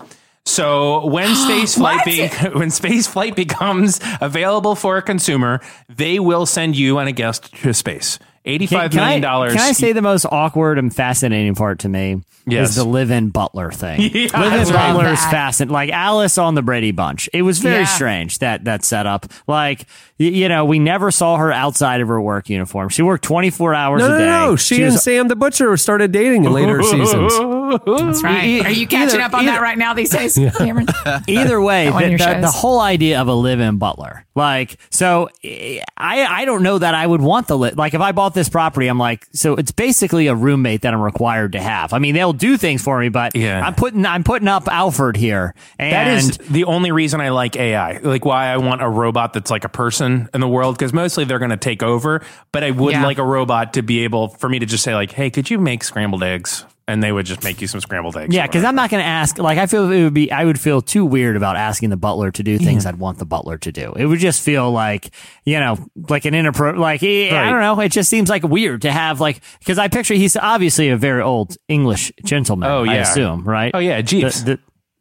So 0.47 1.05
when 1.07 1.35
space 1.35 1.75
flight 1.75 2.03
be- 2.05 2.27
when 2.53 2.69
space 2.71 3.05
flight 3.07 3.35
becomes 3.35 3.99
available 4.21 4.75
for 4.75 4.97
a 4.97 5.01
consumer, 5.01 5.61
they 5.89 6.19
will 6.19 6.45
send 6.45 6.75
you 6.75 6.97
and 6.99 7.09
a 7.09 7.11
guest 7.11 7.53
to 7.63 7.73
space. 7.73 8.17
Eighty-five 8.45 8.91
Can, 8.91 9.01
million 9.01 9.21
can 9.21 9.25
I, 9.29 9.33
dollars. 9.33 9.53
can 9.53 9.61
I 9.61 9.73
say 9.73 9.91
the 9.91 10.01
most 10.01 10.25
awkward 10.31 10.79
and 10.79 10.95
fascinating 10.95 11.53
part 11.53 11.79
to 11.79 11.89
me 11.89 12.21
Yes. 12.49 12.69
is 12.69 12.75
the 12.77 12.85
live-in 12.85 13.27
butler 13.27 13.71
thing. 13.71 13.99
live-in 14.13 14.31
butler 14.73 15.09
is 15.09 15.19
fascinating. 15.25 15.73
Like 15.73 15.89
Alice 15.89 16.37
on 16.37 16.55
the 16.55 16.61
Brady 16.61 16.91
Bunch. 16.93 17.27
It 17.33 17.41
was 17.41 17.59
very 17.59 17.79
Yeah. 17.81 17.85
strange 17.87 18.39
that 18.39 18.63
that 18.63 18.85
setup. 18.85 19.25
Like 19.47 19.85
you 20.17 20.47
know, 20.47 20.63
we 20.63 20.79
never 20.79 21.11
saw 21.11 21.35
her 21.35 21.51
outside 21.51 21.99
of 21.99 22.07
her 22.07 22.21
work 22.21 22.47
uniform. 22.49 22.87
She 22.87 23.01
worked 23.01 23.25
24 23.25 23.73
hours 23.75 23.99
No, 23.99 24.05
a 24.05 24.09
no, 24.11 24.17
day. 24.17 24.25
no. 24.25 24.55
She, 24.55 24.81
and 24.81 24.93
was- 24.93 25.03
Sam 25.03 25.27
the 25.27 25.35
Butcher 25.35 25.75
started 25.75 26.13
dating 26.13 26.45
in 26.45 26.53
later 26.53 26.81
seasons. 26.83 27.33
That's 27.85 28.23
right. 28.23 28.43
E- 28.45 28.61
Are 28.61 28.71
you 28.71 28.87
catching 28.87 29.15
either- 29.19 29.21
up 29.25 29.33
on 29.33 29.41
either- 29.43 29.51
that 29.53 29.61
right 29.61 29.77
now 29.77 29.93
these 29.93 30.09
days, 30.09 30.35
Cameron? 30.57 30.87
Either 31.27 31.59
way, 31.61 31.89
One 31.89 32.03
of 32.03 32.05
the, 32.05 32.09
your 32.09 32.17
the, 32.17 32.23
shows. 32.33 32.41
the 32.41 32.51
whole 32.51 32.79
idea 32.79 33.19
of 33.21 33.27
a 33.27 33.33
live-in 33.33 33.77
butler, 33.77 34.25
like, 34.35 34.77
so 34.89 35.29
eh, 35.43 35.81
I 35.97 36.25
I 36.25 36.45
don't 36.45 36.63
know 36.63 36.77
that 36.77 36.93
I 36.95 37.05
would 37.05 37.21
want 37.21 37.47
the 37.47 37.57
li- 37.57 37.71
like 37.71 37.93
if 37.93 38.01
I 38.01 38.11
bought 38.11 38.33
this 38.33 38.49
property, 38.49 38.87
I'm 38.87 38.99
like, 38.99 39.25
so 39.33 39.55
it's 39.55 39.71
basically 39.71 40.27
a 40.27 40.35
roommate 40.35 40.81
that 40.81 40.93
I'm 40.93 41.01
required 41.01 41.53
to 41.53 41.61
have. 41.61 41.93
I 41.93 41.99
mean, 41.99 42.13
they'll 42.13 42.33
do 42.33 42.57
things 42.57 42.81
for 42.81 42.99
me, 42.99 43.09
but 43.09 43.35
Yeah. 43.35 43.65
I'm 43.65 43.75
putting 43.75 44.05
I'm 44.05 44.23
putting 44.23 44.47
up 44.47 44.67
Alfred 44.67 45.15
here, 45.17 45.53
and 45.79 45.93
That 45.93 46.07
is 46.17 46.37
the 46.49 46.65
only 46.65 46.91
reason 46.91 47.19
I 47.21 47.29
like 47.29 47.55
AI. 47.55 47.97
Like 47.99 48.25
why 48.25 48.47
I 48.47 48.57
want 48.57 48.81
a 48.81 48.89
robot 48.89 49.33
that's 49.33 49.49
like 49.51 49.63
a 49.63 49.69
person 49.69 50.29
in 50.33 50.41
the 50.41 50.47
world 50.47 50.77
because 50.77 50.93
mostly 50.93 51.23
they're 51.25 51.39
going 51.39 51.51
to 51.51 51.57
take 51.57 51.81
over. 51.83 52.21
But 52.51 52.63
I 52.63 52.71
would 52.71 52.93
Yeah. 52.93 53.03
like 53.05 53.17
a 53.17 53.23
robot 53.25 53.73
to 53.73 53.81
be 53.81 54.03
able 54.03 54.29
for 54.29 54.47
me 54.49 54.59
to 54.59 54.65
just 54.65 54.83
say 54.83 54.93
like, 54.95 55.11
"Hey, 55.11 55.29
could 55.29 55.49
you 55.49 55.57
make 55.59 55.83
scrambled 55.83 56.23
eggs?" 56.23 56.65
And 56.89 57.03
they 57.03 57.11
would 57.11 57.25
just 57.25 57.43
make 57.43 57.59
you 57.61 57.67
some 57.67 57.81
scrambled 57.81 58.15
eggs. 58.15 58.33
yeah, 58.33 58.47
because 58.47 58.63
I'm 58.63 58.75
not 58.75 58.89
going 58.89 59.01
to 59.03 59.07
ask. 59.07 59.37
Like, 59.37 59.57
I 59.57 59.65
feel 59.65 59.91
it 59.91 60.03
would 60.05 60.13
be. 60.13 60.31
I 60.31 60.45
would 60.45 60.57
feel 60.57 60.81
too 60.81 61.03
weird 61.03 61.35
about 61.35 61.57
asking 61.57 61.89
the 61.89 61.97
butler 61.97 62.31
to 62.31 62.43
do 62.43 62.57
things 62.57 62.85
I'd 62.85 62.95
want 62.95 63.17
the 63.17 63.25
butler 63.25 63.57
to 63.57 63.71
do. 63.73 63.91
It 63.97 64.05
would 64.05 64.19
just 64.19 64.41
feel 64.41 64.71
like 64.71 65.13
you 65.43 65.59
know, 65.59 65.77
like 66.09 66.23
an 66.23 66.33
inappro. 66.33 66.77
Like 66.77 67.03
eh, 67.03 67.29
I 67.37 67.49
don't 67.51 67.59
know. 67.59 67.81
It 67.81 67.91
just 67.91 68.09
seems 68.09 68.29
like 68.29 68.43
weird 68.43 68.83
to 68.83 68.91
have 68.93 69.19
like 69.19 69.41
because 69.59 69.77
I 69.77 69.89
picture 69.89 70.13
he's 70.13 70.37
obviously 70.37 70.87
a 70.87 70.95
very 70.95 71.21
old 71.21 71.57
English 71.67 72.13
gentleman. 72.23 72.69
Oh, 72.71 72.85
I 72.85 72.93
yeah. 72.95 73.01
assume 73.01 73.43
right. 73.43 73.71
Oh, 73.73 73.79
yeah, 73.79 73.99
Jeeves. 74.01 74.45
The- 74.45 74.55
the- 74.55 74.59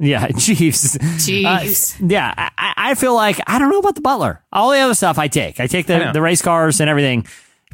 yeah, 0.09 0.27
Jeeves. 0.37 0.99
Jeeves. 1.25 1.95
Uh, 1.95 2.07
yeah, 2.09 2.35
I- 2.37 2.51
I, 2.59 2.75
I 2.91 2.95
feel 2.97 3.15
like 3.15 3.39
I 3.47 3.59
don't 3.61 3.71
know 3.71 3.79
about 3.79 3.95
the 3.95 4.01
butler. 4.03 4.43
All 4.53 4.71
the 4.73 4.79
other 4.79 4.95
stuff 4.95 5.19
I 5.21 5.29
take. 5.29 5.61
I 5.61 5.69
take 5.69 5.87
the 5.87 5.99
know. 5.99 6.13
the 6.13 6.21
race 6.21 6.43
cars 6.43 6.81
and 6.81 6.91
everything. 6.91 7.27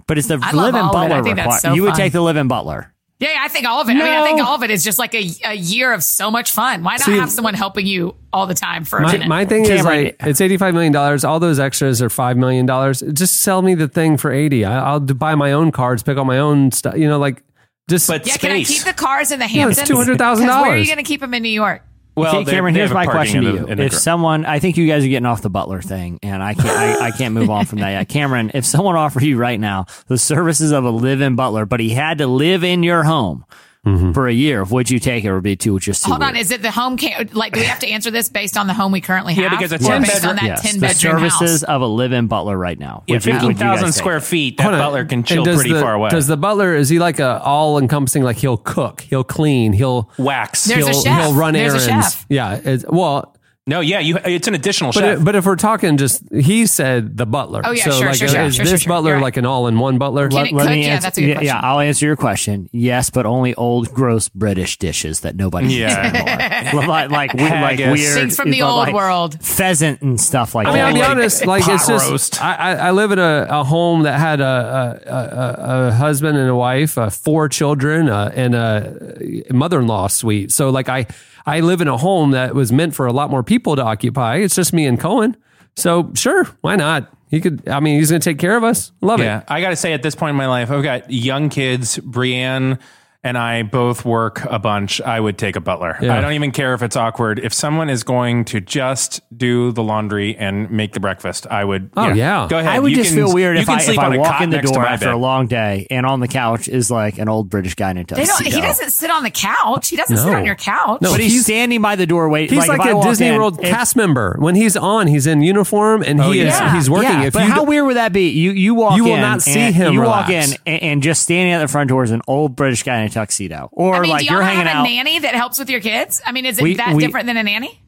But 0.07 0.19
it's 0.19 0.29
the 0.29 0.35
I 0.43 0.51
love 0.53 0.75
live-in 0.75 0.81
all 0.83 0.91
it. 0.91 0.93
butler 0.93 1.17
I 1.17 1.23
think 1.23 1.37
that's 1.37 1.47
require- 1.47 1.61
so 1.61 1.75
You 1.75 1.83
would 1.83 1.91
fun. 1.93 1.97
take 1.99 2.13
the 2.13 2.21
live-in 2.21 2.47
butler. 2.49 2.92
Yeah, 3.23 3.31
yeah, 3.35 3.39
I 3.43 3.49
think 3.49 3.67
all 3.67 3.81
of 3.81 3.89
it. 3.89 3.93
I 3.93 3.95
mean, 3.95 4.03
I 4.07 4.25
think 4.25 4.41
all 4.41 4.57
of 4.57 4.63
it 4.65 4.71
is 4.71 4.83
just 4.83 4.99
like 4.99 5.15
a, 5.15 5.31
a 5.45 5.55
year 5.55 5.93
of 5.93 6.03
so 6.03 6.31
much 6.31 6.51
fun. 6.51 6.83
Why 6.83 6.93
not 6.95 7.03
See- 7.03 7.17
have 7.19 7.31
someone 7.31 7.55
helping 7.55 7.87
you 7.87 8.17
all 8.33 8.47
the 8.47 8.55
time 8.55 8.85
for 8.85 8.99
a 8.99 9.03
My, 9.03 9.13
minute? 9.13 9.29
my 9.29 9.45
thing 9.45 9.63
is 9.63 9.69
Cameron- 9.83 10.05
like 10.07 10.17
it's 10.21 10.41
eighty 10.41 10.57
five 10.57 10.75
million 10.75 10.93
dollars. 10.93 11.25
All 11.25 11.39
those 11.39 11.61
extras 11.61 12.03
are 12.03 12.11
five 12.11 12.37
million 12.37 12.67
dollars. 12.67 13.01
Just 13.13 13.41
sell 13.41 13.63
me 13.63 13.75
the 13.77 13.87
thing 13.89 14.17
for 14.17 14.33
eighty. 14.33 14.65
I, 14.65 14.79
I'll 14.91 15.01
buy 15.01 15.35
my 15.37 15.53
own 15.53 15.71
cards, 15.71 16.03
pick 16.03 16.19
up 16.19 16.27
my 16.27 16.39
own 16.39 16.73
stuff. 16.73 16.97
You 16.97 17.09
know, 17.09 17.19
like 17.19 17.43
just. 17.89 18.09
But 18.09 18.27
yeah, 18.27 18.37
can 18.39 18.51
I 18.51 18.65
keep 18.65 18.83
the 18.83 18.93
cars 18.93 19.31
in 19.31 19.39
the 19.39 19.49
Yeah, 19.49 19.69
it's 19.69 19.79
Hamptons? 19.79 20.09
$200,000. 20.09 20.39
Where 20.41 20.73
are 20.73 20.77
you 20.77 20.87
going 20.87 20.97
to 20.99 21.03
keep 21.05 21.21
them 21.21 21.33
in 21.35 21.43
New 21.43 21.49
York? 21.51 21.83
Well, 22.15 22.45
they- 22.45 22.53
Cameron, 22.53 22.75
here's 22.75 22.93
my 22.93 23.07
question 23.07 23.43
to 23.45 23.51
you: 23.53 23.67
If 23.69 23.93
someone, 23.95 24.45
I 24.45 24.59
think 24.59 24.77
you 24.77 24.87
guys 24.87 25.05
are 25.05 25.09
getting 25.09 25.27
off 25.27 25.43
the 25.43 25.51
butler 25.51 25.81
thing, 25.81 26.19
and 26.23 26.43
I 26.43 26.55
can't, 26.55 26.69
I, 26.69 27.07
I 27.07 27.11
can't 27.13 27.35
move 27.35 27.51
on 27.51 27.65
from 27.67 27.79
that 27.81 27.91
yet. 27.91 28.09
Cameron, 28.09 28.51
if 28.55 28.65
someone 28.67 28.97
offered 28.97 29.23
you 29.23 29.37
right 29.39 29.59
now 29.59 29.87
the 30.09 30.19
services 30.19 30.73
of 30.73 30.85
a 30.85 30.91
live-in 30.91 31.37
butler, 31.37 31.65
but 31.67 31.81
he 31.81 31.91
had 31.91 32.19
to 32.19 32.27
live 32.27 32.65
in 32.65 32.83
your 32.83 33.03
home 33.03 33.45
Mm-hmm. 33.85 34.13
for 34.13 34.29
a 34.29 34.33
year, 34.33 34.63
would 34.63 34.89
you 34.91 35.01
take 35.01 35.25
it, 35.25 35.29
or 35.29 35.35
would 35.35 35.41
it 35.41 35.43
be 35.43 35.57
too 35.57 35.77
just 35.81 36.05
too 36.05 36.11
Hold 36.11 36.23
on, 36.23 36.37
is 36.37 36.53
it 36.53 36.63
the 36.63 36.71
home? 36.71 36.97
Ca- 36.97 37.25
like, 37.33 37.53
do 37.53 37.59
we 37.59 37.67
have 37.67 37.81
to 37.81 37.89
answer 37.89 38.13
this 38.13 38.29
based 38.29 38.57
on 38.57 38.69
the 38.69 38.75
home 38.75 38.93
we 38.93 39.01
currently 39.01 39.35
have? 39.35 39.43
Yeah, 39.43 39.49
because 39.51 39.73
a 39.73 39.79
10 39.79 40.03
based 40.03 40.25
on 40.25 40.37
bedroom- 40.37 40.37
that 40.37 40.45
yes, 40.45 40.63
ten 40.63 40.75
the 40.77 40.81
bedroom 40.87 41.19
services 41.31 41.61
house. 41.63 41.63
of 41.65 41.83
a 41.83 41.87
live-in 41.87 42.29
butler 42.29 42.57
right 42.57 42.79
now. 42.79 43.03
yeah, 43.09 43.17
Would 43.17 43.27
you- 43.27 43.33
would 43.33 43.43
you 43.43 43.49
fifteen 43.49 43.67
guys 43.67 43.79
thousand 43.81 43.87
take 43.93 43.95
square 43.99 44.21
feet. 44.21 44.59
That 44.59 44.71
butler 44.71 45.05
can 45.05 45.25
chill 45.25 45.45
pretty 45.45 45.73
the, 45.73 45.81
far 45.81 45.95
away. 45.95 46.11
Does 46.11 46.29
the 46.29 46.37
butler 46.37 46.77
is 46.77 46.91
he 46.91 47.01
like 47.01 47.19
a 47.19 47.43
all 47.43 47.77
encompassing? 47.77 48.23
Like 48.23 48.37
he'll 48.37 48.57
cook, 48.57 49.01
he'll 49.01 49.25
clean, 49.25 49.73
he'll 49.73 50.09
wax? 50.17 50.63
There's 50.67 50.87
a 50.87 50.91
he'll, 50.93 51.03
chef. 51.03 51.21
he'll 51.21 51.35
run 51.35 51.55
There's 51.55 51.75
a 51.75 51.91
errands. 51.91 52.13
chef. 52.15 52.27
Yeah, 52.29 52.61
it's, 52.65 52.85
well, 52.89 53.35
no, 53.65 53.79
yeah, 53.79 54.01
you. 54.01 54.19
It's 54.25 54.49
an 54.49 54.55
additional 54.55 54.91
but 54.91 55.01
chef. 55.01 55.21
it, 55.21 55.25
but 55.25 55.37
if 55.37 55.47
we're 55.47 55.55
talking 55.55 55.97
just, 55.97 56.23
he 56.33 56.67
said 56.67 57.17
the 57.17 57.27
butler. 57.27 57.63
Oh, 57.65 57.71
yeah, 57.71 57.85
so 57.85 57.91
sure, 57.93 58.07
like, 58.09 58.17
sure, 58.17 58.27
is 58.27 58.33
sure, 58.33 58.51
sure, 58.51 58.65
this 58.65 58.83
sure. 58.83 58.91
butler 58.91 59.15
right. 59.15 59.23
like 59.23 59.37
an 59.37 59.47
all 59.47 59.69
in 59.69 59.79
one 59.79 59.99
butler? 59.99 60.29
Can 60.29 60.47
it 60.47 60.51
cook? 60.51 60.65
Yeah, 60.65 60.73
answer, 60.73 61.03
that's 61.03 61.19
a 61.19 61.21
good 61.21 61.27
yeah, 61.29 61.35
question. 61.35 61.47
yeah, 61.47 61.61
I'll 61.63 61.79
answer 61.79 62.05
your 62.05 62.17
question. 62.17 62.69
Yes, 62.73 63.11
but 63.11 63.25
only 63.25 63.55
old, 63.55 63.95
gross 63.95 64.29
British 64.29 64.79
dishes 64.79 65.21
that 65.21 65.37
nobody 65.37 65.75
Yeah. 65.75 66.65
anymore. 66.73 66.87
like 66.89 67.11
like, 67.11 67.35
we- 67.35 67.43
like 67.45 67.79
weird 67.79 68.15
Things 68.15 68.35
from 68.35 68.51
the 68.51 68.63
old 68.63 68.79
like 68.79 68.95
world. 68.95 69.41
pheasant 69.41 70.03
and 70.03 70.21
stuff 70.21 70.57
like 70.57 70.67
I 70.67 70.71
mean, 70.71 70.79
that. 70.79 70.87
I'll 70.89 70.95
be 70.95 71.03
honest. 71.03 71.47
Like 71.47 71.63
it's 71.69 71.87
just, 71.87 72.11
roast. 72.11 72.43
I, 72.43 72.55
I 72.55 72.73
I 72.75 72.91
live 72.91 73.13
in 73.13 73.21
a, 73.21 73.47
a 73.49 73.63
home 73.63 74.03
that 74.03 74.19
had 74.19 74.41
a 74.41 75.01
a, 75.07 75.11
a, 75.13 75.89
a 75.89 75.93
husband 75.93 76.37
and 76.37 76.49
a 76.49 76.57
wife, 76.57 76.99
uh, 76.99 77.11
four 77.11 77.49
children, 77.49 78.09
uh, 78.09 78.33
and 78.35 78.57
a 78.57 79.45
mother-in-law 79.51 80.09
suite. 80.09 80.51
So 80.51 80.71
like 80.71 80.89
I 80.89 81.07
I 81.47 81.61
live 81.61 81.81
in 81.81 81.89
a 81.89 81.97
home 81.97 82.31
that 82.33 82.55
was 82.55 82.73
meant 82.73 82.95
for 82.95 83.07
a 83.07 83.13
lot 83.13 83.31
more 83.31 83.43
people 83.43 83.77
to 83.77 83.83
occupy. 83.83 84.37
It's 84.37 84.55
just 84.55 84.73
me 84.73 84.87
and 84.87 84.99
Cohen. 84.99 85.37
So 85.77 86.11
sure, 86.15 86.45
why 86.61 86.77
not? 86.77 87.13
He 87.29 87.41
could. 87.41 87.67
I 87.69 87.81
mean, 87.81 87.99
he's 87.99 88.11
going 88.11 88.21
to 88.21 88.31
take 88.31 88.39
care 88.39 88.57
of 88.57 88.65
us. 88.65 88.93
Love 89.01 89.21
Yeah, 89.21 89.39
it. 89.39 89.45
I 89.49 89.61
got 89.63 89.71
to 89.71 89.77
say, 89.77 89.95
at 89.95 90.03
this 90.03 90.15
point 90.15 90.31
in 90.31 90.37
my 90.37 90.47
life, 90.47 90.71
I've 90.71 90.83
got 90.83 91.11
young 91.11 91.49
kids. 91.49 91.99
Brienne 91.99 92.79
and 93.25 93.39
I 93.39 93.63
both 93.63 94.05
work 94.05 94.45
a 94.45 94.59
bunch. 94.59 95.01
I 95.01 95.21
would 95.21 95.39
take 95.39 95.55
a 95.55 95.61
butler. 95.61 95.97
Yeah. 96.03 96.17
I 96.17 96.21
don't 96.21 96.33
even 96.33 96.51
care 96.51 96.75
if 96.75 96.83
it's 96.83 96.97
awkward. 96.97 97.39
If 97.39 97.55
someone 97.55 97.89
is 97.89 98.03
going 98.03 98.45
to 98.47 98.61
just 98.61 99.21
do 99.37 99.71
the 99.71 99.83
laundry 99.83 100.37
and 100.37 100.69
make 100.71 100.93
the 100.93 100.99
breakfast, 101.01 101.47
I 101.49 101.65
would. 101.65 101.91
Oh, 101.97 102.09
yeah. 102.13 102.49
go 102.51 102.59
ahead. 102.59 102.73
I 102.73 102.79
would 102.81 102.91
You 102.91 102.97
just 102.97 103.11
can- 103.11 103.19
feel 103.25 103.33
weird 103.33 103.57
you 103.57 103.61
if 103.63 103.67
can 103.69 103.77
I, 103.77 103.79
if 103.79 103.85
sleep 103.85 103.99
on 104.01 104.17
walk 104.19 104.41
in 104.41 104.51
the 104.51 104.57
next 104.57 104.73
door 104.73 104.85
after 104.85 105.07
bed. 105.07 105.15
a 105.15 105.19
long 105.19 105.47
day 105.47 105.87
and 105.91 106.05
on 106.05 106.19
the 106.21 106.27
couch 106.29 106.67
is 106.69 106.91
like 106.91 107.19
an 107.19 107.29
old 107.29 107.49
British 107.49 107.75
guy 107.77 107.93
in 107.93 107.99
a 107.99 108.05
They 108.05 108.25
tuxedo. 108.25 108.51
he 108.51 108.61
doesn't 108.61 108.91
sit 108.91 109.11
on 109.11 109.23
the 109.23 109.31
couch. 109.31 109.89
He 109.89 109.97
doesn't 109.97 110.17
sit 110.17 110.35
on 110.35 110.45
your 110.45 110.57
couch. 110.57 111.01
No, 111.01 111.13
But 111.13 111.21
he's, 111.21 111.33
he's- 111.33 111.45
standing 111.45 111.81
by 111.81 111.95
the 111.97 112.07
door 112.07 112.29
waiting. 112.29 112.59
He's 112.59 112.67
like, 112.67 112.81
if 112.81 112.87
I 112.87 112.91
a 112.91 112.97
walk 112.97 113.07
Disney 113.07 113.29
in, 113.29 113.37
World 113.37 113.61
cast 113.63 113.95
member. 113.95 114.37
When 114.41 114.55
he's 114.57 114.77
on, 114.77 115.07
he's 115.07 115.27
in 115.29 115.43
uniform 115.43 116.03
and 116.03 116.21
oh, 116.21 116.33
he 116.33 116.43
yeah. 116.43 116.67
is 116.69 116.73
he's 116.75 116.91
working. 116.91 117.11
Yeah, 117.11 117.25
if 117.27 117.35
but 117.35 117.45
you 117.47 117.53
how 117.53 117.63
weird 117.65 117.87
would 117.87 117.97
that 117.97 118.13
be? 118.13 118.31
You 118.31 118.51
you 118.51 118.75
walk 118.75 118.97
You 118.97 119.05
will 119.05 119.15
in 119.15 119.21
not 119.21 119.43
see 119.43 119.61
and 119.61 119.75
him 119.75 119.93
You 119.95 120.03
walk 120.03 120.29
in 120.29 120.51
and, 120.67 120.83
and 120.83 121.03
just 121.05 121.23
standing 121.23 121.53
at 121.53 121.61
the 121.61 121.69
front 121.69 121.89
door 121.89 122.03
is 122.03 122.11
an 122.11 122.23
old 122.27 122.57
British 122.57 122.83
guy 122.83 122.99
in 123.01 123.07
a 123.07 123.11
tuxedo, 123.13 123.69
or 123.73 123.95
I 123.95 124.01
mean, 124.01 124.11
like 124.11 124.21
do 124.21 124.25
y'all 124.27 124.35
you're 124.35 124.43
hanging 124.43 124.67
have 124.67 124.77
a 124.77 124.79
out. 124.81 124.83
nanny 124.85 125.19
that 125.21 125.35
helps 125.35 125.59
with 125.59 125.71
your 125.71 125.81
kids? 125.81 126.21
I 126.27 126.33
mean, 126.33 126.47
is 126.47 126.59
it 126.59 126.63
We- 126.63 126.75
that 126.77 126.95
we- 126.95 127.05
different 127.05 127.27
than 127.27 127.37
a 127.37 127.43
nanny? 127.43 127.79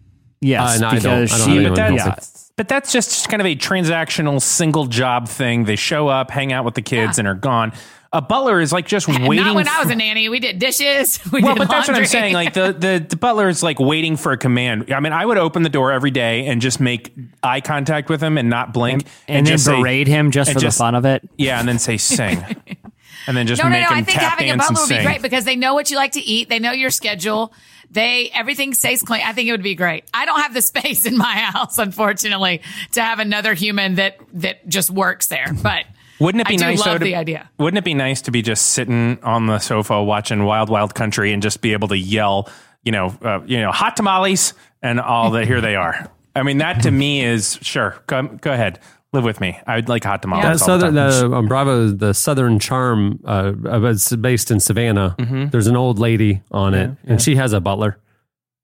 Yes, 0.41 0.77
Uh, 0.77 0.81
no, 0.81 0.87
I 0.89 0.91
don't. 0.99 1.23
because 1.23 1.33
I 1.33 1.39
don't 1.39 1.49
she. 1.57 1.65
have 1.65 1.75
But 1.75 1.79
anyone 1.81 1.97
yeah. 1.99 2.05
that's, 2.05 2.53
but 2.57 2.69
that's 2.69 2.93
just 2.93 3.29
kind 3.31 3.41
of 3.41 3.47
a 3.47 3.57
transactional 3.57 4.43
single 4.43 4.85
job 4.87 5.27
thing. 5.29 5.65
They 5.65 5.77
show 5.77 6.09
up, 6.09 6.31
hang 6.31 6.53
out 6.53 6.65
with 6.67 6.75
the 6.75 6.83
kids, 6.83 7.17
Yeah. 7.17 7.23
and 7.23 7.29
are 7.29 7.35
gone. 7.35 7.73
A 8.13 8.21
butler 8.23 8.61
is 8.61 8.71
like 8.73 8.87
just 8.87 9.09
waiting. 9.09 9.37
Not 9.45 9.55
when 9.57 9.67
I 9.67 9.81
was 9.83 9.91
a 9.91 9.95
nanny. 9.97 10.29
We 10.29 10.39
did 10.39 10.59
dishes. 10.61 11.19
We 11.33 11.43
well, 11.43 11.55
did 11.55 11.61
but 11.61 11.69
that's 11.71 11.89
what 11.89 11.95
I'm 11.97 12.03
laundry. 12.03 12.07
saying. 12.07 12.35
Like 12.35 12.53
the, 12.53 12.73
the 12.73 13.05
the 13.09 13.17
butler 13.17 13.49
is 13.49 13.63
like 13.63 13.81
waiting 13.81 14.17
for 14.17 14.31
a 14.33 14.37
command. 14.37 14.93
I 14.93 15.01
mean, 15.01 15.13
I 15.13 15.25
would 15.27 15.39
open 15.39 15.63
the 15.65 15.69
door 15.69 15.91
every 15.91 16.11
day 16.13 16.47
and 16.47 16.61
just 16.61 16.79
make 16.79 17.13
eye 17.43 17.61
contact 17.61 18.09
with 18.11 18.23
him 18.23 18.37
and 18.39 18.49
not 18.51 18.73
blink, 18.75 19.05
and, 19.27 19.47
then 19.47 19.53
just 19.55 19.65
say- 19.65 19.75
berate 19.81 20.07
him 20.07 20.31
just 20.31 20.51
and 20.51 20.57
for 20.57 20.61
just- 20.61 20.77
the 20.79 20.85
fun 20.85 20.95
of 20.95 21.05
it. 21.07 21.29
Yeah, 21.39 21.59
and 21.59 21.67
then 21.67 21.79
say 21.81 21.97
sing. 21.97 22.45
and 23.27 23.37
then 23.37 23.47
just 23.47 23.63
no, 23.63 23.69
no, 23.69 23.79
no. 23.79 23.87
I 23.89 24.03
think 24.03 24.19
having 24.19 24.51
a 24.51 24.57
butler 24.57 24.81
would 24.81 24.89
be 24.89 25.03
great 25.03 25.23
because 25.23 25.45
they 25.45 25.57
know 25.57 25.75
what 25.75 25.91
you 25.91 25.97
like 25.97 26.13
to 26.13 26.21
eat. 26.21 26.49
They 26.49 26.59
know 26.59 26.73
your 26.73 26.91
schedule. 26.91 27.53
They 27.91 28.31
everything 28.35 28.75
stays 28.75 29.03
clean. 29.03 29.23
I 29.25 29.33
think 29.33 29.49
it 29.49 29.53
would 29.53 29.63
be 29.63 29.75
great. 29.75 30.05
I 30.13 30.27
don't 30.27 30.41
have 30.41 30.55
the 30.55 30.63
space 30.63 31.07
in 31.07 31.17
my 31.17 31.33
house, 31.33 31.79
unfortunately, 31.79 32.63
to 32.93 33.03
have 33.03 33.19
another 33.19 33.55
human 33.55 33.97
that 33.97 34.19
that 34.35 34.69
just 34.69 34.91
works 34.91 35.29
there. 35.29 35.53
But 35.63 35.85
Wouldn't 36.19 36.43
it 36.43 36.49
be 36.49 36.55
I 36.55 36.71
nice 36.71 36.85
love 36.85 36.99
to, 36.99 37.05
the 37.05 37.17
idea. 37.17 37.51
Wouldn't 37.59 37.79
it 37.79 37.85
be 37.85 37.95
nice 37.95 38.23
to 38.23 38.31
be 38.31 38.43
just 38.43 38.69
sitting 38.69 39.23
on 39.23 39.47
the 39.47 39.59
sofa 39.59 40.03
watching 40.03 40.45
Wild 40.45 40.69
Wild 40.69 40.95
Country 40.95 41.33
and 41.33 41.43
just 41.43 41.61
be 41.61 41.73
able 41.73 41.89
to 41.89 41.97
yell, 41.99 42.49
you 42.83 42.93
know, 42.93 43.17
uh, 43.23 43.41
you 43.47 43.61
know, 43.61 43.71
hot 43.71 43.97
tamales 43.97 44.55
and 44.83 45.01
all 45.01 45.31
that? 45.33 45.47
Here 45.47 45.61
they 45.61 45.77
are. 45.77 46.11
I 46.37 46.43
mean, 46.43 46.59
that 46.59 46.83
to 46.83 46.91
me 46.91 47.25
is 47.25 47.59
sure. 47.63 47.97
Go, 48.07 48.23
go 48.23 48.53
ahead, 48.53 48.81
live 49.15 49.25
with 49.25 49.41
me. 49.41 49.59
I'd 49.67 49.89
like 49.89 50.05
hot 50.05 50.21
tamales. 50.23 50.43
That 50.43 50.49
all 50.49 50.53
the 50.53 50.59
southern, 50.59 50.95
time. 50.95 51.31
the, 51.31 51.37
on 51.37 51.47
Bravo, 51.49 51.89
the 51.89 52.13
Southern 52.13 52.59
Charm, 52.59 53.21
uh, 53.25 53.53
uh, 53.65 53.81
it's 53.91 54.15
based 54.17 54.51
in 54.51 54.61
Savannah. 54.61 55.15
Mm-hmm. 55.19 55.47
There's 55.49 55.67
an 55.67 55.77
old 55.77 55.99
lady 55.99 56.43
on 56.51 56.75
it, 56.75 56.91
and 57.07 57.23
she 57.23 57.37
has 57.37 57.53
a 57.53 57.61
butler, 57.61 57.99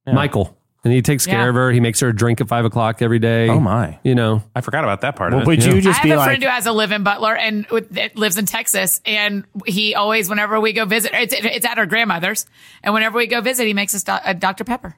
Michael, 0.07 0.57
and 0.85 0.93
he 0.93 1.03
takes 1.03 1.27
care 1.27 1.41
Yeah. 1.43 1.49
of 1.51 1.55
her. 1.55 1.71
He 1.71 1.81
makes 1.81 2.01
her 2.01 2.09
a 2.09 2.15
drink 2.17 2.41
at 2.41 2.49
five 2.49 2.65
o'clock 2.65 3.01
every 3.03 3.19
day. 3.19 3.49
Oh, 3.49 3.61
my. 3.61 3.99
You 4.03 4.15
know, 4.15 4.43
I 4.55 4.61
forgot 4.63 4.83
about 4.85 5.03
that 5.03 5.15
part 5.17 5.33
Well, 5.33 5.43
of 5.43 5.47
it. 5.47 5.47
would 5.49 5.65
you 5.65 5.77
I 5.77 5.81
just 5.81 5.99
have 5.99 6.05
be 6.05 6.11
a 6.11 6.17
like, 6.17 6.27
friend 6.27 6.43
who 6.43 6.49
has 6.49 6.67
a 6.67 6.73
live-in 6.73 7.03
butler 7.03 7.37
and 7.37 7.67
with, 7.69 7.91
that 7.91 8.17
lives 8.17 8.39
in 8.39 8.47
Texas, 8.47 9.01
and 9.07 9.45
he 9.67 9.95
always, 9.95 10.29
whenever 10.29 10.59
we 10.61 10.73
go 10.73 10.85
visit, 10.87 11.13
it's, 11.15 11.35
it's 11.35 11.67
at 11.67 11.79
her 11.79 11.87
grandmother's, 11.87 12.47
and 12.83 12.93
whenever 12.95 13.19
we 13.19 13.27
go 13.27 13.41
visit, 13.41 13.67
he 13.67 13.75
makes 13.75 13.95
us 13.95 14.03
do- 14.05 14.17
a 14.25 14.35
Dr 14.35 14.65
Pepper. 14.65 14.97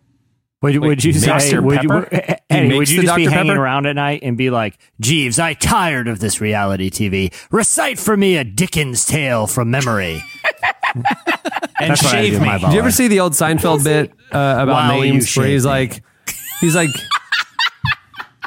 Would, 0.62 0.76
would 0.78 1.04
you 1.04 1.12
say, 1.12 1.26
Dr. 1.26 1.60
would 1.62 1.82
you, 1.82 2.06
Eddie, 2.48 2.76
would 2.78 2.88
you 2.88 3.00
the 3.00 3.06
just 3.06 3.16
be 3.16 3.24
Dr. 3.24 3.30
hanging 3.34 3.50
Pepper? 3.52 3.62
around 3.62 3.86
at 3.86 3.96
night 3.96 4.20
and 4.22 4.36
be 4.38 4.48
like, 4.50 4.78
Jeeves, 5.00 5.38
I 5.38 5.54
tired 5.54 6.06
of 6.08 6.20
this 6.20 6.40
reality 6.40 6.88
TV. 6.90 7.32
Recite 7.50 7.98
for 7.98 8.16
me 8.16 8.36
a 8.36 8.44
Dickens 8.44 9.04
tale 9.04 9.46
from 9.46 9.70
memory. 9.70 10.22
and 10.94 11.04
That's 11.90 12.00
do 12.02 12.08
shave 12.08 12.40
me. 12.40 12.46
my 12.46 12.58
did 12.58 12.72
you 12.72 12.78
ever 12.78 12.90
see 12.90 13.08
the 13.08 13.20
old 13.20 13.32
Seinfeld 13.32 13.82
bit 13.84 14.12
uh, 14.32 14.58
about 14.60 14.68
While 14.68 15.00
names 15.00 15.36
where 15.36 15.46
he's 15.48 15.64
me. 15.64 15.70
like, 15.70 16.02
he's 16.60 16.74
like. 16.76 16.90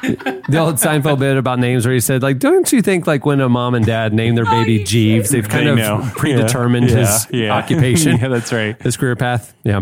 The 0.04 0.58
old 0.60 0.75
Seinfeld 0.75 1.17
bit 1.19 1.36
about 1.36 1.58
names 1.58 1.86
where 1.86 1.93
he 1.93 1.99
said, 1.99 2.21
like, 2.21 2.38
don't 2.38 2.71
you 2.71 2.82
think 2.84 3.08
like 3.08 3.25
when 3.25 3.41
a 3.41 3.49
mom 3.49 3.73
and 3.73 3.84
dad 3.86 4.13
name 4.13 4.36
their 4.36 4.45
baby 4.45 4.84
Jeeves, 4.84 5.32
they've 5.32 5.47
kind 5.47 5.65
They 5.65 5.71
of 5.71 5.78
know. 5.78 6.12
predetermined 6.15 6.89
Yeah. 6.89 6.95
his 6.97 7.28
Yeah. 7.32 7.39
Yeah. 7.45 7.54
occupation, 7.56 8.17
Yeah, 8.17 8.28
that's 8.28 8.54
right. 8.54 8.80
his 8.82 8.97
career 8.97 9.15
path. 9.15 9.56
Yeah. 9.63 9.82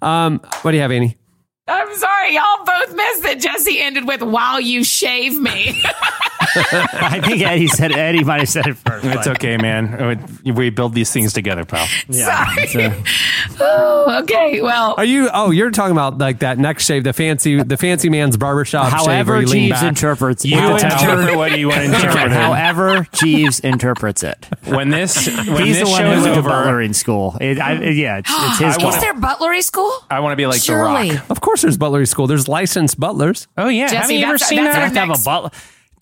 Um, 0.00 0.40
what 0.62 0.70
do 0.70 0.76
you 0.78 0.82
have, 0.82 0.92
Annie? 0.92 1.16
I'm 1.72 1.96
sorry, 1.96 2.34
y'all 2.34 2.64
both 2.64 2.96
missed 2.96 3.22
that 3.22 3.38
Jesse 3.38 3.80
ended 3.80 4.06
with 4.06 4.22
"While 4.22 4.60
you 4.60 4.82
shave 4.82 5.38
me." 5.38 5.80
I 6.92 7.20
think 7.20 7.42
Eddie 7.42 7.68
said 7.68 7.92
Eddie 7.92 8.24
might 8.24 8.40
have 8.40 8.48
said 8.48 8.66
it 8.66 8.74
first. 8.76 9.04
It's 9.04 9.14
but- 9.26 9.28
okay, 9.36 9.56
man. 9.56 10.40
We 10.44 10.70
build 10.70 10.94
these 10.94 11.12
things 11.12 11.32
together, 11.32 11.64
pal. 11.64 11.86
Yeah, 12.08 12.46
Sorry. 12.66 12.84
a- 12.84 12.88
uh, 12.90 12.94
oh, 13.60 14.20
okay. 14.22 14.60
Well, 14.60 14.94
Are 14.96 15.04
you? 15.04 15.28
Oh, 15.32 15.50
you're 15.50 15.70
talking 15.70 15.92
about 15.92 16.18
like 16.18 16.40
that 16.40 16.58
neck 16.58 16.80
shave, 16.80 17.04
the 17.04 17.12
fancy, 17.12 17.62
the 17.62 17.76
fancy 17.76 18.08
man's 18.08 18.36
barbershop 18.36 18.90
shave. 18.90 18.92
however 19.06 19.32
where 19.34 19.40
you 19.42 19.46
lean 19.46 19.62
Jeeves 19.68 19.80
back. 19.80 19.88
interprets 19.88 20.44
You 20.44 20.56
with 20.72 20.82
the 20.82 20.88
towel. 20.88 21.10
interpret 21.10 21.36
what 21.36 21.58
you 21.58 21.68
want 21.68 21.80
to 21.80 21.84
interpret. 21.86 22.32
However 22.32 23.06
Jeeves 23.12 23.60
interprets 23.60 24.22
it. 24.22 24.46
when 24.64 24.90
this 24.90 25.26
when 25.26 25.64
He's 25.64 25.78
this 25.78 25.84
the 25.88 25.90
one 25.90 26.00
show 26.00 26.06
who 26.06 26.12
is 26.18 26.22
went 26.24 26.34
to 26.34 26.38
over, 26.40 26.48
butlering 26.48 26.92
school. 26.94 27.36
It, 27.40 27.58
I, 27.60 27.72
yeah, 27.90 28.18
it's, 28.18 28.30
it's 28.32 28.58
his 28.58 28.74
I 28.76 28.78
call. 28.78 28.84
wanna- 28.86 28.96
is 28.96 29.02
there 29.02 29.14
butlery 29.14 29.62
school? 29.62 29.92
I 30.10 30.20
want 30.20 30.32
to 30.32 30.36
be 30.36 30.46
like 30.46 30.60
Surely. 30.62 31.10
the 31.10 31.14
Rock. 31.16 31.30
Of 31.30 31.40
course, 31.40 31.62
there's 31.62 31.76
butlery 31.78 32.06
school. 32.06 32.26
There's 32.26 32.48
licensed 32.48 32.98
butlers. 32.98 33.46
Oh 33.56 33.68
yeah, 33.68 33.86
Jesse, 33.88 33.96
haven't 33.96 34.16
you 34.16 34.26
ever 34.26 34.38
seen 34.38 34.64
that's 34.64 34.76
You 34.76 34.82
our 34.82 34.88
that? 34.88 34.96
have 34.96 35.08
to 35.08 35.12
have 35.14 35.20
a 35.20 35.24
butler. 35.24 35.50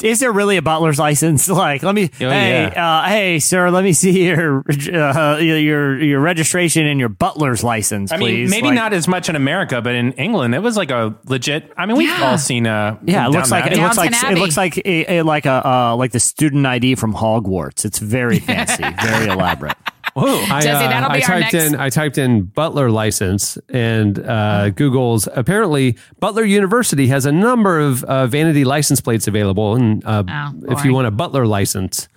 Is 0.02 0.20
there 0.20 0.30
really 0.32 0.56
a 0.56 0.62
butler's 0.62 0.98
license? 0.98 1.48
Like, 1.58 1.82
let 1.82 1.94
me. 1.94 2.04
Oh, 2.20 2.30
hey, 2.30 2.70
yeah. 2.72 3.00
uh, 3.00 3.08
hey, 3.08 3.38
sir, 3.40 3.70
let 3.70 3.82
me 3.82 3.92
see 3.92 4.26
your 4.26 4.64
uh, 4.92 5.38
your 5.38 6.00
your 6.00 6.20
registration 6.20 6.86
and 6.86 7.00
your 7.00 7.08
butler's 7.08 7.64
license, 7.64 8.12
I 8.12 8.16
mean, 8.16 8.28
please. 8.28 8.50
maybe 8.50 8.68
Like, 8.68 8.74
not 8.76 8.92
as 8.92 9.08
much 9.08 9.28
in 9.28 9.34
America, 9.34 9.82
but 9.82 9.94
in 9.96 10.12
England, 10.12 10.54
it 10.54 10.60
was 10.60 10.76
like 10.76 10.90
a 10.92 11.16
legit. 11.26 11.72
I 11.76 11.86
mean, 11.86 11.96
we've 11.96 12.08
Yeah. 12.08 12.30
all 12.30 12.38
seen. 12.38 12.66
a 12.66 12.98
Yeah, 13.04 13.26
it 13.26 13.30
looks 13.30 13.50
down 13.50 13.60
like 13.62 13.72
it 13.72 13.78
looks 13.78 13.96
like 13.96 14.12
Downton 14.12 14.36
it 14.36 14.40
looks 14.40 14.56
like 14.56 14.76
a, 14.78 15.16
a, 15.18 15.22
like 15.22 15.46
a 15.46 15.66
uh, 15.68 15.96
like 15.96 16.12
the 16.12 16.20
student 16.20 16.64
ID 16.64 16.94
from 16.94 17.12
Hogwarts. 17.14 17.84
It's 17.84 17.98
very 17.98 18.38
fancy, 18.38 18.84
very 19.02 19.26
elaborate. 19.28 19.76
Whoa! 20.20 20.44
I, 20.54 20.60
Jesse, 20.60 20.86
that'll 20.86 21.10
be 21.10 21.22
I 21.22 21.26
our 21.34 21.40
typed 21.40 21.52
next- 21.54 21.66
in 21.74 21.74
I 21.80 21.88
typed 21.90 22.18
in 22.18 22.42
Butler 22.42 22.90
license 22.90 23.58
and 23.68 24.18
uh, 24.18 24.70
Google's 24.70 25.28
apparently 25.32 25.96
Butler 26.20 26.44
University 26.44 27.06
has 27.08 27.26
a 27.26 27.32
number 27.32 27.78
of 27.80 28.04
uh, 28.04 28.26
vanity 28.26 28.64
license 28.64 29.00
plates 29.00 29.26
available, 29.26 29.74
and 29.76 30.04
uh, 30.04 30.22
Oh, 30.28 30.72
if 30.72 30.84
you 30.84 30.92
want 30.94 31.06
a 31.06 31.10
Butler 31.10 31.46
license, 31.46 32.08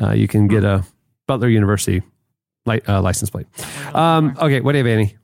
uh, 0.00 0.12
you 0.12 0.26
can 0.28 0.48
get 0.48 0.64
a 0.64 0.84
Butler 1.26 1.48
University 1.48 2.02
li- 2.66 2.80
uh, 2.88 3.00
license 3.02 3.30
plate. 3.30 3.46
Um, 3.94 4.36
okay, 4.40 4.60
what 4.60 4.72
do 4.72 4.78
you 4.78 4.84
have, 4.84 4.98
Annie? 4.98 5.16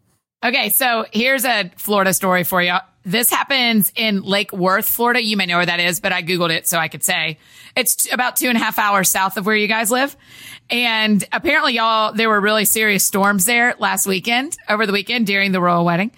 Okay, 0.45 0.69
so 0.69 1.07
here's 1.13 1.45
a 1.45 1.71
Florida 1.77 2.13
story 2.13 2.45
for 2.45 2.63
you. 2.63 2.77
This 3.05 3.31
happens 3.31 3.93
in 3.97 4.23
Lake 4.23 4.53
Worth, 4.53 4.87
Florida. 4.89 5.23
You 5.23 5.37
may 5.37 5.47
know 5.47 5.57
where 5.57 5.67
that 5.67 5.81
is, 5.81 6.01
but 6.01 6.13
I 6.13 6.23
Googled 6.23 6.51
it 6.51 6.67
so 6.67 6.79
I 6.79 6.89
could 6.89 7.03
say 7.03 7.39
it's 7.77 8.13
about 8.13 8.37
two 8.37 8.49
and 8.49 8.59
a 8.59 8.61
half 8.61 8.79
hours 8.79 9.09
south 9.09 9.37
of 9.37 9.47
where 9.47 9.57
you 9.57 9.69
guys 9.69 9.91
live. 9.91 10.17
And 10.69 11.25
apparently, 11.33 11.75
y'all, 11.75 12.13
there 12.13 12.29
were 12.29 12.41
really 12.41 12.65
serious 12.65 13.05
storms 13.05 13.45
there 13.45 13.75
last 13.79 14.07
weekend, 14.07 14.57
over 14.69 14.87
the 14.87 14.93
weekend 14.93 15.27
during 15.27 15.53
the 15.53 15.61
royal 15.61 15.85
wedding. 15.85 16.11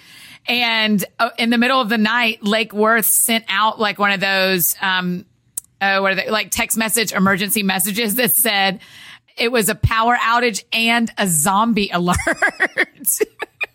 And 0.46 1.04
uh, 1.18 1.30
in 1.38 1.50
the 1.50 1.58
middle 1.58 1.80
of 1.80 1.90
the 1.90 1.98
night, 1.98 2.42
Lake 2.42 2.72
Worth 2.72 3.04
sent 3.06 3.44
out 3.48 3.78
like 3.78 3.98
one 3.98 4.10
of 4.10 4.20
those, 4.20 4.74
um, 4.80 5.26
uh, 5.80 5.98
what 6.00 6.12
are 6.12 6.14
they, 6.16 6.30
like 6.30 6.50
text 6.50 6.76
message 6.78 7.12
emergency 7.12 7.62
messages 7.62 8.14
that 8.16 8.30
said 8.30 8.80
it 9.36 9.52
was 9.52 9.68
a 9.68 9.74
power 9.74 10.16
outage 10.16 10.64
and 10.72 11.12
a 11.18 11.28
zombie 11.28 11.90
alert. 11.92 12.16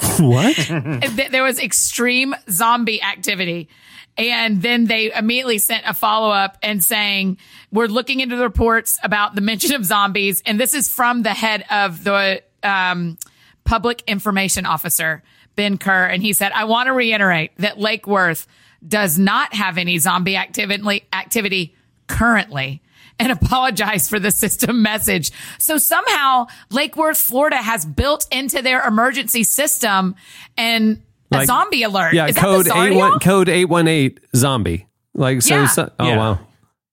What? 0.19 0.55
there 1.31 1.43
was 1.43 1.59
extreme 1.59 2.35
zombie 2.49 3.01
activity. 3.01 3.69
And 4.17 4.61
then 4.61 4.85
they 4.85 5.11
immediately 5.11 5.57
sent 5.57 5.85
a 5.87 5.93
follow 5.93 6.29
up 6.29 6.57
and 6.61 6.83
saying, 6.83 7.37
we're 7.71 7.87
looking 7.87 8.19
into 8.19 8.35
the 8.35 8.43
reports 8.43 8.99
about 9.03 9.33
the 9.33 9.41
mention 9.41 9.73
of 9.73 9.83
zombies. 9.85 10.43
And 10.45 10.59
this 10.59 10.73
is 10.73 10.87
from 10.87 11.23
the 11.23 11.33
head 11.33 11.65
of 11.71 12.03
the, 12.03 12.43
um, 12.61 13.17
public 13.63 14.03
information 14.05 14.65
officer, 14.65 15.23
Ben 15.55 15.77
Kerr. 15.77 16.05
And 16.05 16.21
he 16.21 16.33
said, 16.33 16.51
I 16.51 16.65
want 16.65 16.87
to 16.87 16.93
reiterate 16.93 17.51
that 17.57 17.79
Lake 17.79 18.05
Worth 18.05 18.45
does 18.87 19.17
not 19.17 19.53
have 19.53 19.77
any 19.77 19.97
zombie 19.97 20.35
activity, 20.35 21.07
activity 21.11 21.75
currently 22.07 22.82
and 23.19 23.31
apologize 23.31 24.09
for 24.09 24.19
the 24.19 24.31
system 24.31 24.81
message. 24.81 25.31
So 25.59 25.77
somehow 25.77 26.47
Lake 26.71 26.95
Worth, 26.97 27.17
Florida 27.17 27.57
has 27.57 27.85
built 27.85 28.25
into 28.31 28.61
their 28.61 28.81
emergency 28.85 29.43
system 29.43 30.15
and 30.57 31.01
a 31.31 31.37
Like- 31.37 31.47
zombie 31.47 31.83
alert. 31.83 32.13
Yeah, 32.13 32.27
Is 32.27 32.37
code 32.37 32.67
eight 32.67 32.95
one 32.95 33.19
code 33.19 33.49
eight 33.49 33.65
one 33.65 33.87
eight 33.87 34.19
zombie. 34.35 34.87
Like 35.13 35.41
so. 35.41 35.55
Yeah. 35.55 35.67
so- 35.67 35.91
oh 35.99 36.07
Yeah. 36.07 36.17
wow, 36.17 36.39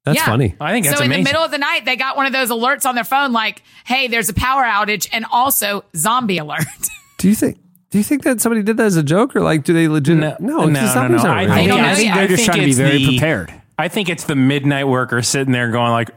that's 0.04 0.16
Yeah. 0.18 0.24
funny. 0.26 0.54
I 0.61 0.72
think 0.72 0.87
that's 0.87 0.98
so 0.98 1.04
amazing. 1.04 1.20
in 1.20 1.24
the 1.24 1.28
middle 1.30 1.44
of 1.44 1.50
the 1.50 1.59
night, 1.59 1.85
they 1.85 1.96
got 1.96 2.16
one 2.16 2.26
of 2.26 2.33
those 2.33 2.50
alerts 2.50 2.85
on 2.87 2.94
their 2.94 3.04
phone, 3.04 3.33
like, 3.33 3.62
"Hey, 3.85 4.09
there's 4.09 4.28
a 4.28 4.35
power 4.35 4.62
outage," 4.62 5.09
and 5.12 5.24
also 5.33 5.85
zombie 5.96 6.38
alert. 6.38 6.64
Do 7.18 7.28
you 7.28 7.35
think? 7.35 7.59
Do 7.90 7.98
you 7.98 8.04
think 8.04 8.22
that 8.22 8.40
somebody 8.40 8.62
did 8.62 8.76
that 8.76 8.87
as 8.87 8.96
a 8.96 9.02
joke, 9.02 9.35
or 9.35 9.40
like 9.40 9.64
do 9.64 9.72
they 9.72 9.88
legit? 9.88 10.16
No, 10.16 10.37
No, 10.38 10.66
no, 10.66 10.80
it's 10.85 10.94
no, 10.94 11.09
no. 11.09 11.18
aren't 11.18 11.24
I. 11.26 11.46
They 11.46 11.54
think, 11.54 11.68
don't 11.70 11.83
know 11.83 11.88
I 11.88 11.94
think 11.96 12.06
yet. 12.06 12.14
they're 12.14 12.22
I 12.22 12.26
just 12.28 12.37
think 12.37 12.46
trying 12.46 12.61
to 12.61 12.66
be 12.66 12.72
very 12.72 12.98
the- 12.98 13.06
prepared. 13.18 13.60
I 13.81 13.88
think 13.88 14.09
it's 14.09 14.25
the 14.25 14.37
midnight 14.37 14.87
worker 14.87 15.23
sitting 15.23 15.53
there 15.53 15.71
going 15.71 15.90
like, 15.93 16.11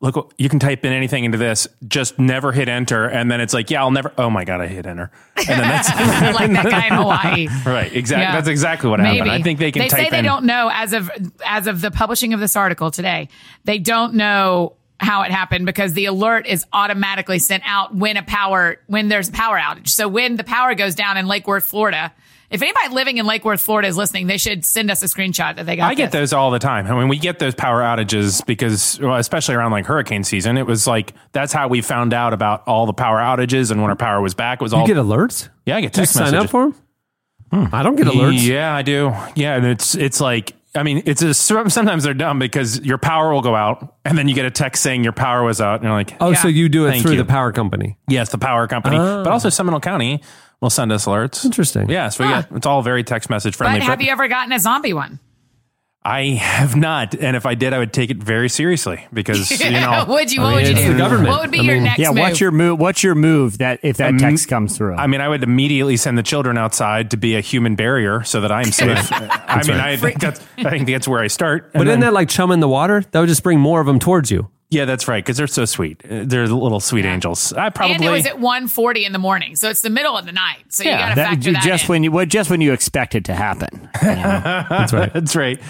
"Look, 0.00 0.34
you 0.36 0.48
can 0.48 0.58
type 0.58 0.84
in 0.84 0.92
anything 0.92 1.24
into 1.24 1.38
this, 1.38 1.66
just 1.86 2.18
never 2.18 2.52
hit 2.52 2.68
enter," 2.68 3.06
and 3.06 3.30
then 3.30 3.40
it's 3.40 3.54
like, 3.54 3.70
"Yeah, 3.70 3.82
I'll 3.82 3.90
never." 3.90 4.12
Oh 4.18 4.28
my 4.30 4.44
god, 4.44 4.60
I 4.60 4.66
hit 4.66 4.84
enter, 4.86 5.10
and 5.36 5.46
then 5.46 5.60
that's 5.60 5.88
like 6.34 6.50
that 6.52 6.64
guy 6.70 6.86
in 6.88 6.92
Hawaii. 6.94 7.48
right. 7.64 7.94
Exactly. 7.94 8.22
Yeah. 8.24 8.32
That's 8.34 8.48
exactly 8.48 8.90
what 8.90 9.00
happened. 9.00 9.30
I 9.30 9.40
think 9.40 9.58
they 9.58 9.72
can 9.72 9.80
They 9.82 9.88
type 9.88 10.00
say 10.06 10.10
they 10.10 10.18
in. 10.18 10.24
don't 10.24 10.44
know 10.44 10.70
as 10.72 10.92
of 10.92 11.10
as 11.46 11.66
of 11.66 11.80
the 11.80 11.90
publishing 11.90 12.34
of 12.34 12.40
this 12.40 12.56
article 12.56 12.90
today. 12.90 13.28
They 13.64 13.78
don't 13.78 14.14
know 14.14 14.74
how 15.00 15.22
it 15.22 15.30
happened 15.30 15.66
because 15.66 15.92
the 15.92 16.06
alert 16.06 16.46
is 16.46 16.64
automatically 16.72 17.38
sent 17.38 17.62
out 17.66 17.94
when 17.94 18.16
a 18.16 18.22
power 18.22 18.76
when 18.86 19.08
there's 19.08 19.28
a 19.28 19.32
power 19.32 19.58
outage. 19.58 19.88
So 19.88 20.08
when 20.08 20.36
the 20.36 20.44
power 20.44 20.74
goes 20.74 20.94
down 20.94 21.16
in 21.16 21.26
Lake 21.26 21.46
Worth, 21.46 21.64
Florida, 21.64 22.12
if 22.50 22.62
anybody 22.62 22.88
living 22.94 23.18
in 23.18 23.26
Lake 23.26 23.44
Worth, 23.44 23.60
Florida 23.60 23.88
is 23.88 23.96
listening, 23.96 24.26
they 24.26 24.38
should 24.38 24.64
send 24.64 24.90
us 24.90 25.02
a 25.02 25.06
screenshot 25.06 25.56
that 25.56 25.66
they 25.66 25.76
got. 25.76 25.90
I 25.90 25.94
get 25.94 26.12
this. 26.12 26.20
those 26.20 26.32
all 26.32 26.50
the 26.50 26.58
time. 26.58 26.86
I 26.86 26.98
mean, 26.98 27.08
we 27.08 27.18
get 27.18 27.38
those 27.38 27.54
power 27.54 27.80
outages 27.82 28.44
because, 28.46 28.98
well, 29.00 29.16
especially 29.16 29.54
around 29.54 29.72
like 29.72 29.86
hurricane 29.86 30.24
season, 30.24 30.56
it 30.58 30.66
was 30.66 30.86
like 30.86 31.14
that's 31.32 31.52
how 31.52 31.68
we 31.68 31.80
found 31.82 32.12
out 32.12 32.32
about 32.32 32.66
all 32.66 32.86
the 32.86 32.92
power 32.92 33.18
outages 33.18 33.70
and 33.70 33.80
when 33.80 33.90
our 33.90 33.96
power 33.96 34.20
was 34.20 34.34
back. 34.34 34.60
It 34.60 34.62
was 34.64 34.72
all 34.72 34.82
You 34.86 34.94
get 34.94 34.96
alerts? 35.02 35.48
yeah, 35.66 35.76
I 35.76 35.80
get 35.80 35.92
Do 35.92 36.02
you 36.02 36.06
sign 36.06 36.24
messages. 36.24 36.44
up 36.44 36.50
for 36.50 36.70
them? 36.70 36.74
Hmm. 37.68 37.74
I 37.74 37.82
don't 37.82 37.96
get 37.96 38.06
alerts. 38.06 38.44
Yeah, 38.46 38.74
I 38.74 38.82
do. 38.82 39.12
Yeah, 39.34 39.56
and 39.56 39.66
it's 39.66 39.94
it's 39.94 40.20
like 40.20 40.54
I 40.76 40.82
mean, 40.82 41.02
it's 41.06 41.22
a, 41.22 41.32
sometimes 41.34 42.02
they're 42.02 42.14
dumb 42.14 42.40
because 42.40 42.80
your 42.80 42.98
power 42.98 43.32
will 43.32 43.42
go 43.42 43.54
out, 43.54 43.94
and 44.04 44.18
then 44.18 44.26
you 44.26 44.34
get 44.34 44.44
a 44.44 44.50
text 44.50 44.82
saying 44.82 45.04
your 45.04 45.12
power 45.12 45.44
was 45.44 45.60
out, 45.60 45.76
and 45.76 45.84
you're 45.84 45.92
like, 45.92 46.16
Oh, 46.20 46.34
so 46.34 46.48
you 46.48 46.68
do 46.68 46.86
it 46.86 47.00
through 47.00 47.12
you. 47.12 47.16
the 47.18 47.24
power 47.24 47.52
company? 47.52 47.96
yes, 48.08 48.30
the 48.30 48.38
power 48.38 48.66
company, 48.66 48.96
but 48.96 49.28
also 49.28 49.46
ah. 49.46 49.50
Seminole 49.50 49.78
County 49.78 50.20
will 50.64 50.70
send 50.70 50.90
us 50.90 51.06
alerts. 51.06 51.44
Interesting. 51.44 51.88
Yeah, 51.88 52.08
so 52.08 52.24
we 52.24 52.30
get 52.30 52.48
it's 52.52 52.66
all 52.66 52.82
very 52.82 53.04
text 53.04 53.30
message 53.30 53.54
friendly. 53.54 53.78
But 53.80 53.86
have 53.86 54.02
you 54.02 54.10
ever 54.10 54.26
gotten 54.26 54.52
a 54.52 54.58
zombie 54.58 54.92
one? 54.94 55.20
I 56.06 56.32
have 56.32 56.76
not, 56.76 57.14
and 57.14 57.34
if 57.34 57.46
I 57.46 57.54
did, 57.54 57.72
I 57.72 57.78
would 57.78 57.94
take 57.94 58.10
it 58.10 58.18
very 58.18 58.50
seriously 58.50 59.06
because 59.10 59.50
you 59.64 59.70
know. 59.70 60.04
would 60.06 60.30
you? 60.30 60.42
I 60.42 60.44
What 60.44 60.48
mean, 60.50 60.56
would 60.56 60.66
you 60.68 60.72
it's 60.74 60.82
do? 60.82 60.92
the 60.92 60.98
government. 60.98 61.28
What 61.30 61.40
would 61.40 61.50
be 61.50 61.60
I 61.60 61.62
your 61.62 61.74
mean, 61.76 61.84
next 61.84 61.98
Yeah, 61.98 62.08
move? 62.10 62.18
what's 62.18 62.40
your 62.42 62.50
move? 62.50 62.78
What's 62.78 63.02
your 63.02 63.14
move 63.14 63.56
that 63.58 63.80
if 63.82 63.96
that 63.96 64.08
Um, 64.10 64.18
text 64.18 64.48
comes 64.48 64.76
through? 64.76 64.96
I 64.96 65.06
mean, 65.06 65.22
I 65.22 65.28
would 65.30 65.42
immediately 65.42 65.96
send 65.96 66.18
the 66.18 66.22
children 66.22 66.58
outside 66.58 67.10
to 67.12 67.16
be 67.16 67.36
a 67.36 67.40
human 67.40 67.74
barrier 67.74 68.22
so 68.22 68.42
that 68.42 68.52
I'm 68.52 68.64
safe. 68.72 68.98
I 69.12 69.62
mean, 69.66 69.80
I 69.80 69.96
think 69.96 70.20
that's 70.20 70.40
I 70.58 70.68
think 70.68 70.88
that's 70.88 71.08
where 71.08 71.20
I 71.22 71.28
start. 71.28 71.72
But 71.72 71.80
And 71.82 71.88
isn't 71.88 72.00
then- 72.00 72.08
that 72.08 72.12
like 72.14 72.28
chum 72.28 72.50
in 72.52 72.60
the 72.60 72.68
water? 72.68 73.02
That 73.12 73.20
would 73.20 73.28
just 73.30 73.42
bring 73.42 73.58
more 73.58 73.80
of 73.80 73.86
them 73.86 73.98
towards 73.98 74.30
you. 74.30 74.50
Yeah, 74.74 74.84
that's 74.84 75.08
right 75.08 75.24
because 75.24 75.36
they're 75.38 75.46
so 75.46 75.64
sweet. 75.64 76.02
Uh, 76.04 76.24
They're 76.26 76.46
little 76.46 76.80
sweet 76.80 77.04
angels. 77.04 77.52
I 77.52 77.70
probably 77.70 77.94
and 77.94 78.04
it 78.04 78.10
was 78.10 78.26
at 78.26 78.34
1.40 78.36 79.06
in 79.06 79.12
the 79.12 79.18
morning, 79.18 79.56
so 79.56 79.70
it's 79.70 79.80
the 79.80 79.88
middle 79.90 80.16
of 80.18 80.26
the 80.26 80.32
night. 80.32 80.64
So 80.68 80.84
you 80.84 80.90
got 80.90 81.10
to 81.10 81.14
That- 81.14 81.28
factor 81.30 81.52
that 81.52 81.62
just 81.62 81.84
in. 81.84 81.88
when 81.88 82.02
you 82.04 82.12
what 82.12 82.28
just 82.28 82.50
when 82.50 82.60
you 82.60 82.72
expect 82.72 83.14
it 83.14 83.24
to 83.26 83.34
happen. 83.34 83.88
That's 84.02 84.92
right. 84.92 85.12
that's 85.12 85.34
right. 85.36 85.60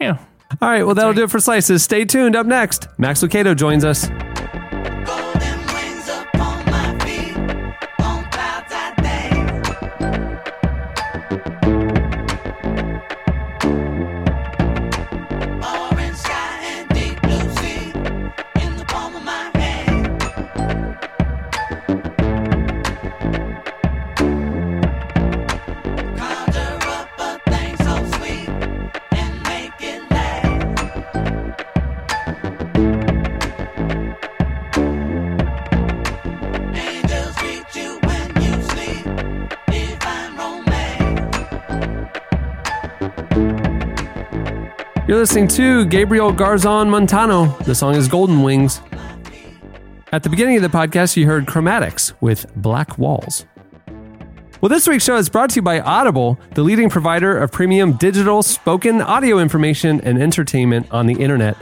Yeah. 0.00 0.18
All 0.62 0.68
right. 0.70 0.84
Well, 0.86 0.94
that'll 0.94 1.12
do 1.14 1.24
it 1.24 1.30
for 1.30 1.40
slices. 1.40 1.82
Stay 1.82 2.04
tuned. 2.04 2.36
Up 2.36 2.46
next, 2.46 2.86
Max 2.98 3.22
Lucado 3.22 3.56
joins 3.56 3.84
us. 3.84 4.08
You're 45.06 45.18
listening 45.18 45.48
to 45.48 45.84
Gabriel 45.84 46.32
Garzon 46.32 46.88
Montano. 46.88 47.48
The 47.64 47.74
song 47.74 47.94
is 47.94 48.08
Golden 48.08 48.42
Wings. 48.42 48.80
At 50.12 50.22
the 50.22 50.30
beginning 50.30 50.56
of 50.56 50.62
the 50.62 50.70
podcast, 50.70 51.14
you 51.14 51.26
heard 51.26 51.44
Chromatics 51.44 52.14
with 52.22 52.46
Black 52.56 52.96
Walls. 52.96 53.44
Well, 54.62 54.70
this 54.70 54.88
week's 54.88 55.04
show 55.04 55.16
is 55.16 55.28
brought 55.28 55.50
to 55.50 55.56
you 55.56 55.62
by 55.62 55.80
Audible, 55.80 56.40
the 56.54 56.62
leading 56.62 56.88
provider 56.88 57.36
of 57.36 57.52
premium 57.52 57.92
digital 57.98 58.42
spoken 58.42 59.02
audio 59.02 59.40
information 59.40 60.00
and 60.00 60.22
entertainment 60.22 60.86
on 60.90 61.06
the 61.06 61.22
internet. 61.22 61.58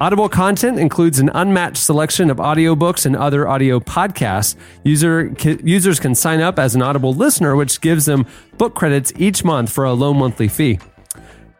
Audible 0.00 0.28
content 0.28 0.80
includes 0.80 1.20
an 1.20 1.30
unmatched 1.34 1.76
selection 1.76 2.30
of 2.30 2.38
audiobooks 2.38 3.06
and 3.06 3.14
other 3.14 3.46
audio 3.46 3.78
podcasts. 3.78 4.56
User, 4.82 5.32
users 5.62 6.00
can 6.00 6.16
sign 6.16 6.40
up 6.40 6.58
as 6.58 6.74
an 6.74 6.82
Audible 6.82 7.14
listener, 7.14 7.54
which 7.54 7.80
gives 7.80 8.06
them 8.06 8.26
book 8.58 8.74
credits 8.74 9.12
each 9.18 9.44
month 9.44 9.70
for 9.70 9.84
a 9.84 9.92
low 9.92 10.12
monthly 10.12 10.48
fee. 10.48 10.80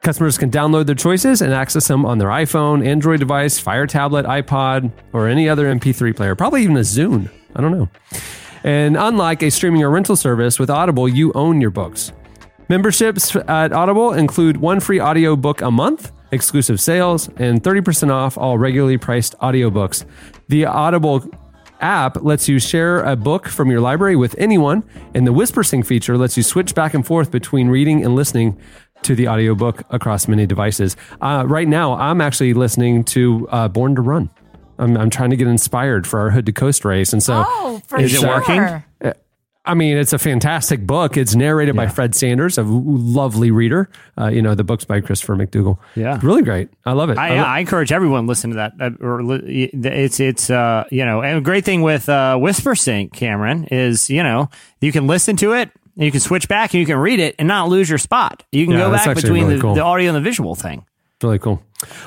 Customers 0.02 0.36
can 0.36 0.50
download 0.50 0.86
their 0.86 0.96
choices 0.96 1.40
and 1.42 1.54
access 1.54 1.86
them 1.86 2.04
on 2.04 2.18
their 2.18 2.28
iPhone, 2.28 2.84
Android 2.84 3.20
device, 3.20 3.60
Fire 3.60 3.86
tablet, 3.86 4.26
iPod, 4.26 4.90
or 5.12 5.28
any 5.28 5.48
other 5.48 5.72
MP3 5.72 6.14
player, 6.16 6.34
probably 6.34 6.64
even 6.64 6.76
a 6.76 6.80
Zune. 6.80 7.30
I 7.54 7.60
don't 7.60 7.70
know. 7.70 7.88
And 8.64 8.96
unlike 8.96 9.44
a 9.44 9.50
streaming 9.50 9.80
or 9.84 9.90
rental 9.90 10.16
service, 10.16 10.58
with 10.58 10.70
Audible, 10.70 11.08
you 11.08 11.32
own 11.34 11.60
your 11.60 11.70
books. 11.70 12.12
Memberships 12.68 13.36
at 13.36 13.72
Audible 13.72 14.12
include 14.12 14.56
one 14.56 14.80
free 14.80 15.00
audiobook 15.00 15.62
a 15.62 15.70
month, 15.70 16.10
exclusive 16.32 16.80
sales, 16.80 17.28
and 17.36 17.62
30% 17.62 18.10
off 18.10 18.36
all 18.36 18.58
regularly 18.58 18.98
priced 18.98 19.38
audiobooks. 19.38 20.04
The 20.48 20.66
Audible 20.66 21.24
app 21.80 22.22
lets 22.22 22.48
you 22.48 22.58
share 22.58 23.02
a 23.02 23.14
book 23.14 23.48
from 23.48 23.70
your 23.70 23.80
library 23.80 24.16
with 24.16 24.34
anyone, 24.38 24.82
and 25.14 25.26
the 25.26 25.32
Whisper 25.32 25.62
Sync 25.62 25.84
feature 25.84 26.16
lets 26.16 26.36
you 26.36 26.42
switch 26.42 26.74
back 26.74 26.94
and 26.94 27.06
forth 27.06 27.30
between 27.30 27.68
reading 27.68 28.04
and 28.04 28.16
listening 28.16 28.58
to 29.04 29.14
the 29.14 29.28
audiobook 29.28 29.82
across 29.90 30.28
many 30.28 30.46
devices. 30.46 30.96
Uh, 31.20 31.44
right 31.46 31.68
now, 31.68 31.94
I'm 31.94 32.20
actually 32.20 32.54
listening 32.54 33.04
to 33.04 33.48
uh, 33.50 33.68
Born 33.68 33.94
to 33.94 34.02
Run. 34.02 34.30
I'm, 34.78 34.96
I'm 34.96 35.10
trying 35.10 35.30
to 35.30 35.36
get 35.36 35.48
inspired 35.48 36.06
for 36.06 36.20
our 36.20 36.30
Hood 36.30 36.46
to 36.46 36.52
Coast 36.52 36.84
race, 36.84 37.12
and 37.12 37.22
so 37.22 37.44
oh, 37.46 37.82
for 37.86 38.00
Is 38.00 38.14
it 38.14 38.26
working? 38.26 38.82
I 39.64 39.74
mean, 39.74 39.96
it's 39.96 40.12
a 40.12 40.18
fantastic 40.18 40.84
book. 40.84 41.16
It's 41.16 41.36
narrated 41.36 41.76
by 41.76 41.86
Fred 41.86 42.16
Sanders, 42.16 42.58
a 42.58 42.64
lovely 42.64 43.52
reader. 43.52 43.88
Uh, 44.18 44.26
you 44.26 44.42
know, 44.42 44.56
the 44.56 44.64
book's 44.64 44.84
by 44.84 45.00
Christopher 45.00 45.36
McDougall. 45.36 45.78
Yeah. 45.94 46.18
really 46.20 46.42
great. 46.42 46.68
I 46.84 46.92
love 46.92 47.10
it. 47.10 47.18
I, 47.18 47.36
lo- 47.36 47.44
I 47.44 47.60
encourage 47.60 47.92
everyone 47.92 48.24
to 48.24 48.28
listen 48.28 48.50
to 48.50 48.56
that. 48.56 48.72
Uh, 48.80 48.90
or 49.00 49.20
it's 49.44 50.18
it's 50.18 50.50
uh 50.50 50.84
you 50.90 51.04
know, 51.04 51.22
and 51.22 51.38
a 51.38 51.40
great 51.40 51.64
thing 51.64 51.82
with 51.82 52.08
uh, 52.08 52.36
Whisper 52.38 52.74
Sync, 52.74 53.12
Cameron, 53.12 53.64
is 53.66 54.10
you 54.10 54.24
know 54.24 54.50
you 54.80 54.90
can 54.90 55.06
listen 55.06 55.36
to 55.36 55.52
it. 55.52 55.70
And 55.96 56.04
you 56.04 56.10
can 56.10 56.20
switch 56.20 56.48
back 56.48 56.72
and 56.72 56.80
you 56.80 56.86
can 56.86 56.96
read 56.96 57.20
it 57.20 57.34
and 57.38 57.46
not 57.46 57.68
lose 57.68 57.88
your 57.88 57.98
spot. 57.98 58.44
You 58.52 58.64
can 58.66 58.72
Yeah, 58.74 58.80
go 58.86 58.92
back 58.92 59.14
between 59.14 59.44
really 59.44 59.56
the, 59.56 59.60
cool. 59.62 59.74
the 59.74 59.82
audio 59.82 60.08
and 60.08 60.16
the 60.16 60.20
visual 60.22 60.54
thing. 60.54 60.86
Really 61.22 61.38
cool. 61.38 61.62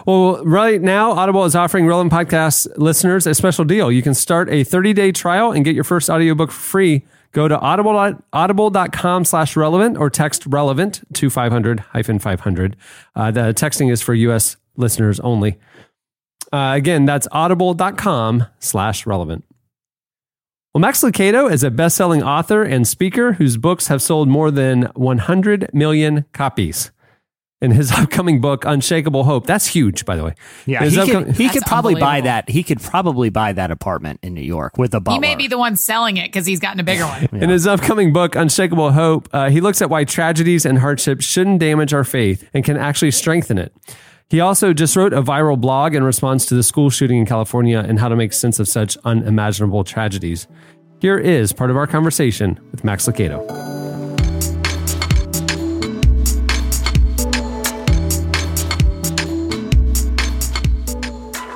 Well, 0.06 0.44
right 0.44 0.82
now, 0.82 1.12
Audible 1.12 1.46
is 1.46 1.56
offering 1.56 1.86
Relevant 1.88 2.12
Podcast 2.12 2.68
listeners 2.78 3.26
a 3.28 3.34
special 3.36 3.64
deal. 3.64 3.92
You 3.92 4.02
can 4.02 4.14
start 4.14 4.50
a 4.50 4.64
30-day 4.66 5.12
trial 5.14 5.52
and 5.52 5.64
get 5.64 5.76
your 5.76 5.84
first 5.84 6.10
audiobook 6.10 6.52
free. 6.52 7.06
Go 7.32 7.48
to 7.48 7.58
audible, 7.60 8.18
audible.com 8.34 9.26
slash 9.26 9.56
relevant 9.56 9.98
or 9.98 10.10
text 10.10 10.46
relevant 10.48 11.02
to 11.14 11.30
500 11.30 11.80
hyphen 11.82 12.18
500. 12.20 12.76
Uh, 13.16 13.32
the 13.32 13.54
texting 13.54 13.92
is 13.92 14.02
for 14.02 14.14
U.S. 14.14 14.58
listeners 14.78 15.20
only. 15.20 15.58
Uh, 16.54 16.74
again, 16.76 17.06
that's 17.06 17.28
audible.com 17.32 18.46
slash 18.60 19.06
relevant. 19.06 19.44
Well, 20.76 20.82
Max 20.82 21.02
Lucado 21.02 21.50
is 21.50 21.64
a 21.64 21.72
best-selling 21.72 22.22
author 22.22 22.62
and 22.62 22.86
speaker 22.86 23.32
whose 23.32 23.56
books 23.56 23.88
have 23.88 24.02
sold 24.02 24.28
more 24.28 24.52
than 24.52 24.90
100 24.96 25.70
million 25.74 26.26
copies. 26.34 26.92
In 27.62 27.72
his 27.72 27.92
upcoming 27.98 28.42
book, 28.42 28.66
Unshakable 28.66 29.24
Hope, 29.24 29.48
that's 29.48 29.68
huge, 29.68 30.04
by 30.04 30.18
the 30.18 30.26
way. 30.26 30.36
Yeah, 30.66 30.84
His 30.84 30.96
he 30.96 31.00
upcom- 31.00 31.28
could, 31.28 31.38
he 31.38 31.48
could 31.48 31.64
probably 31.64 31.96
buy 31.96 32.20
that. 32.20 32.50
He 32.50 32.62
could 32.62 32.82
probably 32.82 33.30
buy 33.30 33.54
that 33.54 33.72
apartment 33.72 34.20
in 34.22 34.34
New 34.34 34.42
York 34.42 34.78
with 34.78 34.94
a 34.94 35.00
butler. 35.00 35.16
He 35.16 35.20
may 35.22 35.38
be 35.38 35.48
the 35.48 35.58
one 35.58 35.78
selling 35.78 36.18
it 36.18 36.28
because 36.28 36.46
he's 36.46 36.60
gotten 36.60 36.82
a 36.82 36.84
bigger 36.84 37.06
one. 37.06 37.30
In 37.42 37.50
his 37.50 37.66
upcoming 37.66 38.12
book, 38.12 38.36
Unshakable 38.36 38.92
Hope, 38.92 39.30
uh, 39.32 39.50
he 39.50 39.62
looks 39.62 39.82
at 39.82 39.90
why 39.90 40.04
tragedies 40.04 40.66
and 40.66 40.80
hardships 40.80 41.24
shouldn't 41.24 41.62
damage 41.62 41.94
our 41.94 42.04
faith 42.04 42.50
and 42.54 42.66
can 42.66 42.76
actually 42.76 43.12
strengthen 43.12 43.58
it. 43.58 43.74
He 44.28 44.40
also 44.40 44.74
just 44.74 44.96
wrote 44.96 45.14
a 45.14 45.22
viral 45.22 45.60
blog 45.60 45.94
in 45.94 46.04
response 46.04 46.48
to 46.48 46.56
the 46.56 46.64
school 46.64 46.90
shooting 46.90 47.20
in 47.20 47.28
California 47.28 47.78
and 47.78 48.00
how 48.00 48.10
to 48.10 48.16
make 48.16 48.34
sense 48.34 48.60
of 48.60 48.68
such 48.68 48.98
unimaginable 49.06 49.84
tragedies. 49.84 50.48
Here 51.00 51.20
is 51.20 51.54
part 51.54 51.70
of 51.70 51.78
our 51.78 51.86
conversation 51.86 52.60
with 52.72 52.84
Max 52.84 53.06
Lucado. 53.06 53.46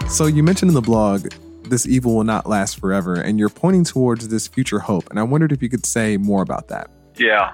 So 0.08 0.28
you 0.28 0.44
mentioned 0.44 0.70
in 0.70 0.76
the 0.76 0.82
blog, 0.82 1.34
this 1.64 1.88
evil 1.88 2.16
will 2.16 2.24
not 2.24 2.48
last 2.48 2.80
forever, 2.80 3.16
and 3.16 3.40
you're 3.40 3.50
pointing 3.50 3.84
towards 3.84 4.28
this 4.28 4.48
future 4.48 4.80
hope. 4.80 5.10
And 5.10 5.20
I 5.20 5.24
wondered 5.24 5.52
if 5.52 5.64
you 5.64 5.70
could 5.70 5.88
say 5.88 6.18
more 6.18 6.44
about 6.44 6.68
that. 6.68 6.92
Yeah. 7.18 7.54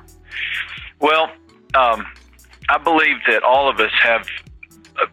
Well, 0.99 1.31
um, 1.73 2.05
I 2.67 2.77
believe 2.79 3.17
that 3.27 3.43
all 3.43 3.69
of 3.69 3.79
us 3.79 3.91
have, 4.01 4.27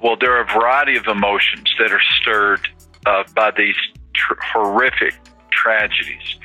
well, 0.02 0.16
there 0.16 0.36
are 0.36 0.42
a 0.42 0.52
variety 0.52 0.96
of 0.96 1.06
emotions 1.06 1.72
that 1.78 1.92
are 1.92 2.02
stirred 2.20 2.60
uh, 3.06 3.24
by 3.34 3.50
these 3.56 3.76
tr- 4.14 4.40
horrific 4.40 5.14
tragedies. 5.50 6.36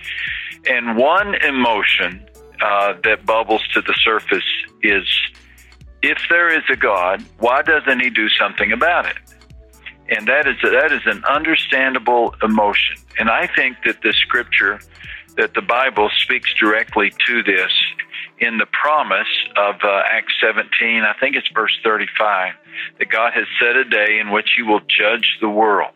And 0.70 0.98
one 0.98 1.36
emotion 1.36 2.28
uh, 2.62 2.94
that 3.04 3.26
bubbles 3.26 3.62
to 3.74 3.82
the 3.82 3.94
surface 4.04 4.44
is 4.82 5.06
if 6.02 6.18
there 6.30 6.56
is 6.56 6.64
a 6.70 6.76
God, 6.76 7.24
why 7.40 7.62
doesn't 7.62 8.00
he 8.00 8.10
do 8.10 8.30
something 8.30 8.72
about 8.72 9.06
it? 9.06 9.18
And 10.10 10.28
that 10.28 10.48
is 10.48 10.56
that 10.64 10.92
is 10.92 11.02
an 11.06 11.24
understandable 11.26 12.34
emotion. 12.42 12.96
And 13.20 13.30
I 13.30 13.48
think 13.48 13.78
that 13.86 14.02
the 14.02 14.14
scripture 14.14 14.80
that 15.36 15.54
the 15.54 15.62
Bible 15.62 16.10
speaks 16.18 16.54
directly 16.54 17.12
to 17.28 17.44
this 17.44 17.72
in 18.40 18.58
the 18.58 18.68
promise 18.68 19.28
of 19.56 19.76
uh, 19.84 20.02
Acts 20.10 20.34
17, 20.42 21.04
I 21.04 21.14
think 21.20 21.36
it's 21.36 21.48
verse 21.54 21.78
35, 21.84 22.54
that 23.00 23.10
God 23.10 23.34
has 23.34 23.46
set 23.60 23.76
a 23.76 23.84
day 23.84 24.20
in 24.20 24.32
which 24.32 24.50
he 24.56 24.64
will 24.64 24.82
judge 24.82 25.38
the 25.42 25.50
world. 25.50 25.96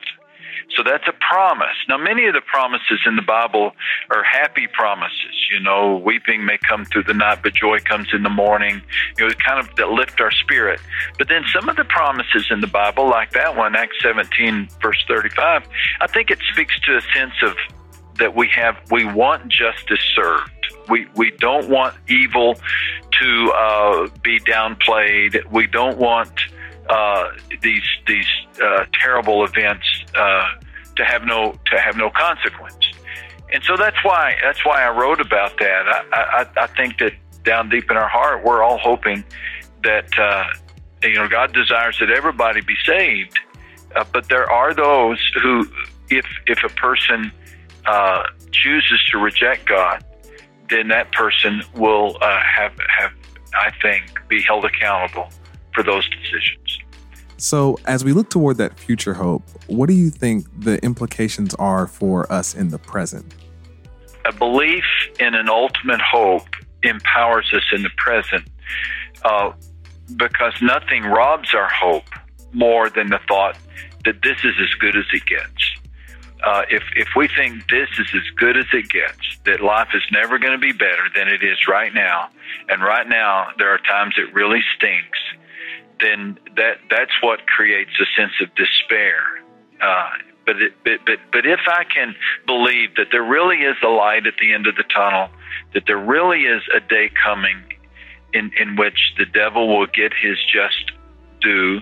So 0.76 0.84
that's 0.84 1.04
a 1.08 1.14
promise. 1.14 1.76
Now, 1.90 1.98
many 1.98 2.28
of 2.28 2.34
the 2.34 2.42
promises 2.42 3.00
in 3.06 3.16
the 3.18 3.22
Bible 3.22 3.72
are 4.10 4.24
happy 4.24 4.68
promises. 4.68 5.36
You 5.52 5.60
know, 5.60 5.98
weeping 5.98 6.46
may 6.46 6.58
come 6.58 6.86
through 6.86 7.04
the 7.04 7.14
night, 7.14 7.40
but 7.44 7.54
joy 7.54 7.80
comes 7.80 8.08
in 8.14 8.24
the 8.24 8.30
morning. 8.30 8.82
You 9.18 9.28
know, 9.28 9.34
kind 9.46 9.60
of 9.60 9.76
that 9.76 9.90
lift 9.90 10.22
our 10.22 10.32
spirit. 10.32 10.80
But 11.18 11.28
then 11.28 11.44
some 11.54 11.68
of 11.68 11.76
the 11.76 11.84
promises 11.84 12.48
in 12.50 12.62
the 12.62 12.68
Bible, 12.68 13.10
like 13.10 13.32
that 13.32 13.58
one, 13.58 13.76
Acts 13.76 13.98
17, 14.02 14.70
verse 14.82 15.04
35, 15.08 15.68
I 16.00 16.08
think 16.08 16.32
it 16.32 16.40
speaks 16.52 16.80
to 16.82 16.98
a 16.98 17.02
sense 17.14 17.36
of 17.44 17.56
that 18.18 18.36
we 18.36 18.50
have, 18.56 18.78
we 18.92 19.04
want 19.04 19.50
justice 19.50 20.04
served. 20.16 20.61
We, 20.90 21.08
we 21.16 21.32
don't 21.40 21.70
want 21.70 21.96
evil 22.10 22.56
to 23.22 23.52
uh, 23.52 24.08
be 24.24 24.40
downplayed. 24.40 25.50
We 25.52 25.68
don't 25.68 25.98
want 25.98 26.32
uh, 26.90 27.30
these 27.62 27.84
these 28.08 28.28
uh, 28.62 28.86
terrible 29.02 29.46
events 29.46 29.86
uh, 30.16 30.50
to 30.96 31.06
have 31.06 31.24
no 31.24 31.58
to 31.68 31.80
have 31.80 31.96
no 31.96 32.10
consequence. 32.10 32.92
And 33.54 33.64
so 33.64 33.76
that's 33.78 33.98
why 34.04 34.36
that's 34.44 34.66
why 34.66 34.84
I 34.84 34.90
wrote 34.90 35.22
about 35.22 35.58
that. 35.60 36.04
I, 36.12 36.46
I, 36.58 36.64
I 36.64 36.68
think 36.68 36.98
that 37.00 37.14
down 37.44 37.70
deep 37.70 37.90
in 37.90 37.98
our 37.98 38.10
heart, 38.10 38.44
we're 38.44 38.64
all 38.64 38.78
hoping 38.78 39.24
that 39.84 40.18
uh, 40.18 40.46
you 41.04 41.16
know 41.16 41.28
God 41.28 41.54
desires 41.54 41.98
that 42.00 42.10
everybody 42.10 42.62
be 42.62 42.76
saved. 42.86 43.40
Uh, 43.96 44.06
but 44.12 44.30
there 44.30 44.50
are 44.50 44.74
those 44.74 45.20
who, 45.42 45.68
if 46.10 46.26
if 46.48 46.64
a 46.64 46.74
person 46.76 47.32
chooses 48.52 49.02
to 49.12 49.18
reject 49.18 49.66
God, 49.66 50.04
then 50.72 50.88
that 50.88 51.12
person 51.12 51.62
will 51.76 52.18
uh, 52.22 52.40
have 52.42 52.74
have 52.98 53.12
I 53.54 53.72
think 53.82 54.20
be 54.28 54.42
held 54.42 54.66
accountable 54.66 55.30
for 55.74 55.84
those 55.84 56.10
decisions. 56.10 56.80
So, 57.38 57.78
as 57.86 58.04
we 58.04 58.14
look 58.14 58.30
toward 58.30 58.58
that 58.58 58.80
future 58.80 59.14
hope, 59.14 59.44
what 59.68 59.88
do 59.88 59.94
you 59.94 60.10
think 60.10 60.46
the 60.60 60.84
implications 60.84 61.54
are 61.56 61.88
for 61.88 62.32
us 62.32 62.56
in 62.56 62.70
the 62.70 62.78
present? 62.80 63.36
a 64.26 64.34
belief 64.34 64.84
in 65.20 65.34
an 65.34 65.50
ultimate 65.50 66.02
hope 66.02 66.48
empowers 66.84 67.52
us 67.54 67.64
in 67.72 67.84
the 67.84 67.90
present 67.98 68.48
uh, 69.24 69.52
because 70.16 70.54
nothing 70.62 71.04
robs 71.04 71.54
our 71.54 71.70
hope 71.70 72.10
more 72.54 72.90
than 72.90 73.10
the 73.10 73.20
thought 73.28 73.58
that 74.06 74.22
this 74.24 74.38
is 74.44 74.54
as 74.60 74.74
good 74.80 74.96
as 74.96 75.06
it 75.14 75.26
gets. 75.26 75.81
Uh, 76.44 76.64
if, 76.70 76.84
if 76.96 77.10
we 77.16 77.28
think 77.28 77.70
this 77.70 77.90
is 78.00 78.08
as 78.16 78.30
good 78.36 78.58
as 78.58 78.66
it 78.74 78.90
gets, 78.90 79.38
that 79.46 79.62
life 79.62 79.90
is 79.94 80.02
never 80.12 80.40
going 80.40 80.54
to 80.54 80.58
be 80.58 80.72
better 80.72 81.08
than 81.16 81.28
it 81.28 81.44
is 81.44 81.68
right 81.68 81.94
now, 81.94 82.30
and 82.68 82.82
right 82.82 83.08
now 83.08 83.50
there 83.58 83.70
are 83.70 83.78
times 83.80 84.16
it 84.18 84.34
really 84.34 84.62
stinks, 84.76 85.20
then 86.00 86.40
that 86.56 86.78
that's 86.90 87.12
what 87.22 87.46
creates 87.46 87.92
a 88.00 88.06
sense 88.20 88.34
of 88.42 88.54
despair. 88.56 89.44
Uh, 89.80 90.10
but, 90.46 90.62
it, 90.62 90.74
but 90.84 91.00
but 91.06 91.20
but 91.32 91.46
if 91.46 91.60
I 91.68 91.84
can 91.84 92.16
believe 92.48 92.96
that 92.96 93.08
there 93.12 93.24
really 93.24 93.58
is 93.58 93.78
a 93.84 93.90
light 93.90 94.26
at 94.26 94.34
the 94.42 94.54
end 94.54 94.66
of 94.66 94.76
the 94.76 94.84
tunnel, 94.84 95.30
that 95.74 95.84
there 95.86 96.00
really 96.00 96.46
is 96.46 96.64
a 96.76 96.80
day 96.80 97.12
coming 97.24 97.62
in 98.34 98.52
in 98.60 98.76
which 98.76 99.14
the 99.18 99.26
devil 99.26 99.68
will 99.68 99.88
get 99.88 100.12
his 100.14 100.38
just 100.52 100.92
due, 101.42 101.82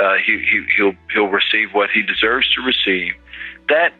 uh, 0.00 0.14
he, 0.24 0.38
he 0.38 0.66
he'll 0.76 0.94
he'll 1.12 1.28
receive 1.28 1.72
what 1.72 1.90
he 1.90 2.02
deserves 2.02 2.52
to 2.54 2.62
receive. 2.62 3.14
That 3.68 3.92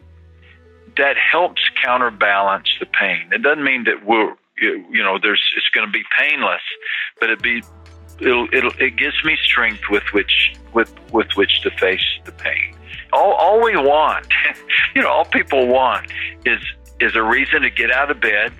that 0.97 1.15
helps 1.17 1.61
counterbalance 1.83 2.67
the 2.79 2.85
pain. 2.85 3.29
It 3.31 3.41
doesn't 3.41 3.63
mean 3.63 3.85
that 3.85 4.05
we're 4.05 4.35
you 4.61 5.03
know 5.03 5.17
there's 5.21 5.41
it's 5.57 5.69
going 5.69 5.85
to 5.85 5.91
be 5.91 6.03
painless, 6.17 6.61
but 7.19 7.29
it 7.29 7.41
be 7.41 7.63
it'll, 8.19 8.47
it'll 8.53 8.73
it 8.79 8.95
gives 8.95 9.23
me 9.23 9.37
strength 9.43 9.83
with 9.89 10.03
which 10.13 10.53
with 10.73 10.93
with 11.11 11.27
which 11.35 11.61
to 11.61 11.71
face 11.71 12.05
the 12.25 12.31
pain. 12.31 12.75
All 13.13 13.33
all 13.33 13.63
we 13.63 13.75
want, 13.75 14.27
you 14.95 15.01
know, 15.01 15.09
all 15.09 15.25
people 15.25 15.67
want 15.67 16.11
is 16.45 16.59
is 16.99 17.15
a 17.15 17.23
reason 17.23 17.61
to 17.63 17.69
get 17.69 17.91
out 17.91 18.11
of 18.11 18.19
bed 18.19 18.53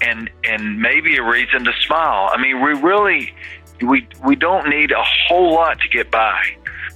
and 0.00 0.30
and 0.44 0.80
maybe 0.80 1.16
a 1.16 1.22
reason 1.22 1.64
to 1.64 1.72
smile. 1.80 2.30
I 2.32 2.40
mean, 2.40 2.62
we 2.62 2.72
really 2.72 3.34
we 3.80 4.06
we 4.24 4.36
don't 4.36 4.68
need 4.68 4.92
a 4.92 5.02
whole 5.02 5.54
lot 5.54 5.80
to 5.80 5.88
get 5.88 6.10
by, 6.10 6.40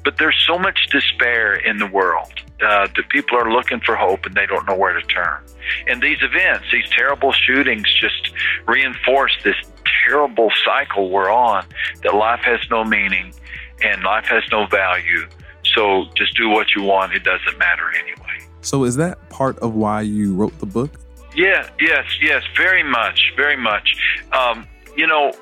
but 0.04 0.18
there's 0.18 0.42
so 0.46 0.58
much 0.58 0.78
despair 0.90 1.54
in 1.54 1.78
the 1.78 1.86
world 1.86 2.32
uh, 2.62 2.88
that 2.94 3.08
people 3.10 3.38
are 3.38 3.50
looking 3.52 3.80
for 3.80 3.96
hope 3.96 4.24
and 4.26 4.34
they 4.34 4.46
don't 4.46 4.66
know 4.66 4.76
where 4.76 4.92
to 4.98 5.06
turn. 5.06 5.42
And 5.86 6.02
these 6.02 6.18
events, 6.22 6.66
these 6.72 6.88
terrible 6.90 7.32
shootings, 7.32 7.86
just 8.00 8.32
reinforce 8.66 9.36
this 9.44 9.56
terrible 10.04 10.50
cycle 10.64 11.10
we're 11.10 11.30
on 11.30 11.66
that 12.02 12.14
life 12.14 12.40
has 12.40 12.60
no 12.70 12.84
meaning 12.84 13.34
and 13.82 14.02
life 14.02 14.26
has 14.26 14.42
no 14.50 14.66
value. 14.66 15.28
So 15.74 16.06
just 16.16 16.36
do 16.36 16.48
what 16.48 16.74
you 16.74 16.82
want; 16.82 17.12
it 17.12 17.24
doesn't 17.24 17.58
matter 17.58 17.90
anyway. 17.90 18.48
So, 18.60 18.84
is 18.84 18.96
that 18.96 19.28
part 19.28 19.58
of 19.58 19.74
why 19.74 20.02
you 20.02 20.34
wrote 20.34 20.58
the 20.60 20.66
book? 20.66 20.90
Yeah, 21.34 21.68
yes, 21.80 22.04
yes, 22.20 22.42
very 22.56 22.82
much, 22.82 23.32
very 23.36 23.56
much. 23.56 23.96
Um, 24.32 24.66
you 24.96 25.06
know, 25.06 25.32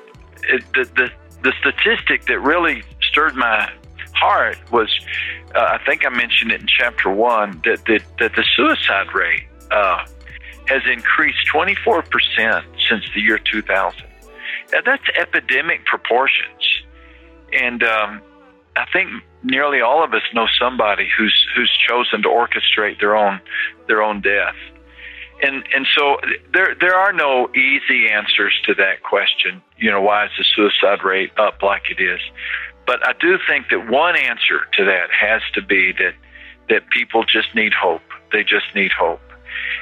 it, 0.43 0.63
the, 0.73 0.89
the 0.95 1.11
the 1.43 1.53
statistic 1.59 2.25
that 2.25 2.39
really 2.39 2.83
stirred 3.01 3.35
my 3.35 3.71
heart 4.15 4.57
was, 4.71 4.89
uh, 5.53 5.59
I 5.59 5.79
think 5.85 6.05
I 6.05 6.09
mentioned 6.09 6.51
it 6.51 6.61
in 6.61 6.67
chapter 6.67 7.09
one, 7.09 7.61
that 7.65 7.85
that, 7.85 8.03
that 8.19 8.35
the 8.35 8.43
suicide 8.55 9.13
rate 9.13 9.47
uh, 9.71 10.05
has 10.67 10.81
increased 10.91 11.45
24 11.51 12.03
percent 12.03 12.65
since 12.89 13.03
the 13.13 13.21
year 13.21 13.39
2000. 13.39 14.01
Now, 14.71 14.79
that's 14.83 15.03
epidemic 15.15 15.85
proportions, 15.85 16.63
and 17.53 17.83
um, 17.83 18.21
I 18.75 18.85
think 18.91 19.09
nearly 19.43 19.81
all 19.81 20.03
of 20.03 20.13
us 20.13 20.23
know 20.33 20.47
somebody 20.59 21.07
who's 21.17 21.47
who's 21.55 21.71
chosen 21.87 22.23
to 22.23 22.29
orchestrate 22.29 22.99
their 22.99 23.15
own 23.15 23.39
their 23.87 24.01
own 24.01 24.21
death 24.21 24.55
and 25.41 25.63
and 25.75 25.85
so 25.97 26.17
there 26.53 26.75
there 26.79 26.95
are 26.95 27.11
no 27.11 27.49
easy 27.55 28.07
answers 28.09 28.53
to 28.65 28.73
that 28.75 29.03
question. 29.03 29.61
You 29.77 29.91
know, 29.91 30.01
why 30.01 30.25
is 30.25 30.31
the 30.37 30.45
suicide 30.55 31.03
rate 31.03 31.31
up 31.37 31.61
like 31.61 31.83
it 31.89 32.01
is? 32.01 32.19
But 32.85 33.05
I 33.07 33.13
do 33.19 33.37
think 33.47 33.67
that 33.71 33.89
one 33.89 34.15
answer 34.15 34.61
to 34.77 34.85
that 34.85 35.07
has 35.11 35.41
to 35.53 35.61
be 35.61 35.91
that 35.93 36.13
that 36.69 36.89
people 36.89 37.23
just 37.23 37.53
need 37.53 37.73
hope. 37.73 38.01
They 38.31 38.43
just 38.43 38.65
need 38.73 38.91
hope. 38.91 39.21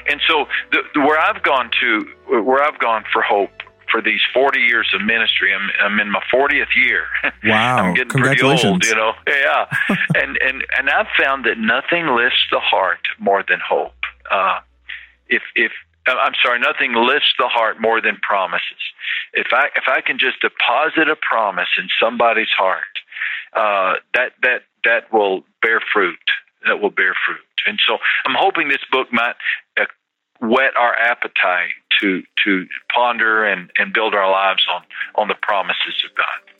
And 0.09 0.19
so 0.27 0.45
the, 0.71 0.79
the, 0.93 0.99
where 0.99 1.19
I've 1.19 1.41
gone 1.43 1.71
to, 1.79 2.41
where 2.41 2.61
I've 2.61 2.79
gone 2.79 3.05
for 3.11 3.21
hope 3.21 3.51
for 3.91 4.01
these 4.01 4.21
40 4.33 4.59
years 4.59 4.89
of 4.93 5.01
ministry, 5.01 5.53
I'm, 5.53 5.69
I'm 5.79 5.99
in 5.99 6.11
my 6.11 6.21
40th 6.33 6.75
year. 6.75 7.05
Wow. 7.45 7.77
I'm 7.77 7.93
getting 7.93 8.07
pretty 8.07 8.41
old, 8.41 8.61
Congratulations. 8.61 8.89
you 8.89 8.95
know. 8.95 9.13
Yeah. 9.27 9.65
and 10.15 10.37
and 10.37 10.63
and 10.77 10.89
I've 10.89 11.11
found 11.19 11.43
that 11.45 11.57
nothing 11.57 12.07
lifts 12.15 12.39
the 12.51 12.59
heart 12.59 13.05
more 13.19 13.43
than 13.45 13.59
hope. 13.59 13.99
Uh, 14.31 14.59
if 15.27 15.41
if 15.55 15.73
I'm 16.07 16.33
sorry, 16.41 16.59
nothing 16.59 16.93
lifts 16.93 17.33
the 17.37 17.47
heart 17.49 17.81
more 17.81 18.01
than 18.01 18.17
promises. 18.21 18.79
If 19.33 19.47
I 19.51 19.67
if 19.75 19.83
I 19.87 19.99
can 19.99 20.19
just 20.19 20.39
deposit 20.39 21.09
a 21.09 21.17
promise 21.17 21.67
in 21.77 21.89
somebody's 22.01 22.51
heart, 22.57 22.92
uh, 23.55 23.93
that 24.13 24.31
that 24.41 24.61
that 24.83 25.11
will 25.11 25.43
bear 25.61 25.81
fruit. 25.93 26.19
That 26.65 26.81
will 26.81 26.91
bear 26.91 27.13
fruit. 27.25 27.39
And 27.65 27.79
so 27.87 27.97
I'm 28.25 28.35
hoping 28.37 28.69
this 28.69 28.83
book 28.91 29.07
might 29.11 29.35
uh, 29.79 29.85
whet 30.41 30.75
our 30.77 30.95
appetite 30.95 31.71
to 32.01 32.23
to 32.45 32.65
ponder 32.93 33.45
and, 33.45 33.71
and 33.77 33.93
build 33.93 34.13
our 34.13 34.29
lives 34.29 34.65
on 34.73 34.83
on 35.15 35.27
the 35.27 35.35
promises 35.41 36.03
of 36.09 36.15
God. 36.15 36.53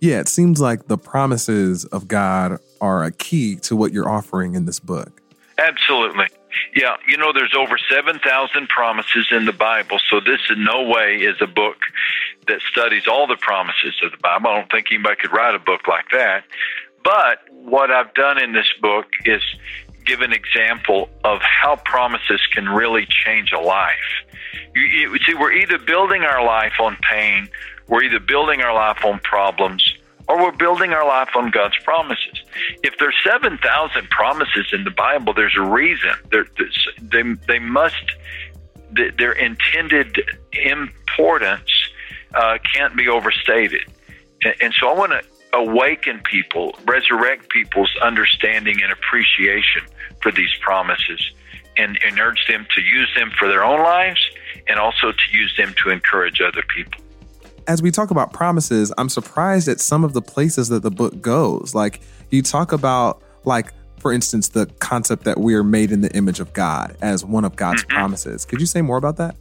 Yeah, 0.00 0.20
it 0.20 0.28
seems 0.28 0.60
like 0.60 0.86
the 0.86 0.98
promises 0.98 1.84
of 1.86 2.06
God 2.06 2.58
are 2.80 3.02
a 3.02 3.10
key 3.10 3.56
to 3.56 3.74
what 3.74 3.92
you're 3.92 4.08
offering 4.08 4.54
in 4.54 4.64
this 4.64 4.78
book. 4.78 5.20
Absolutely. 5.58 6.26
Yeah, 6.74 6.96
you 7.08 7.16
know, 7.16 7.32
there's 7.32 7.54
over 7.56 7.76
7,000 7.90 8.68
promises 8.68 9.26
in 9.32 9.44
the 9.44 9.52
Bible, 9.52 9.98
so 10.08 10.20
this 10.20 10.40
in 10.50 10.64
no 10.64 10.82
way 10.82 11.16
is 11.16 11.36
a 11.40 11.48
book 11.48 11.78
that 12.48 12.60
studies 12.70 13.06
all 13.06 13.26
the 13.26 13.36
promises 13.36 13.94
of 14.02 14.10
the 14.10 14.18
Bible. 14.18 14.50
I 14.50 14.56
don't 14.58 14.70
think 14.70 14.88
anybody 14.90 15.16
could 15.16 15.32
write 15.32 15.54
a 15.54 15.58
book 15.58 15.86
like 15.86 16.06
that. 16.12 16.44
But 17.04 17.38
what 17.52 17.90
I've 17.90 18.12
done 18.14 18.42
in 18.42 18.52
this 18.52 18.68
book 18.82 19.06
is 19.24 19.42
give 20.04 20.20
an 20.20 20.32
example 20.32 21.08
of 21.24 21.40
how 21.42 21.76
promises 21.84 22.40
can 22.52 22.68
really 22.68 23.06
change 23.06 23.52
a 23.52 23.60
life. 23.60 23.94
You, 24.74 24.82
you 24.82 25.18
see, 25.26 25.34
we're 25.34 25.52
either 25.52 25.78
building 25.78 26.22
our 26.22 26.44
life 26.44 26.74
on 26.80 26.96
pain, 26.96 27.48
we're 27.88 28.02
either 28.02 28.20
building 28.20 28.62
our 28.62 28.74
life 28.74 29.04
on 29.04 29.20
problems, 29.20 29.84
or 30.28 30.42
we're 30.42 30.56
building 30.56 30.92
our 30.92 31.06
life 31.06 31.30
on 31.36 31.50
God's 31.50 31.76
promises. 31.84 32.42
If 32.82 32.98
there's 32.98 33.16
7,000 33.24 34.10
promises 34.10 34.66
in 34.72 34.84
the 34.84 34.90
Bible, 34.90 35.32
there's 35.34 35.56
a 35.56 35.62
reason. 35.62 36.14
They're, 36.30 36.46
they, 37.00 37.22
they 37.46 37.58
must, 37.58 38.04
their 38.92 39.32
intended 39.32 40.18
importance 40.52 41.70
uh, 42.34 42.58
can't 42.74 42.96
be 42.96 43.08
overstated. 43.08 43.82
And, 44.42 44.54
and 44.60 44.74
so 44.78 44.88
I 44.88 44.94
want 44.94 45.12
to 45.12 45.22
awaken 45.52 46.20
people, 46.20 46.78
resurrect 46.84 47.48
people's 47.48 47.94
understanding 48.02 48.82
and 48.82 48.92
appreciation 48.92 49.82
for 50.22 50.30
these 50.30 50.54
promises, 50.60 51.20
and, 51.76 51.98
and 52.04 52.18
urge 52.18 52.46
them 52.48 52.66
to 52.74 52.80
use 52.80 53.10
them 53.16 53.30
for 53.38 53.48
their 53.48 53.64
own 53.64 53.80
lives 53.80 54.20
and 54.66 54.78
also 54.78 55.12
to 55.12 55.36
use 55.36 55.54
them 55.56 55.74
to 55.82 55.90
encourage 55.90 56.40
other 56.40 56.62
people. 56.74 57.00
As 57.66 57.82
we 57.82 57.90
talk 57.90 58.10
about 58.10 58.32
promises, 58.32 58.92
I'm 58.98 59.08
surprised 59.08 59.68
at 59.68 59.80
some 59.80 60.04
of 60.04 60.12
the 60.12 60.22
places 60.22 60.68
that 60.68 60.82
the 60.82 60.90
book 60.90 61.20
goes. 61.20 61.74
Like 61.74 62.00
you 62.30 62.42
talk 62.42 62.72
about, 62.72 63.22
like 63.44 63.72
for 63.98 64.12
instance, 64.12 64.48
the 64.48 64.66
concept 64.78 65.24
that 65.24 65.38
we 65.38 65.54
are 65.54 65.64
made 65.64 65.90
in 65.90 66.00
the 66.00 66.14
image 66.16 66.40
of 66.40 66.52
God 66.52 66.96
as 67.02 67.24
one 67.24 67.44
of 67.44 67.56
God's 67.56 67.84
promises. 67.84 68.44
Could 68.44 68.60
you 68.60 68.66
say 68.66 68.80
more 68.80 68.96
about 68.96 69.16
that? 69.16 69.36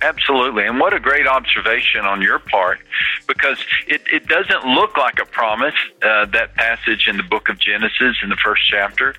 Absolutely. 0.00 0.66
And 0.66 0.80
what 0.80 0.92
a 0.92 1.00
great 1.00 1.26
observation 1.26 2.04
on 2.04 2.22
your 2.22 2.38
part 2.38 2.80
because 3.28 3.58
it, 3.86 4.02
it 4.12 4.26
doesn't 4.26 4.64
look 4.64 4.96
like 4.96 5.20
a 5.20 5.24
promise, 5.24 5.74
uh, 6.02 6.26
that 6.26 6.54
passage 6.54 7.06
in 7.06 7.16
the 7.16 7.22
book 7.22 7.48
of 7.48 7.58
Genesis 7.58 8.16
in 8.22 8.28
the 8.28 8.36
first 8.44 8.62
chapter 8.68 9.14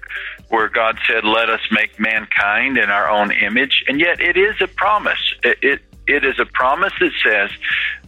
where 0.50 0.70
God 0.70 1.00
said, 1.08 1.24
Let 1.24 1.50
us 1.50 1.62
make 1.72 2.00
mankind 2.00 2.78
in 2.78 2.90
our 2.90 3.10
own 3.10 3.32
image. 3.32 3.84
And 3.88 4.00
yet 4.00 4.20
it 4.20 4.38
is 4.38 4.56
a 4.62 4.68
promise. 4.68 5.34
It, 5.44 5.58
it, 5.62 5.82
it 6.06 6.26
is 6.26 6.40
a 6.40 6.46
promise 6.46 6.94
that 7.00 7.12
says 7.24 7.50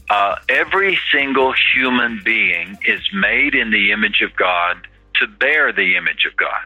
uh, 0.09 0.35
every 0.49 0.99
single 1.11 1.53
human 1.73 2.21
being 2.23 2.77
is 2.85 3.01
made 3.13 3.55
in 3.55 3.71
the 3.71 3.91
image 3.91 4.21
of 4.21 4.35
God 4.35 4.87
to 5.15 5.27
bear 5.27 5.71
the 5.71 5.95
image 5.95 6.27
of 6.29 6.35
God. 6.37 6.65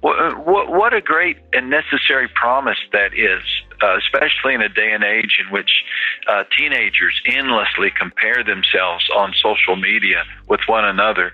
What, 0.00 0.46
what, 0.46 0.68
what 0.70 0.94
a 0.94 1.00
great 1.00 1.38
and 1.52 1.70
necessary 1.70 2.28
promise 2.28 2.78
that 2.92 3.14
is, 3.14 3.42
uh, 3.82 3.96
especially 3.98 4.54
in 4.54 4.62
a 4.62 4.68
day 4.68 4.92
and 4.92 5.04
age 5.04 5.38
in 5.44 5.52
which 5.52 5.70
uh, 6.28 6.44
teenagers 6.56 7.20
endlessly 7.26 7.90
compare 7.90 8.42
themselves 8.44 9.08
on 9.14 9.34
social 9.42 9.76
media 9.76 10.24
with 10.48 10.60
one 10.66 10.84
another 10.84 11.32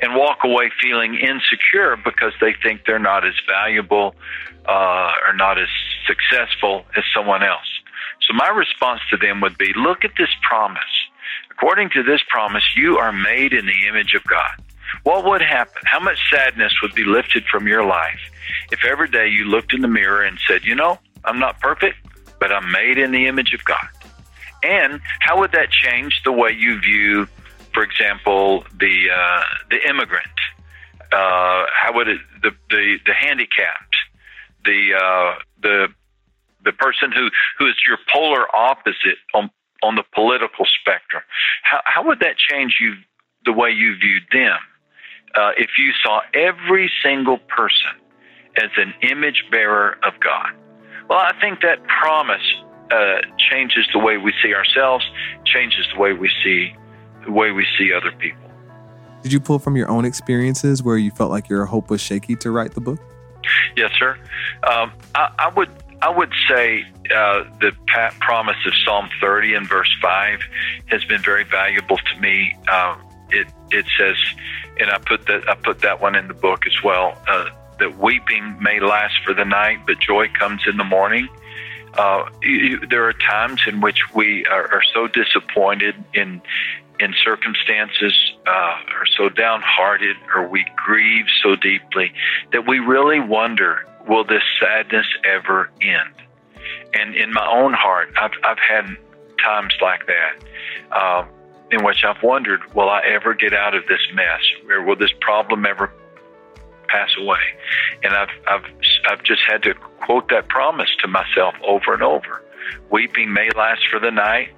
and 0.00 0.14
walk 0.14 0.38
away 0.44 0.70
feeling 0.80 1.14
insecure 1.14 1.96
because 1.96 2.32
they 2.40 2.54
think 2.62 2.82
they're 2.86 2.98
not 2.98 3.26
as 3.26 3.34
valuable 3.46 4.14
uh, 4.66 5.12
or 5.26 5.34
not 5.34 5.58
as 5.58 5.68
successful 6.06 6.84
as 6.96 7.04
someone 7.14 7.42
else. 7.42 7.68
So 8.26 8.34
my 8.34 8.48
response 8.48 9.00
to 9.10 9.16
them 9.16 9.40
would 9.40 9.58
be 9.58 9.72
look 9.76 10.04
at 10.04 10.12
this 10.16 10.30
promise. 10.42 10.82
According 11.50 11.90
to 11.90 12.02
this 12.02 12.20
promise, 12.28 12.64
you 12.76 12.96
are 12.96 13.12
made 13.12 13.52
in 13.52 13.66
the 13.66 13.86
image 13.88 14.14
of 14.14 14.24
God. 14.24 14.52
What 15.02 15.24
would 15.24 15.42
happen? 15.42 15.82
How 15.84 16.00
much 16.00 16.18
sadness 16.30 16.72
would 16.82 16.94
be 16.94 17.04
lifted 17.04 17.44
from 17.50 17.66
your 17.66 17.84
life 17.84 18.20
if 18.70 18.84
every 18.84 19.08
day 19.08 19.28
you 19.28 19.44
looked 19.44 19.72
in 19.72 19.80
the 19.80 19.88
mirror 19.88 20.22
and 20.22 20.38
said, 20.46 20.64
you 20.64 20.74
know, 20.74 20.98
I'm 21.24 21.38
not 21.38 21.60
perfect, 21.60 21.96
but 22.38 22.52
I'm 22.52 22.70
made 22.70 22.98
in 22.98 23.12
the 23.12 23.26
image 23.26 23.52
of 23.54 23.64
God? 23.64 23.86
And 24.62 25.00
how 25.20 25.40
would 25.40 25.52
that 25.52 25.70
change 25.70 26.20
the 26.24 26.32
way 26.32 26.50
you 26.50 26.80
view, 26.80 27.26
for 27.72 27.82
example, 27.82 28.64
the 28.78 29.08
uh, 29.14 29.42
the 29.70 29.88
immigrant? 29.88 30.26
Uh, 31.12 31.64
how 31.74 31.92
would 31.94 32.08
it 32.08 32.20
the 32.42 32.50
the, 32.68 32.98
the 33.06 33.14
handicapped, 33.14 33.96
the 34.64 34.94
uh, 34.94 35.34
the 35.62 35.88
the 36.64 36.72
person 36.72 37.10
who, 37.10 37.28
who 37.58 37.66
is 37.66 37.74
your 37.86 37.98
polar 38.12 38.44
opposite 38.54 39.18
on 39.34 39.50
on 39.82 39.96
the 39.96 40.04
political 40.14 40.66
spectrum? 40.80 41.22
How 41.62 41.80
how 41.84 42.06
would 42.06 42.20
that 42.20 42.36
change 42.36 42.76
you 42.80 42.94
the 43.44 43.52
way 43.52 43.70
you 43.70 43.96
viewed 43.96 44.24
them? 44.32 44.58
Uh, 45.34 45.52
if 45.56 45.70
you 45.78 45.92
saw 46.02 46.20
every 46.34 46.90
single 47.02 47.38
person 47.38 47.96
as 48.56 48.70
an 48.76 48.92
image 49.02 49.44
bearer 49.50 49.96
of 50.02 50.12
God. 50.20 50.52
Well, 51.10 51.18
I 51.18 51.32
think 51.40 51.60
that 51.62 51.84
promise 51.88 52.54
uh, 52.92 53.16
changes 53.50 53.84
the 53.92 53.98
way 53.98 54.16
we 54.16 54.32
see 54.40 54.54
ourselves, 54.54 55.04
changes 55.44 55.84
the 55.92 56.00
way 56.00 56.12
we 56.12 56.30
see 56.44 56.72
the 57.24 57.32
way 57.32 57.50
we 57.50 57.66
see 57.76 57.92
other 57.92 58.12
people. 58.12 58.48
Did 59.22 59.32
you 59.32 59.40
pull 59.40 59.58
from 59.58 59.76
your 59.76 59.88
own 59.90 60.04
experiences 60.04 60.82
where 60.82 60.96
you 60.96 61.10
felt 61.10 61.30
like 61.30 61.48
your 61.48 61.66
hope 61.66 61.90
was 61.90 62.00
shaky 62.00 62.36
to 62.36 62.50
write 62.52 62.74
the 62.74 62.80
book? 62.80 63.00
Yes, 63.76 63.90
sir. 63.98 64.16
Um, 64.62 64.92
I, 65.16 65.34
I 65.38 65.48
would 65.54 65.68
I 66.00 66.10
would 66.10 66.32
say 66.48 66.86
uh, 67.14 67.44
the 67.60 67.72
promise 68.20 68.56
of 68.64 68.72
Psalm 68.84 69.10
30 69.20 69.54
and 69.54 69.68
verse 69.68 69.92
5 70.00 70.40
has 70.86 71.04
been 71.04 71.22
very 71.22 71.44
valuable 71.44 71.96
to 71.98 72.20
me. 72.20 72.56
Um, 72.72 73.02
it 73.30 73.48
it 73.72 73.84
says, 73.98 74.16
and 74.78 74.90
I 74.90 74.98
put 74.98 75.26
that 75.26 75.48
I 75.48 75.56
put 75.56 75.80
that 75.80 76.00
one 76.00 76.14
in 76.14 76.28
the 76.28 76.34
book 76.34 76.66
as 76.66 76.84
well. 76.84 77.18
Uh, 77.28 77.50
that 77.80 77.98
weeping 77.98 78.56
may 78.60 78.80
last 78.80 79.14
for 79.24 79.34
the 79.34 79.44
night, 79.44 79.78
but 79.86 79.98
joy 79.98 80.28
comes 80.38 80.62
in 80.66 80.76
the 80.76 80.84
morning. 80.84 81.28
Uh, 81.94 82.28
you, 82.42 82.78
there 82.88 83.06
are 83.08 83.12
times 83.12 83.62
in 83.66 83.80
which 83.80 84.14
we 84.14 84.46
are, 84.46 84.72
are 84.72 84.82
so 84.94 85.08
disappointed 85.08 85.94
in 86.14 86.40
in 87.00 87.14
circumstances, 87.24 88.14
uh, 88.46 88.76
or 88.94 89.06
so 89.16 89.30
downhearted, 89.30 90.16
or 90.34 90.46
we 90.46 90.66
grieve 90.76 91.24
so 91.42 91.56
deeply 91.56 92.12
that 92.52 92.68
we 92.68 92.78
really 92.78 93.18
wonder, 93.18 93.86
will 94.06 94.22
this 94.22 94.42
sadness 94.60 95.06
ever 95.24 95.70
end? 95.80 96.14
And 96.92 97.14
in 97.14 97.32
my 97.32 97.46
own 97.50 97.72
heart, 97.72 98.10
I've 98.20 98.32
I've 98.44 98.58
had 98.58 98.96
times 99.42 99.74
like 99.80 100.06
that. 100.06 100.96
Um, 100.96 101.28
in 101.72 101.84
which 101.84 102.04
I've 102.04 102.22
wondered, 102.22 102.60
will 102.74 102.88
I 102.88 103.00
ever 103.06 103.32
get 103.32 103.52
out 103.54 103.74
of 103.74 103.86
this 103.86 104.00
mess? 104.12 104.40
Or 104.68 104.82
will 104.82 104.96
this 104.96 105.12
problem 105.20 105.64
ever 105.64 105.92
pass 106.90 107.10
away? 107.18 107.40
And 108.02 108.14
I've, 108.14 108.28
I've, 108.48 108.64
I've 109.08 109.22
just 109.22 109.42
had 109.48 109.62
to 109.64 109.74
quote 109.74 110.28
that 110.30 110.48
promise 110.48 110.90
to 111.00 111.08
myself 111.08 111.54
over 111.66 111.94
and 111.94 112.02
over. 112.02 112.42
Weeping 112.90 113.32
may 113.32 113.50
last 113.56 113.82
for 113.90 113.98
the 113.98 114.10
night 114.10 114.50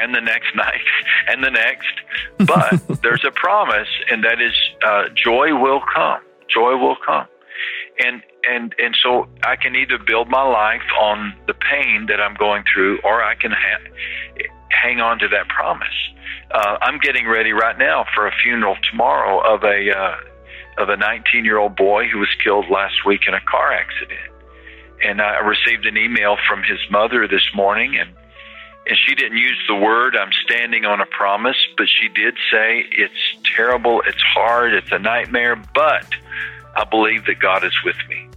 and 0.00 0.14
the 0.14 0.20
next 0.20 0.54
night 0.56 0.80
and 1.28 1.42
the 1.42 1.50
next, 1.50 1.94
but 2.38 3.00
there's 3.02 3.24
a 3.24 3.30
promise, 3.30 3.88
and 4.10 4.24
that 4.24 4.40
is 4.40 4.54
uh, 4.86 5.04
joy 5.14 5.54
will 5.54 5.82
come. 5.94 6.20
Joy 6.52 6.76
will 6.76 6.96
come. 7.04 7.26
And, 8.04 8.22
and, 8.50 8.74
and 8.78 8.96
so 9.00 9.28
I 9.44 9.56
can 9.56 9.76
either 9.76 9.98
build 9.98 10.28
my 10.28 10.42
life 10.42 10.82
on 11.00 11.34
the 11.46 11.54
pain 11.54 12.06
that 12.06 12.20
I'm 12.20 12.34
going 12.34 12.64
through, 12.72 12.98
or 13.04 13.22
I 13.22 13.34
can 13.36 13.52
ha- 13.52 14.42
hang 14.70 15.00
on 15.00 15.18
to 15.20 15.28
that 15.28 15.48
promise 15.48 15.94
uh, 16.54 16.78
I'm 16.82 16.98
getting 16.98 17.26
ready 17.28 17.52
right 17.52 17.76
now 17.76 18.04
for 18.14 18.26
a 18.26 18.32
funeral 18.42 18.76
tomorrow 18.90 19.40
of 19.40 19.64
a 19.64 19.90
uh, 19.90 20.16
of 20.78 20.88
a 20.88 20.96
19 20.96 21.44
year 21.44 21.58
old 21.58 21.76
boy 21.76 22.08
who 22.08 22.18
was 22.18 22.28
killed 22.42 22.66
last 22.70 23.04
week 23.06 23.22
in 23.26 23.34
a 23.34 23.40
car 23.40 23.72
accident. 23.72 24.30
And 25.02 25.20
I 25.20 25.38
received 25.40 25.86
an 25.86 25.96
email 25.96 26.36
from 26.48 26.62
his 26.62 26.78
mother 26.90 27.26
this 27.28 27.46
morning, 27.54 27.96
and 27.98 28.10
and 28.86 28.98
she 29.06 29.14
didn't 29.14 29.38
use 29.38 29.58
the 29.66 29.74
word 29.74 30.16
"I'm 30.16 30.32
standing 30.44 30.84
on 30.84 31.00
a 31.00 31.06
promise," 31.06 31.56
but 31.76 31.86
she 31.88 32.08
did 32.08 32.34
say 32.50 32.86
it's 32.90 33.48
terrible, 33.56 34.02
it's 34.06 34.22
hard, 34.22 34.74
it's 34.74 34.92
a 34.92 34.98
nightmare, 34.98 35.56
but 35.74 36.06
I 36.76 36.84
believe 36.84 37.26
that 37.26 37.38
God 37.38 37.64
is 37.64 37.74
with 37.84 37.96
me. 38.08 38.28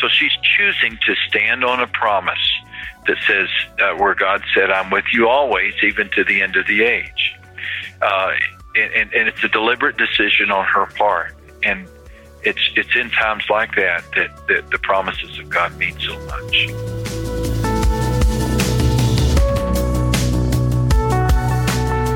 So 0.00 0.08
she's 0.08 0.32
choosing 0.56 0.98
to 1.06 1.14
stand 1.28 1.64
on 1.64 1.80
a 1.80 1.86
promise 1.86 2.38
that 3.06 3.16
says, 3.26 3.48
uh, 3.80 3.96
where 3.96 4.14
God 4.14 4.42
said, 4.54 4.70
I'm 4.70 4.90
with 4.90 5.06
you 5.12 5.28
always, 5.28 5.74
even 5.82 6.10
to 6.10 6.22
the 6.22 6.42
end 6.42 6.56
of 6.56 6.66
the 6.66 6.84
age 6.84 7.38
uh, 8.00 8.30
and, 8.76 9.12
and 9.12 9.28
it's 9.28 9.42
a 9.42 9.48
deliberate 9.48 9.96
decision 9.96 10.50
on 10.50 10.64
her 10.64 10.86
part. 10.96 11.34
And 11.62 11.88
it's 12.42 12.60
it's 12.76 12.94
in 12.94 13.10
times 13.10 13.44
like 13.50 13.74
that 13.74 14.04
that, 14.14 14.46
that 14.48 14.70
the 14.70 14.78
promises 14.78 15.38
of 15.38 15.48
God 15.50 15.76
mean 15.76 15.98
so 16.00 16.18
much. 16.26 16.68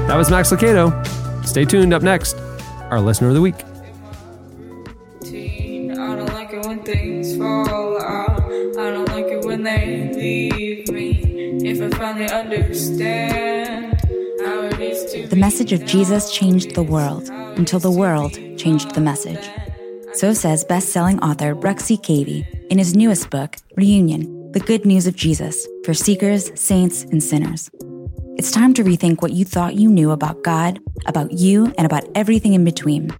That 0.09 0.16
was 0.16 0.30
Max 0.30 0.51
Lucado. 0.53 1.47
Stay 1.47 1.64
tuned. 1.64 1.95
Up 1.95 2.03
next, 2.03 2.36
our 2.90 3.01
listener 3.01 3.28
of 3.28 3.34
the 3.34 3.40
week. 3.40 3.55
I 5.24 6.16
don't 6.16 6.32
like 6.34 6.53
it 6.53 6.66
when 6.66 6.82
things 6.82 7.36
fall 7.36 8.01
out. 8.01 8.43
I 8.43 8.90
don't 8.90 9.09
like 9.09 9.26
it 9.26 9.45
when 9.45 9.62
they 9.62 10.11
leave 10.12 10.88
me. 10.88 11.20
If 11.64 11.80
I 11.80 11.97
finally 11.97 12.30
understand 12.30 13.51
The 15.32 15.38
message 15.38 15.72
of 15.72 15.86
Jesus 15.86 16.30
changed 16.30 16.74
the 16.74 16.82
world 16.82 17.30
until 17.56 17.78
the 17.78 17.90
world 17.90 18.34
changed 18.58 18.94
the 18.94 19.00
message. 19.00 19.48
So 20.12 20.34
says 20.34 20.62
best-selling 20.62 21.20
author 21.20 21.54
Bruxy 21.54 21.96
Cavey 21.96 22.44
in 22.68 22.76
his 22.76 22.94
newest 22.94 23.30
book, 23.30 23.56
Reunion: 23.74 24.52
The 24.52 24.60
Good 24.60 24.84
News 24.84 25.06
of 25.06 25.16
Jesus 25.16 25.66
for 25.86 25.94
Seekers, 25.94 26.52
Saints, 26.60 27.04
and 27.04 27.22
Sinners. 27.22 27.70
It's 28.36 28.50
time 28.50 28.74
to 28.74 28.84
rethink 28.84 29.22
what 29.22 29.32
you 29.32 29.46
thought 29.46 29.74
you 29.74 29.88
knew 29.88 30.10
about 30.10 30.42
God, 30.42 30.80
about 31.06 31.32
you, 31.32 31.72
and 31.78 31.86
about 31.86 32.04
everything 32.14 32.52
in 32.52 32.62
between. 32.62 33.10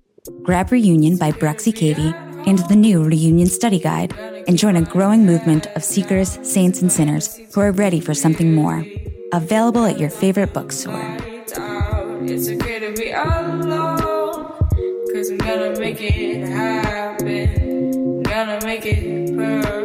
Grab 0.43 0.71
Reunion 0.71 1.17
by 1.17 1.33
Bruxy 1.33 1.73
Cavey 1.73 2.13
and 2.47 2.59
the 2.69 2.77
new 2.77 3.03
Reunion 3.03 3.47
Study 3.47 3.81
Guide 3.81 4.13
and 4.47 4.59
join 4.59 4.77
a 4.77 4.83
growing 4.83 5.25
movement 5.25 5.67
of 5.69 5.83
seekers, 5.83 6.39
saints, 6.43 6.83
and 6.83 6.93
sinners 6.93 7.41
who 7.55 7.63
are 7.63 7.73
ready 7.73 8.01
for 8.01 8.13
something 8.13 8.55
more. 8.55 8.85
Available 9.33 9.87
at 9.87 9.99
your 9.99 10.11
favorite 10.11 10.53
bookstore. 10.53 11.32
It's 12.29 12.49
okay 12.49 12.79
to 12.79 12.93
be 12.93 13.11
alone. 13.11 13.99
Cause 15.13 15.31
I'm 15.31 15.39
gonna 15.39 15.79
make 15.79 16.01
it 16.01 16.47
happen. 16.49 17.95
I'm 17.95 18.23
Gonna 18.23 18.65
make 18.65 18.87
it 18.87 19.37
perfect. 19.37 19.82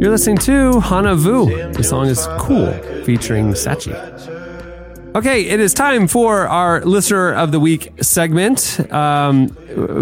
You're 0.00 0.12
listening 0.12 0.38
to 0.38 0.80
Hana 0.80 1.14
Vu. 1.14 1.72
The 1.74 1.84
song 1.84 2.06
is 2.06 2.26
Cool, 2.38 2.72
featuring 3.04 3.48
Sachi. 3.52 3.92
Okay, 5.12 5.46
it 5.46 5.58
is 5.58 5.74
time 5.74 6.06
for 6.06 6.46
our 6.46 6.84
listener 6.84 7.32
of 7.32 7.50
the 7.50 7.58
week 7.58 7.90
segment. 8.00 8.78
Um, 8.92 9.56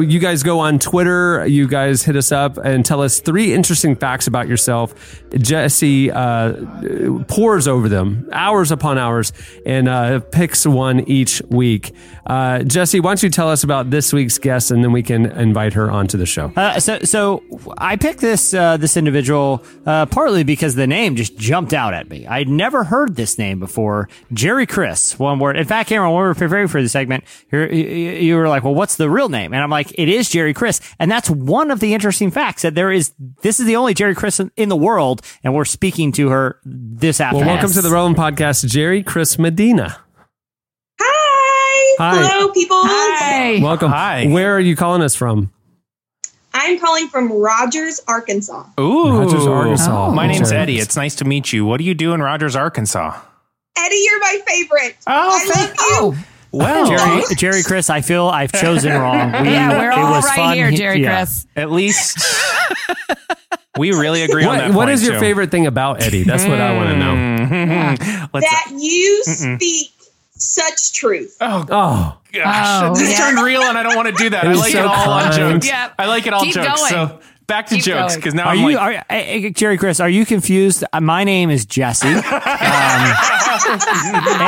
you 0.07 0.19
guys 0.19 0.43
go 0.43 0.61
on 0.61 0.79
Twitter, 0.79 1.47
you 1.47 1.67
guys 1.67 2.03
hit 2.03 2.15
us 2.15 2.31
up 2.31 2.59
and 2.59 2.85
tell 2.85 3.01
us 3.01 3.19
three 3.21 3.55
interesting 3.55 3.97
facts 3.97 4.27
about 4.27 4.49
yourself. 4.49 5.23
Jesse 5.35 6.11
uh, 6.11 6.53
pores 7.27 7.67
over 7.67 7.89
them 7.89 8.29
hours 8.33 8.71
upon 8.71 8.99
hours 8.99 9.33
and 9.65 9.89
uh, 9.89 10.21
picks 10.21 10.67
one 10.67 11.01
each 11.09 11.41
week. 11.49 11.95
Uh, 12.27 12.63
Jesse, 12.65 13.01
why 13.01 13.11
don't 13.11 13.23
you 13.23 13.31
tell 13.31 13.49
us 13.49 13.65
about 13.65 13.91
this 13.91 14.13
week's 14.13 14.37
guest 14.37 14.71
and 14.71 14.85
then 14.85 14.93
we 14.93 15.03
can 15.03 15.25
invite 15.25 15.73
her 15.73 15.91
onto 15.91 16.19
the 16.19 16.27
show? 16.27 16.53
Uh, 16.55 16.79
so, 16.81 16.99
so 17.01 17.43
I 17.79 17.97
picked 17.97 18.21
this 18.21 18.53
uh, 18.53 18.77
this 18.77 18.99
individual 18.99 19.65
uh, 19.87 20.05
partly 20.05 20.45
because 20.45 20.75
the 20.75 20.87
name 20.87 21.17
just 21.17 21.39
jumped 21.39 21.73
out 21.73 21.95
at 21.95 22.11
me. 22.11 22.27
I'd 22.27 22.49
never 22.49 22.85
heard 22.85 23.17
this 23.17 23.39
name 23.39 23.59
before. 23.59 24.11
Jerry 24.35 24.67
Chris, 24.67 24.98
one 25.19 25.39
word. 25.39 25.57
In 25.57 25.65
fact, 25.65 25.89
Cameron, 25.89 26.13
when 26.13 26.23
we 26.23 26.29
were 26.29 26.35
preparing 26.35 26.69
for 26.69 26.83
the 26.83 26.89
segment, 26.89 27.25
you 27.51 27.61
you 27.67 28.37
were 28.37 28.49
like, 28.49 28.65
"Well, 28.65 28.75
what's 28.75 28.97
the 28.97 29.09
real 29.09 29.29
name?" 29.29 29.53
And 29.53 29.63
I'm 29.63 29.71
like, 29.71 29.93
"It 29.99 30.09
is 30.09 30.29
Jerry 30.29 30.55
Chris," 30.55 30.81
and 30.99 31.11
that's 31.11 31.31
one 31.31 31.71
of 31.71 31.81
the 31.81 31.95
interesting 31.95 32.31
facts 32.31 32.63
that 32.63 32.75
there 32.75 32.91
is. 32.91 33.13
This 33.43 33.61
is 33.61 33.67
the 33.67 33.77
only 33.77 33.95
Jerry 33.95 34.15
Chris 34.15 34.41
in, 34.41 34.51
in 34.57 34.69
the 34.69 34.77
world, 34.77 35.23
and 35.45 35.55
we're 35.55 35.65
speaking 35.65 36.13
to 36.13 36.29
her 36.31 36.59
this 36.65 37.21
afternoon. 37.21 37.47
Well, 37.47 37.57
afternoon. 37.57 37.69
welcome 37.69 37.75
to 37.75 37.89
the 37.89 37.95
Relevant 37.95 38.19
Podcast, 38.19 38.67
Jerry 38.69 39.03
Chris 39.03 39.39
Medina. 39.39 39.99
Hi. 41.01 41.97
Hi. 41.99 42.29
Hello, 42.29 42.53
people. 42.53 42.85
Hey. 42.85 43.63
Welcome. 43.63 43.91
Hi. 43.91 44.27
Where 44.27 44.55
are 44.57 44.61
you 44.61 44.77
calling 44.77 45.03
us 45.03 45.15
from? 45.15 45.53
I'm 46.55 46.79
calling 46.81 47.09
from 47.09 47.31
Rogers, 47.31 48.01
Arkansas. 48.09 48.65
Ooh, 48.81 49.11
Rogers, 49.21 49.47
Arkansas. 49.47 50.09
Oh. 50.09 50.13
My 50.13 50.27
name's 50.27 50.51
Eddie. 50.51 50.79
It's 50.79 50.97
nice 50.97 51.15
to 51.17 51.25
meet 51.25 51.53
you. 51.53 51.65
What 51.65 51.79
do 51.79 51.85
you 51.85 51.95
do 51.95 52.15
in 52.15 52.23
Rogers, 52.23 52.57
Arkansas? 52.57 53.21
Eddie, 53.85 54.03
you're 54.05 54.21
my 54.21 54.39
favorite. 54.47 54.97
Oh, 55.07 55.13
I 55.13 55.61
love 55.61 55.69
you. 55.71 55.75
Oh, 55.81 56.25
Well, 56.51 56.87
Jerry, 56.89 57.23
Jerry 57.37 57.63
Chris, 57.63 57.91
I 57.91 58.01
feel 58.01 58.27
I've 58.27 58.53
chosen 58.53 58.93
wrong. 58.93 59.33
We, 59.43 59.51
yeah, 59.51 59.79
we're 59.79 59.91
it 59.91 59.99
all 59.99 60.11
was 60.13 60.25
right 60.25 60.37
fun. 60.37 60.55
here, 60.57 60.71
Jerry 60.71 61.03
yeah. 61.03 61.17
Chris. 61.19 61.47
at 61.57 61.71
least 61.71 62.19
we 63.79 63.93
really 63.93 64.23
agree 64.23 64.45
on 64.45 64.57
that. 64.59 64.69
what 64.71 64.75
point, 64.87 64.91
is 64.91 65.03
your 65.05 65.15
too. 65.15 65.21
favorite 65.21 65.51
thing 65.51 65.67
about 65.67 66.03
Eddie? 66.03 66.25
That's 66.25 66.45
what 66.45 66.61
I 66.61 66.75
want 66.75 66.89
to 66.91 66.97
know. 66.97 68.29
Let's, 68.35 68.47
That 68.51 68.73
you 68.77 69.23
speak 69.25 69.93
such 70.31 70.93
truth. 70.95 71.37
oh 71.41 71.65
Oh, 71.71 72.19
gosh, 72.33 72.83
Oh, 72.91 72.95
this 72.95 73.11
yeah. 73.13 73.17
turned 73.19 73.43
real, 73.45 73.63
and 73.63 73.77
I 73.79 73.83
don't 73.83 73.97
want 73.97 74.09
to 74.09 74.15
do 74.15 74.31
that. 74.31 74.45
I 74.47 74.53
like 74.55 74.73
so 74.73 74.81
it 74.81 74.85
all 74.87 75.11
on 75.11 75.23
kind. 75.25 75.35
jokes. 75.35 75.67
Yeah. 75.67 75.93
I 75.99 76.07
like 76.07 76.27
it 76.27 76.33
all 76.33 76.43
Keep 76.43 76.55
jokes. 76.55 76.67
going. 76.91 76.91
So 76.91 77.21
back 77.49 77.67
to 77.67 77.75
Keep 77.75 77.85
jokes 77.85 78.15
because 78.15 78.35
now 78.35 78.45
Are 78.45 78.53
I'm 78.55 78.59
you, 78.59 78.77
like, 78.77 78.99
are, 78.99 79.05
eh, 79.11 79.49
Jerry 79.51 79.77
Chris? 79.77 79.99
Are 79.99 80.09
you 80.09 80.25
confused? 80.25 80.85
Uh, 80.93 81.01
My 81.01 81.25
name 81.25 81.51
is 81.51 81.67
Jesse. 81.67 82.07
Um, 83.59 83.81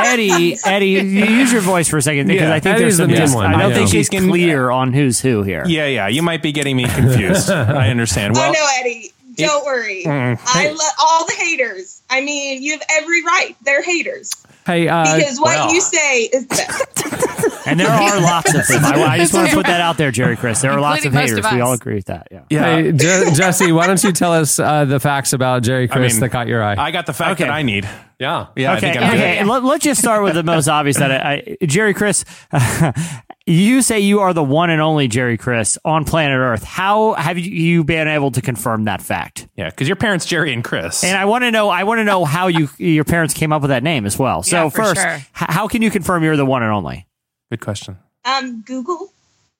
Eddie, 0.05 0.55
Eddie, 0.65 0.87
you 0.89 1.01
use 1.25 1.51
your 1.51 1.61
voice 1.61 1.87
for 1.89 1.97
a 1.97 2.01
second 2.01 2.27
because 2.27 2.43
Yeah, 2.47 2.53
I 2.53 2.59
think 2.59 2.75
Eddie's 2.77 2.97
there's 2.97 2.97
some. 2.97 3.07
the 3.09 3.13
main 3.13 3.21
dis- 3.25 3.35
one, 3.35 3.45
I 3.53 3.59
don't 3.61 3.69
yeah. 3.71 3.75
think 3.75 3.89
She's 3.89 4.07
she's 4.09 4.21
clear 4.21 4.69
on 4.69 4.93
who's 4.93 5.19
who 5.19 5.43
here. 5.43 5.65
yeah, 5.67 5.85
yeah, 5.87 6.07
you 6.07 6.21
might 6.21 6.41
be 6.41 6.51
getting 6.51 6.77
me 6.77 6.85
confused. 6.87 7.49
I 7.49 7.89
understand. 7.89 8.35
Well, 8.41 8.49
I 8.49 8.51
know, 8.53 8.67
Eddie. 8.79 9.11
Don't 9.47 9.65
worry. 9.65 10.05
I 10.07 10.69
love 10.69 10.93
all 11.01 11.25
the 11.25 11.33
haters. 11.37 12.01
I 12.09 12.21
mean, 12.21 12.61
you 12.61 12.73
have 12.73 12.83
every 12.91 13.23
right. 13.23 13.55
They're 13.63 13.83
haters 13.83 14.31
hey, 14.65 14.87
uh, 14.87 15.15
because 15.15 15.39
what 15.39 15.55
well. 15.57 15.73
you 15.73 15.81
say 15.81 16.23
is 16.23 16.45
best. 16.45 16.87
And 17.63 17.79
there 17.79 17.89
are 17.89 18.19
lots 18.21 18.53
of 18.55 18.67
them. 18.67 18.83
I, 18.83 19.03
I 19.03 19.17
just 19.19 19.33
want 19.35 19.49
to 19.49 19.55
put 19.55 19.67
that 19.67 19.81
out 19.81 19.95
there, 19.97 20.09
Jerry 20.09 20.35
Chris. 20.35 20.61
There 20.61 20.71
are 20.71 20.81
lots 20.81 21.05
of 21.05 21.13
haters. 21.13 21.45
of 21.45 21.51
we 21.51 21.61
all 21.61 21.73
agree 21.73 21.93
with 21.95 22.05
that. 22.05 22.27
Yeah. 22.31 22.41
yeah, 22.49 22.75
hey, 22.75 22.91
Je- 22.91 23.31
Jesse, 23.35 23.71
why 23.71 23.85
don't 23.85 24.03
you 24.03 24.11
tell 24.11 24.33
us 24.33 24.57
uh, 24.57 24.85
the 24.85 24.99
facts 24.99 25.31
about 25.31 25.61
Jerry 25.61 25.87
Chris 25.87 26.13
mean, 26.13 26.21
that 26.21 26.29
caught 26.29 26.47
your 26.47 26.63
eye? 26.63 26.75
I 26.77 26.89
got 26.89 27.05
the 27.05 27.13
fact 27.13 27.33
Okay. 27.33 27.43
that 27.43 27.53
I 27.53 27.61
need. 27.61 27.87
yeah. 28.19 28.47
Yeah, 28.55 28.71
I 28.73 28.77
Okay, 28.77 28.93
think 28.93 29.03
I'm 29.03 29.13
okay. 29.15 29.37
good. 29.39 29.47
Let, 29.47 29.63
let's 29.63 29.83
just 29.83 30.01
start 30.01 30.23
with 30.23 30.33
the 30.33 30.43
most 30.43 30.67
obvious. 30.67 30.97
That 30.97 31.11
I, 31.11 31.55
I, 31.61 31.65
Jerry 31.65 31.93
Chris, 31.93 32.25
you 33.51 33.81
say 33.81 33.99
you 33.99 34.19
are 34.21 34.33
the 34.33 34.43
one 34.43 34.69
and 34.69 34.81
only 34.81 35.07
Jerry 35.07 35.37
Chris 35.37 35.77
on 35.83 36.05
planet 36.05 36.37
Earth. 36.37 36.63
How 36.63 37.13
have 37.13 37.37
you- 37.37 37.51
you 37.51 37.83
been 37.83 38.07
able 38.07 38.31
to 38.31 38.41
confirm 38.41 38.85
that 38.85 39.01
fact? 39.01 39.47
Yeah, 39.55 39.69
because 39.69 39.87
your 39.87 39.95
parents, 39.95 40.25
Jerry 40.25 40.53
and 40.53 40.63
Chris. 40.63 41.03
And 41.03 41.17
I 41.17 41.25
want 41.25 41.43
to 41.43 41.51
know. 41.51 41.69
I 41.69 41.83
want 41.83 41.99
to 41.99 42.03
know 42.03 42.25
how 42.25 42.47
you 42.47 42.69
your 42.77 43.03
parents 43.03 43.33
came 43.33 43.51
up 43.53 43.61
with 43.61 43.69
that 43.69 43.83
name 43.83 44.05
as 44.05 44.17
well. 44.17 44.43
So 44.43 44.63
Yeah, 44.65 44.69
first, 44.69 45.01
sure. 45.01 45.15
h- 45.15 45.25
how 45.33 45.67
can 45.67 45.81
you 45.81 45.91
confirm 45.91 46.23
you're 46.23 46.37
the 46.37 46.45
one 46.45 46.63
and 46.63 46.71
only? 46.71 47.07
Good 47.49 47.61
question. 47.61 47.97
Um, 48.25 48.61
Google 48.65 49.11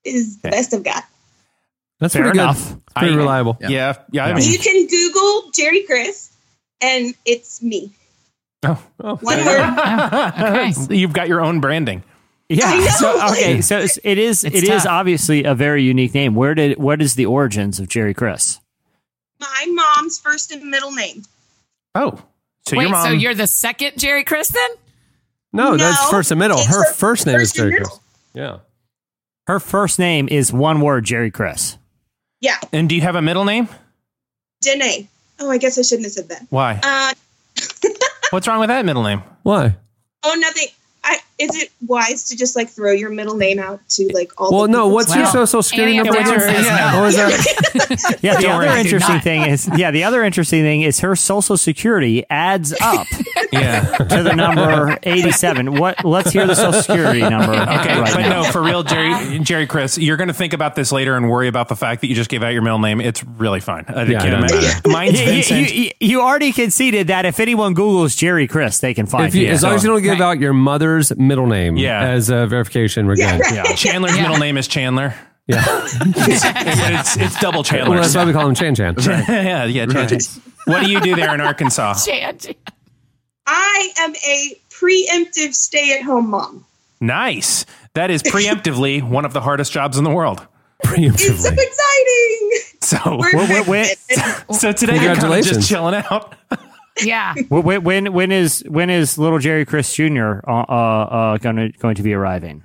is 0.05 0.37
the 0.39 0.49
best 0.49 0.73
I've 0.73 0.83
got. 0.83 1.03
That's 1.99 2.13
Fair 2.13 2.23
pretty 2.23 2.39
enough. 2.39 2.69
good. 2.69 2.81
Pretty 2.95 3.13
I- 3.13 3.17
reliable. 3.17 3.57
Yeah, 3.61 3.93
yeah. 4.11 4.25
I 4.25 4.33
mean, 4.33 4.51
You 4.51 4.57
can 4.59 4.87
Google 4.87 5.51
Jerry 5.51 5.83
Chris, 5.83 6.31
and 6.81 7.13
it's 7.25 7.61
me. 7.61 7.91
oh, 8.63 8.81
oh, 9.03 9.15
One 9.17 9.45
word. 9.45 9.59
Okay. 10.39 10.95
you've 10.95 11.13
got 11.13 11.27
your 11.27 11.41
own 11.41 11.59
branding. 11.59 12.03
Yeah. 12.57 12.65
I 12.67 12.79
know. 12.79 12.85
So 12.87 13.27
okay. 13.31 13.61
So 13.61 13.79
it's, 13.79 13.99
it 14.03 14.17
is. 14.17 14.43
It's 14.43 14.55
It 14.55 14.63
is 14.63 14.83
tough. 14.83 14.87
obviously 14.87 15.43
a 15.43 15.55
very 15.55 15.83
unique 15.83 16.13
name. 16.13 16.35
Where 16.35 16.53
did? 16.55 16.77
What 16.77 17.01
is 17.01 17.15
the 17.15 17.25
origins 17.25 17.79
of 17.79 17.87
Jerry 17.87 18.13
Chris? 18.13 18.59
My 19.39 19.65
mom's 19.69 20.19
first 20.19 20.51
and 20.51 20.69
middle 20.69 20.91
name. 20.91 21.23
Oh, 21.95 22.21
so 22.67 22.77
Wait, 22.77 22.83
your 22.83 22.91
mom. 22.91 23.05
so 23.05 23.11
you're 23.11 23.33
the 23.33 23.47
second 23.47 23.93
Jerry 23.97 24.23
Chris 24.23 24.49
then? 24.49 24.69
No, 25.53 25.75
that's 25.77 26.09
first 26.09 26.31
and 26.31 26.39
middle. 26.39 26.57
Her 26.63 26.85
her 26.85 26.93
first 26.93 27.25
name 27.25 27.35
is 27.39 27.51
first 27.51 27.59
and 27.59 27.71
Jerry. 27.71 27.83
Chris. 27.85 27.99
Yeah. 28.33 28.57
Her 29.47 29.59
first 29.59 29.97
name 29.99 30.27
is 30.29 30.53
one 30.53 30.79
word. 30.81 31.03
Jerry 31.03 31.31
Chris. 31.31 31.77
Yeah, 32.39 32.57
and 32.71 32.87
do 32.87 32.95
you 32.95 33.01
have 33.01 33.15
a 33.15 33.21
middle 33.21 33.45
name? 33.45 33.67
Danae. 34.61 35.07
Oh, 35.39 35.49
I 35.49 35.57
guess 35.57 35.77
I 35.77 35.81
shouldn't 35.81 36.05
have 36.05 36.11
said 36.13 36.29
that. 36.29 36.45
Why? 36.49 36.79
Uh, 36.83 37.13
What's 38.29 38.47
wrong 38.47 38.59
with 38.59 38.69
that 38.69 38.85
middle 38.85 39.03
name? 39.03 39.23
Why? 39.43 39.75
oh, 40.23 40.35
nothing. 40.39 40.67
I, 41.03 41.17
is 41.41 41.55
it 41.55 41.71
wise 41.87 42.23
to 42.25 42.37
just 42.37 42.55
like 42.55 42.69
throw 42.69 42.91
your 42.91 43.09
middle 43.09 43.35
name 43.35 43.59
out 43.59 43.79
to 43.89 44.09
like 44.13 44.31
all? 44.39 44.51
Well, 44.51 44.61
the 44.63 44.67
no. 44.69 44.87
What's 44.87 45.13
your 45.15 45.23
Wow. 45.25 45.31
social 45.31 45.63
security 45.63 45.97
number? 45.97 46.15
F. 46.17 46.27
What's 46.27 46.29
your- 46.31 46.39
Downs 46.39 46.55
says 46.57 46.65
yeah. 46.65 46.91
no. 46.91 47.01
What 47.01 47.15
that? 47.15 48.17
Yeah, 48.21 48.37
the 48.39 48.47
other 48.49 48.57
worry, 48.59 48.67
I 48.67 48.73
do 48.83 48.87
interesting 48.89 49.15
not. 49.15 49.23
thing 49.23 49.41
is, 49.43 49.69
yeah, 49.75 49.91
the 49.91 50.03
other 50.03 50.23
interesting 50.23 50.63
thing 50.63 50.81
is 50.81 50.99
her 51.01 51.15
social 51.15 51.57
security 51.57 52.23
adds 52.29 52.73
up 52.81 53.07
Yeah. 53.51 53.81
to 53.97 54.23
the 54.23 54.33
number 54.35 54.97
eighty-seven. 55.03 55.75
What? 55.77 56.05
Let's 56.05 56.31
hear 56.31 56.45
the 56.47 56.55
social 56.55 56.81
security 56.81 57.21
number. 57.21 57.51
Okay, 57.53 57.99
right 57.99 58.13
but 58.13 58.21
now. 58.21 58.43
no, 58.43 58.51
for 58.51 58.61
real, 58.61 58.83
Jerry, 58.83 59.39
Jerry, 59.39 59.67
Chris, 59.67 59.97
you're 59.97 60.17
going 60.17 60.27
to 60.29 60.33
think 60.33 60.53
about 60.53 60.75
this 60.75 60.91
later 60.91 61.15
and 61.17 61.29
worry 61.29 61.47
about 61.47 61.67
the 61.67 61.75
fact 61.75 62.01
that 62.01 62.07
you 62.07 62.15
just 62.15 62.29
gave 62.29 62.43
out 62.43 62.49
your 62.53 62.61
middle 62.61 62.79
name. 62.79 63.01
It's 63.01 63.23
really 63.23 63.59
fine. 63.59 63.85
I 63.87 64.03
Yeah, 64.03 64.19
can't 64.21 64.35
I 64.35 64.39
know. 64.39 64.47
imagine. 64.57 64.91
Mine's 64.91 65.49
You, 65.49 65.57
you- 65.57 65.65
you- 65.83 65.91
you 65.99 66.21
already 66.21 66.51
conceded 66.51 67.07
that 67.07 67.25
if 67.25 67.39
anyone 67.39 67.75
Googles 67.75 68.17
Jerry 68.17 68.47
Chris, 68.47 68.79
they 68.79 68.93
can 68.93 69.05
find 69.05 69.27
If 69.27 69.35
you, 69.35 69.45
you. 69.47 69.51
as 69.51 69.63
long 69.63 69.75
as 69.75 69.83
you 69.83 69.89
don't 69.89 70.01
give 70.01 70.13
Right. 70.13 70.21
out 70.21 70.39
your 70.39 70.53
mother's 70.53 71.15
middle 71.31 71.47
name 71.47 71.77
Yeah. 71.77 72.01
as 72.01 72.29
a 72.29 72.45
verification, 72.45 73.07
we're 73.07 73.15
Yeah, 73.15 73.37
good. 73.37 73.45
yeah, 73.55 73.63
Chandler's 73.75 74.15
Yeah. 74.17 74.23
middle 74.23 74.37
name 74.37 74.57
is 74.57 74.67
Chandler. 74.67 75.15
Yeah. 75.47 75.63
it's, 75.65 77.15
it's 77.17 77.39
double 77.39 77.63
Chandler. 77.63 77.91
well, 77.91 78.01
that's 78.01 78.13
why 78.13 78.25
we 78.25 78.33
call 78.33 78.47
him 78.49 78.53
Chan 78.55 78.75
Chan. 78.75 78.95
yeah, 79.29 79.63
yeah, 79.63 79.85
Chandler. 79.85 80.17
What 80.65 80.83
do 80.83 80.91
you 80.91 80.99
do 80.99 81.15
there 81.15 81.33
in 81.33 81.39
Arkansas? 81.39 81.93
Chan, 82.05 82.37
Chan. 82.39 82.55
I 83.47 83.89
am 83.99 84.13
a 84.27 84.55
preemptive 84.69 85.53
stay-at-home 85.53 86.29
mom. 86.31 86.65
Nice. 86.99 87.65
That 87.93 88.11
is 88.11 88.21
preemptively 88.23 89.01
one 89.01 89.23
of 89.25 89.31
the 89.33 89.41
hardest 89.41 89.71
jobs 89.71 89.97
in 89.97 90.03
the 90.03 90.11
world. 90.11 90.45
It's 90.83 91.23
so 91.43 91.49
exciting. 91.49 92.51
So, 92.81 93.17
We're 93.19 93.37
Wait, 93.37 93.49
wait, 93.49 93.67
wait. 93.67 93.97
so 94.53 94.71
today 94.73 94.93
you're 94.95 95.15
kind 95.15 95.17
of 95.17 95.17
Congratulations. 95.19 95.57
just 95.57 95.69
chilling 95.69 95.95
out. 95.95 96.35
Yeah. 97.03 97.33
Wh- 97.49 97.61
wh- 97.61 97.83
when 97.83 98.13
when 98.13 98.31
is 98.31 98.63
when 98.67 98.89
is 98.89 99.17
little 99.17 99.39
Jerry 99.39 99.65
Chris 99.65 99.93
Jr. 99.93 100.39
Uh, 100.47 100.65
uh, 100.67 101.07
uh, 101.09 101.37
going 101.37 101.55
to 101.55 101.71
going 101.79 101.95
to 101.95 102.03
be 102.03 102.13
arriving? 102.13 102.63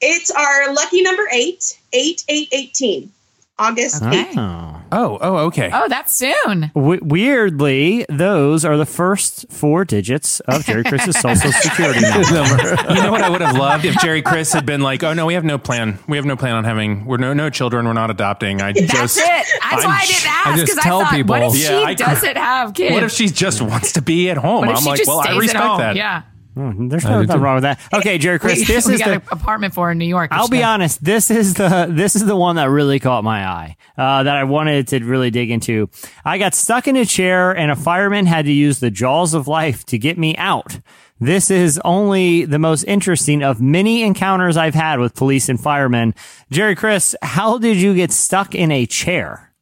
It's 0.00 0.30
our 0.30 0.72
lucky 0.72 1.02
number 1.02 1.28
eight, 1.32 1.78
eight, 1.92 2.24
eight, 2.28 2.48
eighteen, 2.52 3.12
August 3.60 4.02
eighth. 4.02 4.36
Oh. 4.36 4.76
Oh, 4.92 5.18
oh, 5.20 5.36
okay. 5.46 5.70
Oh, 5.72 5.86
that's 5.88 6.12
soon. 6.12 6.72
W- 6.74 7.00
weirdly, 7.00 8.04
those 8.08 8.64
are 8.64 8.76
the 8.76 8.86
first 8.86 9.46
four 9.48 9.84
digits 9.84 10.40
of 10.40 10.64
Jerry 10.64 10.82
Chris's 10.82 11.16
social 11.20 11.52
security 11.52 12.00
number. 12.32 12.74
You 12.92 13.02
know 13.02 13.12
what 13.12 13.22
I 13.22 13.28
would 13.30 13.40
have 13.40 13.56
loved 13.56 13.84
if 13.84 13.94
Jerry 14.00 14.20
Chris 14.22 14.52
had 14.52 14.66
been 14.66 14.80
like, 14.80 15.04
"Oh 15.04 15.12
no, 15.12 15.26
we 15.26 15.34
have 15.34 15.44
no 15.44 15.58
plan. 15.58 15.98
We 16.08 16.16
have 16.16 16.26
no 16.26 16.34
plan 16.36 16.54
on 16.56 16.64
having. 16.64 17.04
We're 17.06 17.18
no 17.18 17.32
no 17.34 17.50
children. 17.50 17.86
We're 17.86 17.92
not 17.92 18.10
adopting. 18.10 18.60
I 18.62 18.72
That's 18.72 18.92
just 18.92 19.18
it. 19.18 19.24
That's 19.24 19.62
I'm 19.62 19.84
why 19.84 19.98
I 20.02 20.06
didn't 20.06 20.26
ask 20.26 20.46
I 20.48 20.56
just 20.56 20.64
because 20.72 20.78
I, 20.78 20.82
tell 20.82 21.00
thought, 21.02 21.12
people. 21.12 21.28
what 21.38 21.42
if 21.54 21.60
Yeah, 21.60 21.68
she 21.68 21.84
I- 21.84 21.94
doesn't 21.94 22.36
have 22.50 22.74
kids? 22.74 22.92
What 22.94 23.02
if 23.04 23.12
she 23.12 23.28
just 23.28 23.62
wants 23.62 23.92
to 23.92 24.02
be 24.02 24.28
at 24.30 24.38
home? 24.38 24.66
What 24.66 24.70
if 24.70 24.76
I'm 24.78 24.82
she 24.82 24.88
like, 24.88 24.98
just 24.98 25.08
well, 25.08 25.20
I 25.20 25.24
stays 25.24 25.36
at 25.36 25.40
respect 25.40 25.64
home? 25.64 25.78
that. 25.78 25.96
Yeah. 25.96 26.22
Mm, 26.60 26.90
There's 26.90 27.04
I 27.04 27.08
do 27.08 27.14
nothing 27.20 27.36
too. 27.36 27.38
wrong 27.42 27.54
with 27.56 27.62
that. 27.62 27.80
Okay, 27.92 28.18
Jerry 28.18 28.38
Chris, 28.38 28.58
We, 28.58 28.64
this 28.66 28.86
we 28.88 28.94
is 28.94 29.00
got 29.00 29.06
the. 29.06 29.12
an 29.16 29.22
apartment 29.30 29.72
for 29.74 29.90
in 29.90 29.98
New 29.98 30.04
York. 30.06 30.30
I'll 30.32 30.48
be 30.48 30.62
honest. 30.62 31.02
This 31.02 31.30
is 31.30 31.54
the 31.54 31.86
this 31.90 32.16
is 32.16 32.26
the 32.26 32.36
one 32.36 32.56
that 32.56 32.66
really 32.66 32.98
caught 32.98 33.24
my 33.24 33.46
eye. 33.46 33.76
Uh, 33.96 34.22
that 34.24 34.36
I 34.36 34.44
wanted 34.44 34.88
to 34.88 34.98
really 35.04 35.30
dig 35.30 35.50
into. 35.50 35.88
I 36.24 36.38
got 36.38 36.54
stuck 36.54 36.86
in 36.88 36.96
a 36.96 37.04
chair, 37.04 37.52
and 37.56 37.70
a 37.70 37.76
fireman 37.76 38.26
had 38.26 38.44
to 38.46 38.52
use 38.52 38.80
the 38.80 38.90
jaws 38.90 39.34
of 39.34 39.46
life 39.48 39.84
to 39.86 39.98
get 39.98 40.18
me 40.18 40.36
out. 40.36 40.78
This 41.22 41.50
is 41.50 41.78
only 41.84 42.46
the 42.46 42.58
most 42.58 42.82
interesting 42.84 43.42
of 43.42 43.60
many 43.60 44.02
encounters 44.02 44.56
I've 44.56 44.74
had 44.74 45.00
with 45.00 45.14
police 45.14 45.50
and 45.50 45.60
firemen. 45.60 46.14
Jerry 46.50 46.74
Chris, 46.74 47.14
how 47.20 47.58
did 47.58 47.76
you 47.76 47.94
get 47.94 48.10
stuck 48.10 48.54
in 48.54 48.70
a 48.72 48.86
chair? 48.86 49.52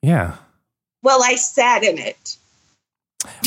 Yeah. 0.00 0.36
Well, 1.02 1.22
I 1.22 1.34
sat 1.34 1.84
in 1.84 1.98
it. 1.98 2.37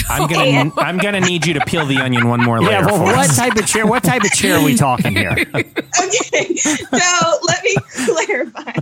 I'm 0.10 0.28
gonna 0.28 0.72
I'm 0.78 0.98
gonna 0.98 1.22
need 1.22 1.46
you 1.46 1.54
to 1.54 1.62
peel 1.62 1.86
the 1.86 1.98
onion 1.98 2.28
one 2.28 2.44
more 2.44 2.60
layer. 2.60 2.72
Yeah, 2.72 2.86
well, 2.86 2.98
for 2.98 3.04
what 3.04 3.30
us. 3.30 3.38
type 3.38 3.56
of 3.56 3.66
chair? 3.66 3.88
What 3.88 4.04
type 4.04 4.24
of 4.24 4.32
chair 4.32 4.58
are 4.58 4.64
we 4.64 4.76
talking 4.76 5.16
here? 5.16 5.46
Okay, 6.04 6.56
so 6.56 7.38
let 7.44 7.64
me 7.64 7.76
clarify. 8.06 8.74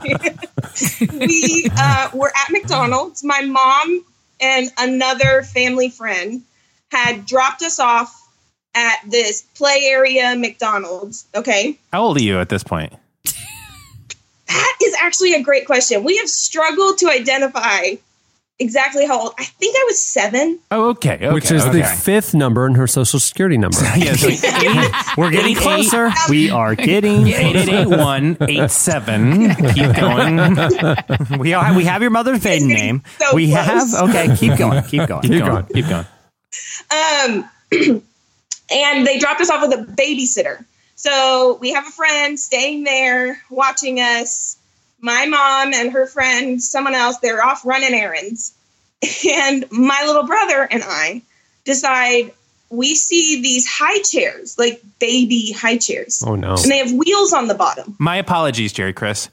we 1.19 1.69
uh, 1.75 2.09
were 2.13 2.31
at 2.35 2.51
McDonald's. 2.51 3.23
My 3.23 3.41
mom 3.41 4.05
and 4.39 4.69
another 4.77 5.43
family 5.43 5.89
friend 5.89 6.43
had 6.91 7.25
dropped 7.25 7.61
us 7.61 7.79
off 7.79 8.29
at 8.75 8.99
this 9.07 9.41
play 9.55 9.81
area 9.85 10.35
McDonald's. 10.37 11.27
Okay. 11.35 11.77
How 11.91 12.03
old 12.03 12.17
are 12.17 12.23
you 12.23 12.39
at 12.39 12.49
this 12.49 12.63
point? 12.63 12.93
That 14.47 14.77
is 14.83 14.95
actually 15.01 15.33
a 15.33 15.43
great 15.43 15.65
question. 15.65 16.03
We 16.03 16.17
have 16.17 16.29
struggled 16.29 16.99
to 16.99 17.09
identify 17.09 17.95
exactly 18.59 19.05
how 19.05 19.19
old. 19.21 19.33
I 19.37 19.43
think 19.45 19.75
I 19.77 19.83
was 19.87 20.03
seven. 20.03 20.59
Oh, 20.71 20.89
okay. 20.89 21.15
okay 21.15 21.31
which 21.31 21.51
is 21.51 21.63
the 21.65 21.83
fifth 21.83 22.33
number 22.33 22.65
in 22.67 22.75
her 22.75 22.87
social 22.87 23.19
security 23.19 23.57
number. 23.57 23.77
yeah, 23.97 24.13
so 24.13 24.27
eight, 24.31 24.91
We're 25.17 25.31
getting 25.31 25.55
Eight, 25.55 25.61
closer. 25.61 26.11
We 26.29 26.49
are 26.49 26.75
getting. 26.75 27.27
eight, 27.27 27.55
eight, 27.55 27.69
eight, 27.69 27.87
one, 27.87 28.37
eight, 28.41 28.69
seven. 28.71 29.55
Keep 29.55 29.95
going. 29.95 30.39
We 31.39 31.53
are. 31.53 31.73
We 31.75 31.85
have 31.85 32.01
your 32.01 32.11
mother's 32.11 32.43
maiden 32.43 32.67
name. 32.67 33.03
So 33.19 33.35
we 33.35 33.51
close. 33.51 33.93
have. 33.93 34.09
Okay, 34.09 34.35
keep 34.35 34.57
going. 34.57 34.83
Keep 34.83 35.07
going. 35.07 35.21
Keep 35.21 35.43
going. 35.45 35.65
Keep 35.65 35.87
going. 35.87 36.05
Um, 36.91 37.49
and 38.71 39.07
they 39.07 39.19
dropped 39.19 39.41
us 39.41 39.49
off 39.49 39.67
with 39.67 39.79
a 39.79 39.83
babysitter. 39.93 40.63
So 40.95 41.57
we 41.61 41.71
have 41.73 41.87
a 41.87 41.91
friend 41.91 42.39
staying 42.39 42.83
there 42.83 43.41
watching 43.49 43.99
us. 43.99 44.57
My 45.01 45.25
mom 45.25 45.73
and 45.73 45.91
her 45.91 46.05
friend, 46.05 46.61
someone 46.61 46.95
else, 46.95 47.17
they're 47.17 47.43
off 47.43 47.65
running 47.65 47.93
errands. 47.93 48.53
And 49.31 49.65
my 49.71 50.03
little 50.05 50.23
brother 50.23 50.67
and 50.69 50.83
I 50.85 51.21
decide 51.63 52.33
we 52.69 52.95
see 52.95 53.41
these 53.41 53.65
high 53.65 54.01
chairs, 54.01 54.57
like 54.59 54.81
baby 54.99 55.53
high 55.53 55.77
chairs. 55.77 56.21
Oh 56.25 56.35
no. 56.35 56.55
And 56.55 56.69
they 56.69 56.79
have 56.79 56.91
wheels 56.91 57.31
on 57.31 57.47
the 57.47 57.53
bottom. 57.55 57.95
My 57.97 58.17
apologies, 58.17 58.73
Jerry 58.73 58.91
Chris. 58.91 59.29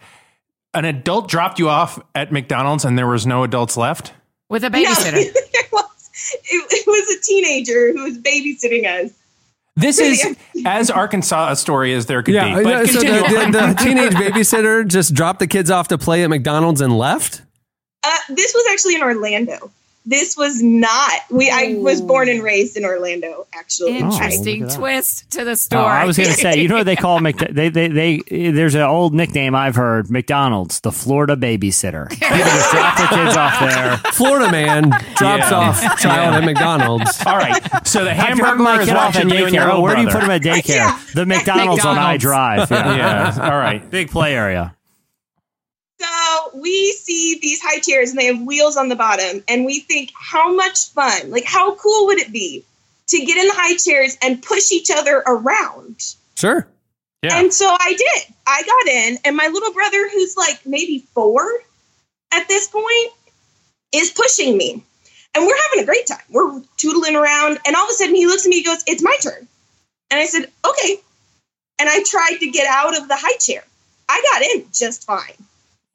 An 0.73 0.85
adult 0.85 1.29
dropped 1.29 1.59
you 1.59 1.69
off 1.69 1.99
at 2.15 2.31
McDonald's 2.31 2.85
and 2.85 2.97
there 2.97 3.09
was 3.09 3.27
no 3.27 3.43
adults 3.43 3.77
left? 3.77 4.13
with 4.49 4.65
a 4.65 4.71
No, 4.71 4.79
babysitter. 4.79 5.15
it, 5.17 5.73
was, 5.73 6.11
it, 6.45 6.67
it 6.71 6.87
was 6.87 7.17
a 7.17 7.21
teenager 7.23 7.93
who 7.93 8.05
was 8.05 8.19
babysitting 8.19 8.87
us. 8.87 9.13
This 9.77 9.99
is 9.99 10.37
as 10.67 10.91
Arkansas 10.91 11.51
a 11.53 11.57
story 11.57 11.93
as 11.95 12.07
there 12.07 12.23
could 12.23 12.35
Yeah, 12.35 12.59
be. 12.59 12.65
But 12.65 12.71
yeah, 12.71 12.85
so 12.87 13.01
continue 13.01 13.21
the, 13.29 13.51
the, 13.51 13.69
the 13.69 13.75
teenage 13.85 14.13
babysitter 14.13 14.87
just 14.87 15.15
dropped 15.15 15.39
the 15.39 15.47
kids 15.47 15.71
off 15.71 15.89
to 15.89 15.99
play 15.99 16.25
at 16.25 16.31
McDonald's 16.31 16.81
and 16.81 16.97
left. 16.97 17.43
Uh, 18.03 18.11
this 18.31 18.55
was 18.55 18.67
actually 18.71 18.95
in 18.95 19.03
Orlando. 19.03 19.71
This 20.09 20.37
was 20.37 20.63
not. 20.63 21.11
We. 21.31 21.51
I 21.51 21.75
was 21.79 22.01
born 22.01 22.29
and 22.29 22.41
raised 22.43 22.77
in 22.77 22.85
Orlando. 22.85 23.47
Actually, 23.53 23.99
Interesting 23.99 24.61
look 24.61 24.69
at 24.71 24.75
that. 24.75 24.79
twist 24.79 25.31
to 25.33 25.45
the 25.45 25.51
Oh, 25.51 25.55
story. 25.55 25.85
I 25.85 26.05
was 26.05 26.17
going 26.17 26.29
to 26.29 26.35
say, 26.35 26.61
you 26.63 26.69
know 26.69 26.77
what 26.77 26.87
they 26.87 26.95
call 26.95 27.19
Mc- 27.19 27.37
they, 27.53 27.69
they 27.71 27.89
they 27.89 28.51
there's 28.53 28.77
an 28.77 28.83
old 28.83 29.15
nickname 29.15 29.55
I've 29.57 29.75
heard, 29.75 30.09
McDonald's, 30.09 30.79
the 30.81 30.93
Florida 30.93 31.35
babysitter. 31.35 32.09
People 32.11 32.37
just 32.39 32.71
drop 32.71 32.99
their 32.99 33.09
kids 33.09 33.37
off 33.37 33.59
there. 33.59 33.97
Florida 34.13 34.51
man 34.53 34.91
drops 35.17 35.51
Yeah. 35.51 35.55
off 35.55 35.99
child 35.99 36.35
at 36.37 36.45
McDonald's. 36.45 37.21
All 37.27 37.37
right. 37.37 37.87
So 37.87 38.05
the 38.05 38.15
hamburger 38.15 38.57
my 38.63 38.81
is 38.83 38.89
off 38.91 39.17
at 39.17 39.25
watching 39.25 39.31
you 39.31 39.47
and 39.47 39.55
your 39.55 39.65
daycare. 39.65 39.67
Oh, 39.67 39.69
little 39.71 39.83
where 39.83 39.97
do 39.97 40.03
you 40.03 40.09
put 40.09 40.23
him 40.23 40.31
at 40.31 40.43
daycare? 40.43 40.67
Yeah. 40.77 41.01
The 41.15 41.27
McDonald's, 41.27 41.85
on 41.85 41.99
I 41.99 42.17
Drive. 42.17 42.71
Yeah. 42.71 42.97
Yeah. 43.35 43.51
All 43.51 43.59
right. 43.59 43.91
Big 43.91 44.11
play 44.11 44.35
area. 44.37 44.76
So 45.99 46.51
we 46.55 46.93
see 46.93 47.39
these 47.41 47.61
high 47.63 47.81
chairs 47.81 48.11
and 48.11 48.19
they 48.19 48.27
have 48.27 48.43
wheels 48.43 48.77
on 48.77 48.89
the 48.89 48.97
bottom, 48.97 49.43
and 49.49 49.65
we 49.65 49.81
think, 49.81 50.13
how 50.15 50.55
much 50.55 50.91
fun! 50.91 51.31
Like, 51.31 51.45
how 51.45 51.75
cool 51.77 52.07
would 52.07 52.19
it 52.19 52.33
be 52.33 52.65
to 53.09 53.25
get 53.25 53.39
in 53.39 53.47
the 53.47 53.55
high 53.55 53.77
chairs 53.77 54.17
and 54.21 54.43
push 54.43 54.73
each 54.73 54.91
other 54.91 55.23
around? 55.27 56.15
Sure. 56.37 56.67
Yeah. 57.23 57.39
And 57.39 57.53
so 57.53 57.67
I 57.69 57.95
did. 57.95 58.35
I 58.47 58.63
got 58.63 58.93
in, 58.93 59.19
and 59.25 59.37
my 59.37 59.49
little 59.49 59.73
brother, 59.73 60.09
who's 60.11 60.37
like 60.37 60.65
maybe 60.67 61.07
four 61.15 61.49
at 62.33 62.47
this 62.47 62.69
point, 62.69 63.13
is 63.93 64.11
pushing 64.11 64.57
me. 64.57 64.83
And 65.35 65.47
we're 65.47 65.57
having 65.69 65.83
a 65.83 65.87
great 65.87 66.07
time. 66.07 66.23
We're 66.31 66.61
tootling 66.77 67.15
around, 67.15 67.59
and 67.67 67.75
all 67.75 67.85
of 67.85 67.91
a 67.91 67.95
sudden 67.95 68.15
he 68.15 68.27
looks 68.27 68.47
at 68.47 68.51
me 68.51 68.59
and 68.59 68.67
goes, 68.67 68.85
It's 68.87 69.03
my 69.03 69.17
turn. 69.23 69.49
And 70.11 70.21
I 70.21 70.27
said, 70.27 70.51
Okay. 70.65 71.01
And 71.79 71.89
I 71.89 72.03
tried 72.05 72.39
to 72.41 72.51
get 72.51 72.67
out 72.67 72.97
of 72.97 73.09
the 73.09 73.17
high 73.17 73.37
chair. 73.39 73.65
I 74.09 74.23
got 74.33 74.43
in 74.43 74.67
just 74.73 75.05
fine. 75.05 75.35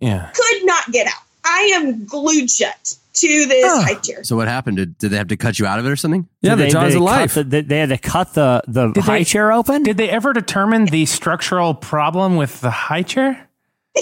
Yeah. 0.01 0.29
Could 0.33 0.65
not 0.65 0.91
get 0.91 1.07
out. 1.07 1.13
I 1.45 1.71
am 1.75 2.05
glued 2.05 2.49
shut 2.51 2.95
to 3.13 3.27
this 3.45 3.83
high 3.83 3.95
chair. 3.95 4.23
So 4.23 4.35
what 4.35 4.47
happened? 4.47 4.77
Did, 4.77 4.97
did 4.97 5.09
they 5.11 5.17
have 5.17 5.27
to 5.29 5.37
cut 5.37 5.57
you 5.59 5.65
out 5.65 5.79
of 5.79 5.85
it 5.85 5.89
or 5.89 5.95
something? 5.95 6.27
Yeah, 6.41 6.51
Did 6.51 6.59
the 6.59 6.63
they, 6.65 6.69
jaws 6.69 6.91
they 6.91 6.97
of 6.97 7.01
life. 7.03 7.33
the- 7.33 7.43
they, 7.43 7.61
they 7.61 7.79
had 7.79 7.89
to 7.89 7.97
cut 7.97 8.33
the 8.33 8.61
the 8.67 8.91
Did 8.91 9.03
high 9.03 9.17
they- 9.19 9.23
chair 9.23 9.51
open. 9.51 9.83
Did 9.83 9.97
they 9.97 10.09
ever 10.09 10.33
determine 10.33 10.85
the 10.85 11.05
structural 11.05 11.73
problem 11.73 12.35
with 12.37 12.61
the 12.61 12.71
high 12.71 13.03
chair? 13.03 13.47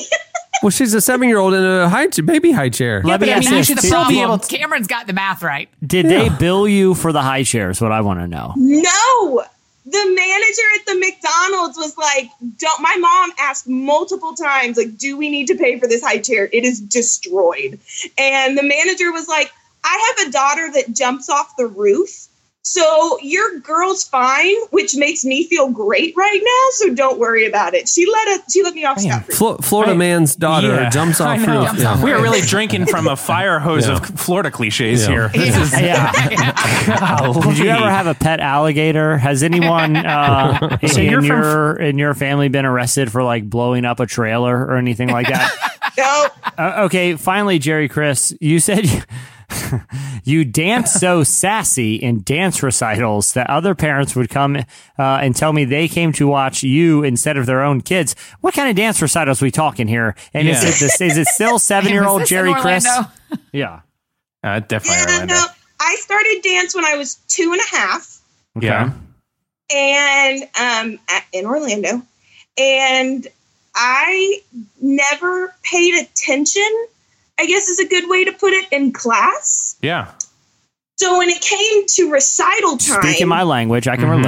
Well, 0.61 0.71
she's 0.71 0.93
a 0.93 0.99
seven-year-old 0.99 1.53
in 1.53 1.63
a 1.63 1.87
high 1.87 2.07
chair, 2.07 2.25
baby 2.25 2.51
high 2.51 2.67
chair. 2.67 3.01
Let 3.05 3.21
but 3.21 3.27
me 3.27 3.31
I 3.33 3.37
ask 3.37 3.45
mean, 3.49 3.59
this. 3.59 3.69
that's 3.69 3.81
the 3.81 3.87
Did- 3.87 3.91
problem. 3.93 4.13
be 4.13 4.21
able 4.21 4.37
to- 4.39 4.57
Cameron's 4.57 4.87
got 4.87 5.07
the 5.07 5.13
math 5.13 5.41
right. 5.41 5.69
Did 5.87 6.07
they 6.07 6.27
bill 6.27 6.67
you 6.67 6.95
for 6.95 7.13
the 7.13 7.21
high 7.21 7.43
chairs? 7.43 7.79
What 7.79 7.93
I 7.93 8.01
want 8.01 8.19
to 8.19 8.27
know. 8.27 8.53
No. 8.57 9.45
The 9.91 10.13
manager 10.15 10.61
at 10.79 10.85
the 10.85 10.99
McDonald's 10.99 11.77
was 11.77 11.97
like, 11.97 12.29
"Don't." 12.57 12.81
My 12.81 12.95
mom 12.97 13.33
asked 13.39 13.67
multiple 13.67 14.35
times, 14.35 14.77
like, 14.77 14.97
"Do 14.97 15.17
we 15.17 15.29
need 15.29 15.47
to 15.47 15.55
pay 15.55 15.79
for 15.79 15.87
this 15.87 16.03
high 16.03 16.19
chair? 16.19 16.49
It 16.51 16.63
is 16.65 16.79
destroyed." 16.79 17.79
And 18.17 18.57
the 18.57 18.63
manager 18.63 19.11
was 19.11 19.27
like, 19.27 19.51
"I 19.83 20.15
have 20.17 20.27
a 20.27 20.31
daughter 20.31 20.71
that 20.73 20.93
jumps 20.93 21.29
off 21.29 21.57
the 21.57 21.67
roof, 21.67 22.28
so 22.69 23.17
your 23.21 23.59
girl's 23.59 24.03
fine, 24.07 24.55
which 24.71 24.95
makes 24.95 25.25
me 25.25 25.43
feel 25.47 25.69
great 25.69 26.13
right 26.15 26.39
now. 26.41 26.69
So 26.73 26.93
don't 26.93 27.19
worry 27.19 27.45
about 27.47 27.73
it." 27.73 27.87
She 27.89 28.05
let 28.05 28.27
us. 28.39 28.53
She 28.53 28.63
let 28.63 28.73
me 28.75 28.85
off 28.85 28.99
scot 28.99 29.25
free. 29.25 29.35
Flo- 29.35 29.57
Florida 29.57 29.93
I- 29.93 29.97
man's 29.97 30.35
daughter 30.35 30.67
Yeah, 30.67 30.89
jumps 30.89 31.19
off 31.19 31.39
know. 31.45 31.61
roof. 31.61 31.79
Yeah. 31.79 32.03
We 32.03 32.11
are 32.11 32.21
really 32.21 32.41
drinking 32.41 32.85
from 32.85 33.07
a 33.07 33.15
fire 33.15 33.59
hose 33.59 33.87
Yeah. 33.87 33.95
of 33.97 34.05
Florida 34.19 34.51
cliches 34.51 35.01
Yeah. 35.03 35.09
here. 35.09 35.29
This 35.33 35.55
is 35.57 35.79
Yeah. 35.81 36.11
Did 37.43 37.57
you 37.57 37.69
ever 37.69 37.89
have 37.89 38.07
a 38.07 38.13
pet 38.13 38.39
alligator? 38.39 39.17
Has 39.17 39.41
anyone 39.43 39.95
uh, 39.95 40.77
in, 40.81 40.89
So 40.89 41.01
you're 41.01 41.21
from- 41.21 41.27
your 41.41 41.75
in 41.75 41.97
your 41.97 42.13
family 42.13 42.49
been 42.49 42.65
arrested 42.65 43.11
for 43.11 43.23
like 43.23 43.49
blowing 43.49 43.85
up 43.85 43.99
a 43.99 44.05
trailer 44.05 44.55
or 44.65 44.77
anything 44.77 45.09
like 45.09 45.27
that? 45.27 45.51
No, 45.97 46.27
uh, 46.57 46.83
okay, 46.85 47.15
finally, 47.17 47.59
Jerry 47.59 47.89
Chris, 47.89 48.33
you 48.39 48.59
said 48.61 48.85
you, 50.23 50.39
you 50.39 50.45
dance 50.45 50.91
so 50.93 51.23
sassy 51.23 51.95
in 51.95 52.21
dance 52.23 52.61
recitals 52.63 53.33
that 53.33 53.49
other 53.49 53.75
parents 53.75 54.15
would 54.15 54.29
come 54.29 54.55
uh, 54.57 54.63
and 54.97 55.35
tell 55.35 55.53
me 55.53 55.65
they 55.65 55.87
came 55.87 56.11
to 56.13 56.27
watch 56.27 56.63
you 56.63 57.03
instead 57.03 57.37
of 57.37 57.45
their 57.45 57.61
own 57.63 57.81
kids. 57.81 58.15
What 58.41 58.53
kind 58.53 58.69
of 58.69 58.75
dance 58.75 59.01
recitals 59.01 59.41
we 59.41 59.51
talking 59.51 59.87
here? 59.87 60.15
And 60.33 60.47
is 60.47 60.63
Yeah. 60.63 60.69
it 60.69 60.75
this, 60.79 61.01
is 61.01 61.17
it 61.17 61.27
still 61.27 61.59
seven 61.59 61.91
year 61.91 62.05
old 62.05 62.25
Jerry 62.25 62.53
Chris? 62.55 62.87
Yeah. 63.51 63.81
Uh, 64.43 64.59
definitely 64.59 64.97
yeah, 64.97 65.13
Orlando. 65.13 65.33
no. 65.35 65.45
I 65.79 65.95
started 65.99 66.41
dance 66.43 66.73
when 66.75 66.85
I 66.85 66.95
was 66.95 67.15
two 67.27 67.51
and 67.51 67.61
a 67.61 67.75
half. 67.75 68.19
Yeah. 68.59 68.91
and 69.71 70.43
um, 70.59 70.99
at, 71.09 71.25
in 71.31 71.45
Orlando, 71.45 72.01
and 72.57 73.27
I 73.75 74.41
never 74.81 75.53
paid 75.63 76.03
attention. 76.03 76.67
I 77.39 77.45
guess 77.45 77.69
is 77.69 77.79
a 77.79 77.87
good 77.87 78.09
way 78.09 78.25
to 78.25 78.33
put 78.33 78.51
it 78.51 78.67
in 78.71 78.91
class. 78.91 79.77
Yeah. 79.81 80.11
So 80.97 81.17
when 81.17 81.29
it 81.29 81.41
came 81.41 81.85
to 81.87 82.11
recital 82.11 82.75
time, 82.75 83.01
Speaking 83.01 83.29
my 83.29 83.43
language, 83.43 83.87
I 83.87 83.95
can 83.95 84.09
mm-hmm. 84.09 84.25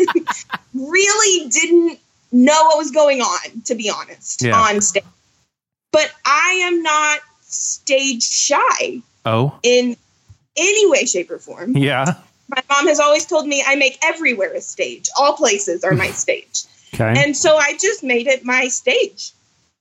relate. 0.00 0.56
really 0.74 1.50
didn't 1.50 1.98
know 2.32 2.64
what 2.64 2.78
was 2.78 2.90
going 2.90 3.20
on, 3.20 3.60
to 3.66 3.74
be 3.74 3.90
honest, 3.90 4.42
Yeah. 4.42 4.58
on 4.58 4.80
stage. 4.80 5.04
But 5.92 6.10
I 6.24 6.60
am 6.62 6.82
not 6.82 7.20
stage 7.42 8.22
shy 8.22 9.02
Oh. 9.26 9.58
in 9.62 9.98
any 10.56 10.90
way, 10.90 11.04
shape, 11.04 11.30
or 11.30 11.38
form. 11.38 11.76
Yeah. 11.76 12.14
My 12.48 12.62
mom 12.70 12.86
has 12.86 13.00
always 13.00 13.26
told 13.26 13.46
me 13.46 13.62
I 13.66 13.74
make 13.76 13.98
everywhere 14.02 14.54
a 14.54 14.62
stage. 14.62 15.10
All 15.18 15.34
places 15.34 15.84
are 15.84 15.92
my 15.92 16.08
stage. 16.22 16.62
Okay. 16.94 17.12
And 17.22 17.36
so 17.36 17.56
I 17.56 17.76
just 17.76 18.02
made 18.02 18.26
it 18.26 18.42
my 18.46 18.68
stage 18.68 19.32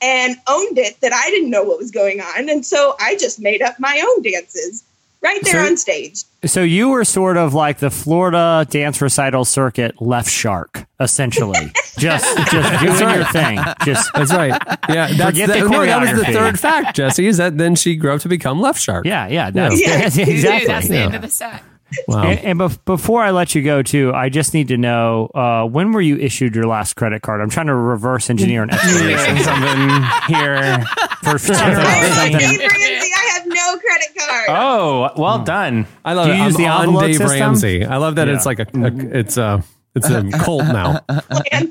and 0.04 0.36
owned 0.48 0.78
it 0.78 1.00
that 1.02 1.14
I 1.14 1.30
didn't 1.32 1.50
know 1.50 1.64
what 1.64 1.80
was 1.80 1.90
going 1.92 2.20
on. 2.20 2.50
And 2.50 2.66
so 2.66 2.96
I 3.00 3.16
just 3.18 3.40
made 3.40 3.62
up 3.62 3.80
my 3.80 4.04
own 4.08 4.22
dances 4.22 4.84
right 5.22 5.40
there 5.44 5.54
So- 5.64 5.66
on 5.72 5.78
stage. 5.78 6.24
So 6.46 6.62
you 6.62 6.90
were 6.90 7.06
sort 7.06 7.38
of 7.38 7.54
like 7.54 7.80
the 7.80 7.90
Florida 7.90 8.68
dance 8.70 9.02
recital 9.02 9.46
circuit 9.46 10.02
left 10.02 10.30
shark, 10.30 10.86
essentially. 11.00 11.72
just 11.98 12.26
just 12.52 12.82
doing 13.00 13.16
your 13.16 13.24
thing. 13.26 13.60
Just 13.86 14.12
That's 14.14 14.34
right. 14.34 14.52
Yeah, 14.90 15.08
that's 15.18 15.38
Forget 15.38 15.48
the, 15.48 15.64
the 15.64 15.70
no, 15.70 15.86
that 15.86 16.02
was 16.02 16.26
the 16.26 16.34
third 16.34 16.60
fact, 16.60 16.98
Jesse. 16.98 17.28
Is 17.28 17.38
that 17.38 17.58
then 17.58 17.76
she 17.76 17.96
grew 17.96 18.14
up 18.16 18.20
to 18.22 18.28
become 18.28 18.60
left 18.60 18.82
shark? 18.82 19.06
yeah, 19.06 19.26
yeah, 19.30 19.52
that's, 19.52 19.80
Yeah. 19.82 19.98
that's 20.02 20.16
Dude, 20.18 20.28
exactly. 20.28 20.68
that's 20.68 20.88
the 20.90 20.96
Yeah. 20.96 21.06
end 21.06 21.16
of 21.16 21.22
the 21.22 21.30
set. 21.30 21.64
Wow. 22.08 22.24
And, 22.24 22.40
and 22.40 22.60
bef- 22.60 22.84
before 22.86 23.22
I 23.24 23.32
let 23.32 23.56
you 23.56 23.62
go, 23.64 23.82
too, 23.84 24.12
I 24.14 24.30
just 24.30 24.54
need 24.54 24.68
to 24.70 24.78
know 24.78 25.28
uh, 25.36 25.66
when 25.66 25.92
were 25.92 26.02
you 26.02 26.18
issued 26.18 26.56
your 26.56 26.66
last 26.66 26.94
credit 26.96 27.22
card? 27.22 27.42
I'm 27.42 27.50
trying 27.50 27.68
to 27.68 27.76
reverse 27.76 28.30
engineer 28.30 28.64
an 28.64 28.70
expiration 28.72 29.38
something 29.44 29.90
here. 30.28 30.84
for 31.24 31.30
I 31.32 31.38
something. 31.38 32.40
Hey, 32.40 32.58
Ramsey, 32.58 33.12
I 33.16 33.30
have 33.34 33.46
no 33.48 33.78
credit 33.80 34.08
card. 34.18 34.46
Oh, 34.50 35.10
well 35.18 35.44
done. 35.44 35.88
I 36.06 36.14
love 36.14 36.28
Do 36.28 36.34
it. 36.34 36.38
use 36.38 36.56
I'm 36.56 36.62
the 36.62 36.68
on 36.98 37.04
Dave 37.06 37.18
system? 37.18 37.40
Ramsey. 37.40 37.86
I 37.86 37.98
love 37.98 38.16
that 38.16 38.28
Yeah. 38.28 38.36
it's 38.36 38.46
like 38.46 38.60
a, 38.60 38.68
a 38.74 39.18
it's 39.20 39.38
a 39.38 39.64
it's 39.96 40.10
a 40.10 40.30
cult 40.40 40.64
now. 40.66 41.02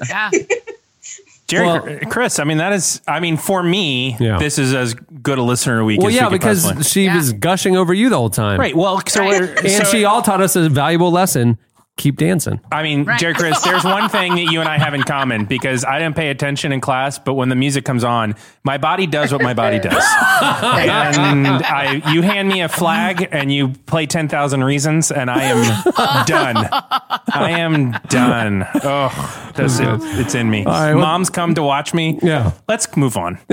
Yeah. 0.09 0.31
Jerry, 1.53 1.67
Well- 1.67 1.99
Chris, 2.11 2.39
I 2.39 2.45
mean, 2.45 2.59
that 2.59 2.73
is, 2.73 3.01
I 3.07 3.21
mean, 3.21 3.37
for 3.37 3.63
me, 3.63 4.17
Yeah. 4.19 4.39
this 4.39 4.59
is 4.59 4.75
as 4.75 4.95
good 5.23 5.39
a 5.39 5.43
listener 5.43 5.81
a 5.81 5.85
week 5.85 5.99
Well, 6.01 6.09
as 6.09 6.15
yeah, 6.15 6.27
we 6.29 6.33
because 6.39 6.63
possibly- 6.63 6.85
she 6.85 7.05
Yeah. 7.05 7.17
was 7.17 7.33
gushing 7.35 7.77
over 7.77 7.93
you 7.95 8.09
the 8.09 8.17
whole 8.17 8.31
time. 8.31 8.59
Right. 8.59 8.77
Well, 8.77 9.01
so, 9.07 9.21
Right. 9.21 9.43
And 9.59 9.71
so- 9.71 9.85
she 9.85 10.05
all 10.05 10.23
taught 10.23 10.41
us 10.41 10.57
a 10.57 10.69
valuable 10.69 11.11
lesson. 11.13 11.59
Keep 12.03 12.17
dancing. 12.17 12.59
I 12.73 12.83
mean, 12.83 13.05
Right. 13.05 13.17
Jerry 13.21 13.33
Chris, 13.33 13.61
there's 13.63 13.85
one 13.85 14.09
thing 14.09 14.35
that 14.35 14.51
you 14.51 14.59
and 14.59 14.69
I 14.69 14.77
have 14.77 14.93
in 14.93 15.05
common 15.05 15.45
because 15.45 15.85
I 15.85 16.01
didn't 16.01 16.17
pay 16.17 16.31
attention 16.31 16.73
in 16.73 16.81
class, 16.81 17.17
but 17.21 17.35
when 17.35 17.49
the 17.49 17.55
music 17.55 17.85
comes 17.85 18.03
on, 18.03 18.35
my 18.65 18.77
body 18.77 19.07
does 19.07 19.31
what 19.33 19.41
my 19.41 19.55
body 19.55 19.79
does. 19.79 19.95
and 20.43 21.47
I, 21.47 22.03
you 22.13 22.23
hand 22.23 22.49
me 22.49 22.61
a 22.63 22.69
flag 22.69 23.29
and 23.31 23.53
you 23.53 23.69
play 23.87 24.07
10,000 24.07 24.65
Reasons, 24.65 25.13
and 25.13 25.31
I 25.31 25.45
am 25.45 26.25
done. 26.27 26.57
I 27.33 27.51
am 27.61 27.93
done. 28.09 28.67
Oh, 28.83 29.53
that's 29.55 29.79
it. 29.79 29.87
It's 30.19 30.35
in 30.35 30.51
me. 30.51 30.65
right, 30.65 30.95
well- 30.95 31.03
Mom's 31.05 31.31
come 31.31 31.55
to 31.55 31.63
watch 31.63 31.95
me. 31.95 32.19
Yeah. 32.21 32.51
Let's 32.67 32.97
move 32.97 33.17
on. 33.17 33.39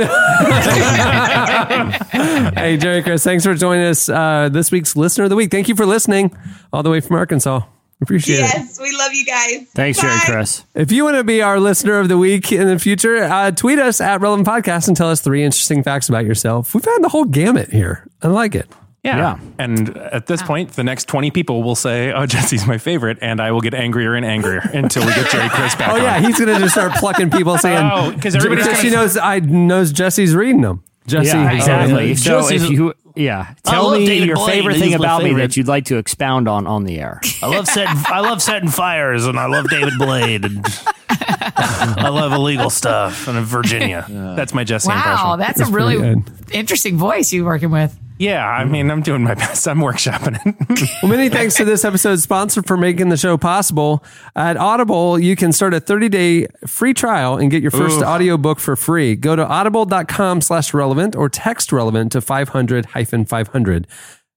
hey, 2.58 2.78
Jerry 2.78 3.04
Chris, 3.04 3.24
thanks 3.24 3.43
for 3.45 3.54
joining 3.54 3.86
us 3.86 4.10
uh, 4.10 4.50
this 4.52 4.72
week's 4.72 4.95
Listener 4.95 5.26
of 5.26 5.30
the 5.30 5.36
Week. 5.36 5.52
Thank 5.52 5.70
you 5.70 5.76
for 5.76 5.86
listening 5.86 6.36
all 6.74 6.82
the 6.82 6.89
way 6.89 7.00
from 7.00 7.16
Arkansas. 7.16 7.62
Appreciate 8.02 8.36
it. 8.38 8.39
Yes, 8.41 8.80
we 8.80 8.95
love 8.97 9.14
you 9.14 9.26
guys. 9.26 9.68
Thanks, 9.76 10.00
Jerry 10.00 10.18
Chris. 10.26 10.64
If 10.74 10.91
you 10.91 11.04
want 11.04 11.18
to 11.18 11.24
be 11.26 11.41
our 11.41 11.60
listener 11.60 12.00
of 12.00 12.08
the 12.08 12.18
week 12.18 12.52
in 12.52 12.68
the 12.68 12.80
future, 12.80 13.18
uh, 13.24 13.52
tweet 13.52 13.78
us 13.78 14.00
at 14.00 14.22
Relevant 14.22 14.47
Podcast 14.47 14.88
and 14.88 14.95
tell 14.95 15.10
us 15.10 15.20
three 15.22 15.43
interesting 15.43 15.84
facts 15.84 16.08
about 16.08 16.26
yourself. 16.26 16.74
We've 16.74 16.86
had 16.86 17.00
the 17.02 17.10
whole 17.10 17.26
gamut 17.26 17.72
here. 17.72 18.08
I 18.22 18.28
like 18.30 18.56
it. 18.56 18.70
Yeah. 19.04 19.18
Yeah. 19.18 19.39
And 19.58 19.97
at 19.97 20.28
this 20.28 20.41
point, 20.43 20.72
the 20.72 20.84
next 20.84 21.08
20 21.10 21.32
people 21.32 21.62
will 21.64 21.76
say, 21.76 22.12
Oh, 22.14 22.26
Jesse's 22.28 22.66
my 22.68 22.78
favorite. 22.78 23.18
And 23.22 23.41
I 23.41 23.52
will 23.52 23.62
get 23.62 23.74
angrier 23.74 24.16
and 24.16 24.26
angrier 24.26 24.60
until 24.74 25.06
we 25.06 25.14
get 25.14 25.30
Jerry 25.30 25.50
Chris 25.50 25.76
back. 25.76 25.91
Oh 25.91 25.95
on. 25.95 26.02
yeah, 26.02 26.20
he's 26.20 26.38
gonna 26.39 26.60
just 26.60 26.74
start 26.74 26.93
plucking 26.93 27.32
people 27.32 27.58
saying, 27.60 27.78
Oh, 27.91 28.12
'cause 28.22 28.34
because 28.36 28.66
gonna- 28.66 28.76
she 28.76 28.89
knows 28.89 29.18
I 29.18 29.39
knows 29.39 29.91
Jesse's 29.91 30.36
reading 30.36 30.62
them. 30.62 30.84
Jesse, 31.08 31.28
Yeah, 31.30 31.52
exactly. 31.54 32.12
uh, 32.12 32.16
so 32.16 32.41
Jesse's- 32.41 32.64
if 32.66 32.70
you, 32.72 32.93
yeah, 33.16 33.53
tell 33.64 33.91
me 33.91 34.05
David 34.05 34.28
your 34.28 34.36
Blaine. 34.38 34.49
favorite 34.49 34.74
He's 34.76 34.82
thing 34.84 34.91
my 34.91 34.97
about 34.97 35.24
me 35.24 35.34
that 35.36 35.57
you'd 35.57 35.68
like 35.68 35.86
to 35.86 35.97
expound 35.97 36.47
on 36.47 36.68
on 36.68 36.84
the 36.84 36.99
air. 36.99 37.22
I 37.41 37.47
love 37.47 37.68
setting 37.68 37.95
I 38.07 38.20
love 38.22 38.41
setting 38.41 38.70
fires 38.70 39.26
and 39.26 39.39
I 39.39 39.45
love 39.47 39.70
David 39.70 39.93
Blaine 39.97 40.43
and 40.45 40.66
I 41.10 42.10
love 42.10 42.32
illegal 42.34 42.70
stuff 42.70 43.28
and 43.28 43.39
Virginia. 43.45 44.05
That's 44.36 44.53
my 44.53 44.64
Jesse 44.64 44.88
Wow, 44.89 44.95
impression. 45.34 45.39
that's, 45.39 45.60
a 45.70 45.74
really 45.74 45.97
pretty 45.97 46.57
interesting 46.57 46.97
voice 46.97 47.32
you're 47.34 47.45
working 47.45 47.72
with. 47.72 47.97
Yeah, 48.20 48.45
I 48.45 48.65
mean, 48.65 48.91
I'm 48.91 49.01
doing 49.01 49.24
my 49.24 49.34
best. 49.34 49.65
I'm 49.65 49.80
workshopping 49.80 50.38
it. 50.45 50.89
Well, 51.01 51.09
many 51.09 51.30
thanks 51.30 51.55
to 51.55 51.63
this 51.63 51.86
episode's 51.86 52.22
sponsor 52.22 52.61
for 52.61 52.76
making 52.76 53.07
the 53.07 53.15
show 53.15 53.38
possible. 53.38 54.03
At 54.36 54.57
Audible, 54.57 55.17
you 55.17 55.38
can 55.38 55.53
start 55.53 55.74
a 55.74 55.80
30-day 55.80 56.47
free 56.67 56.93
trial 56.93 57.38
and 57.38 57.49
get 57.49 57.61
your 57.61 57.72
first 57.72 58.01
Ooh. 58.01 58.03
audiobook 58.03 58.59
for 58.59 58.76
free. 58.76 59.15
Go 59.15 59.38
to 59.38 59.47
audible.com 59.47 60.41
slash 60.41 60.74
relevant 60.74 61.15
or 61.15 61.30
text 61.30 61.72
relevant 61.72 62.11
to 62.11 62.20
500 62.20 62.88
hyphen 62.88 63.24
500. 63.26 63.88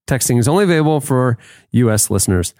Texting 0.07 0.39
is 0.39 0.47
only 0.47 0.63
available 0.63 1.01
for 1.01 1.37
U.S. 1.73 2.09
listeners. 2.09 2.55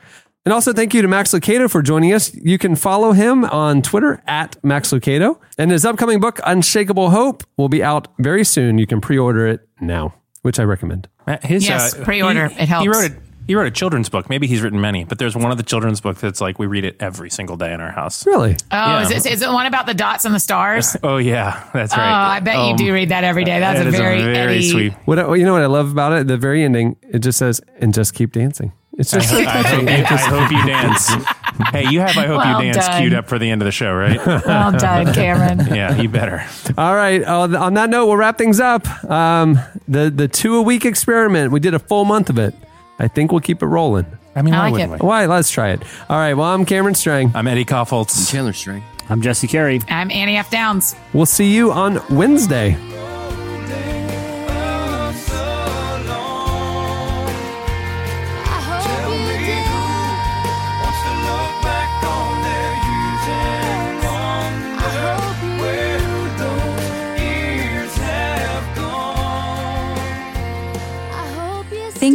And 0.45 0.53
also 0.53 0.73
thank 0.73 0.93
you 0.93 1.03
to 1.03 1.09
Max 1.09 1.33
Lucado 1.33 1.71
for 1.71 1.83
joining 1.83 2.13
us. 2.13 2.35
You 2.35 2.59
can 2.59 2.75
follow 2.75 3.13
him 3.13 3.45
on 3.45 3.81
Twitter 3.81 4.21
at 4.27 4.57
Max 4.65 4.93
Lucado. 4.93 5.39
And 5.57 5.71
his 5.71 5.85
upcoming 5.85 6.19
book, 6.19 6.41
Unshakable 6.45 7.11
Hope, 7.11 7.45
will 7.57 7.69
be 7.69 7.81
out 7.81 8.09
very 8.19 8.45
soon. 8.45 8.79
You 8.79 8.89
can 8.89 9.01
pre-order 9.01 9.47
it 9.47 9.69
now, 9.81 10.15
which 10.43 10.59
I 10.61 10.65
recommend. 10.65 11.09
His, 11.43 11.67
Yes, 11.67 11.95
pre-order. 11.95 12.49
he- 12.49 12.63
It 12.63 12.69
helps. 12.69 12.83
He 12.85 12.89
wrote 12.89 13.11
a, 13.11 13.15
he 13.47 13.55
wrote 13.57 13.67
a 13.67 13.71
children's 13.73 14.09
book. 14.09 14.29
Maybe 14.31 14.47
he's 14.47 14.61
written 14.63 14.81
many, 14.81 15.03
but 15.05 15.19
there's 15.19 15.35
one 15.35 15.51
of 15.51 15.57
the 15.57 15.65
children's 15.65 16.01
books 16.01 16.21
that's 16.21 16.41
like 16.41 16.59
we 16.61 16.67
read 16.67 16.85
it 16.85 16.97
every 17.01 17.29
single 17.29 17.57
day 17.57 17.73
in 17.73 17.81
our 17.81 17.91
house. 17.91 18.25
Really? 18.25 18.53
Oh, 18.71 18.77
Yeah. 18.77 19.03
is, 19.03 19.11
it, 19.27 19.33
is 19.33 19.43
it 19.43 19.49
one 19.51 19.67
about 19.67 19.87
the 19.87 19.95
dots 19.95 20.25
and 20.25 20.33
the 20.35 20.39
stars? 20.41 20.97
Oh 21.03 21.17
yeah, 21.17 21.69
that's 21.73 21.97
right. 21.97 22.09
Oh. 22.11 22.31
I 22.37 22.41
bet 22.41 22.55
you 22.57 22.61
Um, 22.73 22.77
do 22.77 22.93
read 22.95 23.09
that 23.09 23.25
every 23.25 23.45
day. 23.45 23.59
That's 23.59 23.79
that 23.81 23.87
a 23.87 23.89
is 23.91 23.97
very, 23.97 24.21
Eddie. 24.37 24.71
sweet. 24.71 24.93
What 25.07 25.19
you 25.39 25.45
know 25.45 25.53
what 25.53 25.63
I 25.63 25.67
love 25.67 25.91
about 25.91 26.13
it? 26.13 26.29
The 26.29 26.37
very 26.37 26.63
ending, 26.65 26.97
it 27.03 27.19
just 27.19 27.39
says, 27.39 27.61
"And 27.81 27.93
just 27.93 28.15
keep 28.15 28.33
dancing." 28.33 28.73
It's 28.99 29.13
I, 29.15 29.19
just 29.19 29.31
so 29.31 29.39
I 29.39 29.63
hope, 29.63 29.83
you, 29.83 29.89
I 29.89 30.03
just- 30.03 30.27
hope 30.27 30.51
you 30.51 30.67
dance. 30.67 31.11
Hey, 31.71 31.91
you 31.91 32.01
have 32.01 32.17
I 32.17 32.27
hope 32.27 32.39
Well 32.39 32.63
you 32.65 32.73
dance 32.73 32.87
done. 32.87 33.01
queued 33.03 33.15
up 33.15 33.29
for 33.29 33.39
the 33.39 33.49
end 33.49 33.61
of 33.63 33.67
the 33.67 33.73
show, 33.73 33.93
right? 33.95 34.17
Well 34.27 34.73
done, 34.73 35.13
Cameron. 35.15 35.67
yeah, 35.75 36.01
you 36.01 36.09
better. 36.09 36.45
All 36.79 36.95
right. 36.95 37.23
Uh, 37.23 37.41
on 37.59 37.75
that 37.75 37.89
note, 37.91 38.07
we'll 38.07 38.17
wrap 38.17 38.39
things 38.39 38.59
up. 38.59 38.89
Um, 39.05 39.59
the 39.87 40.11
the 40.11 40.29
two 40.29 40.57
a 40.57 40.63
week 40.63 40.85
experiment. 40.87 41.53
We 41.53 41.61
did 41.61 41.75
a 41.75 41.79
full 41.79 42.05
month 42.07 42.31
of 42.31 42.39
it. 42.39 42.55
I 42.99 43.07
think 43.07 43.31
we'll 43.33 43.43
keep 43.43 43.63
it 43.63 43.67
rolling. 43.67 44.07
I 44.35 44.41
mean, 44.43 44.55
I 44.55 44.59
why 44.59 44.65
like 44.65 44.73
wouldn't 44.73 44.93
it. 44.95 45.03
we? 45.03 45.07
Why? 45.07 45.27
Let's 45.27 45.51
try 45.51 45.71
it. 45.73 45.83
All 46.09 46.17
right. 46.17 46.33
Well, 46.35 46.47
I'm 46.49 46.65
Cameron 46.65 46.95
Strang. 46.95 47.31
I'm 47.37 47.47
Eddie 47.47 47.67
Kaufholz. 47.67 48.31
Chandler 48.33 48.55
Strang. 48.55 48.83
I'm 49.11 49.21
Jesse 49.21 49.47
Carey. 49.47 49.81
I'm 49.89 50.11
Annie 50.11 50.39
F. 50.39 50.51
Downs. 50.51 50.97
We'll 51.13 51.27
see 51.27 51.55
you 51.55 51.71
on 51.71 52.01
Wednesday. 52.11 52.77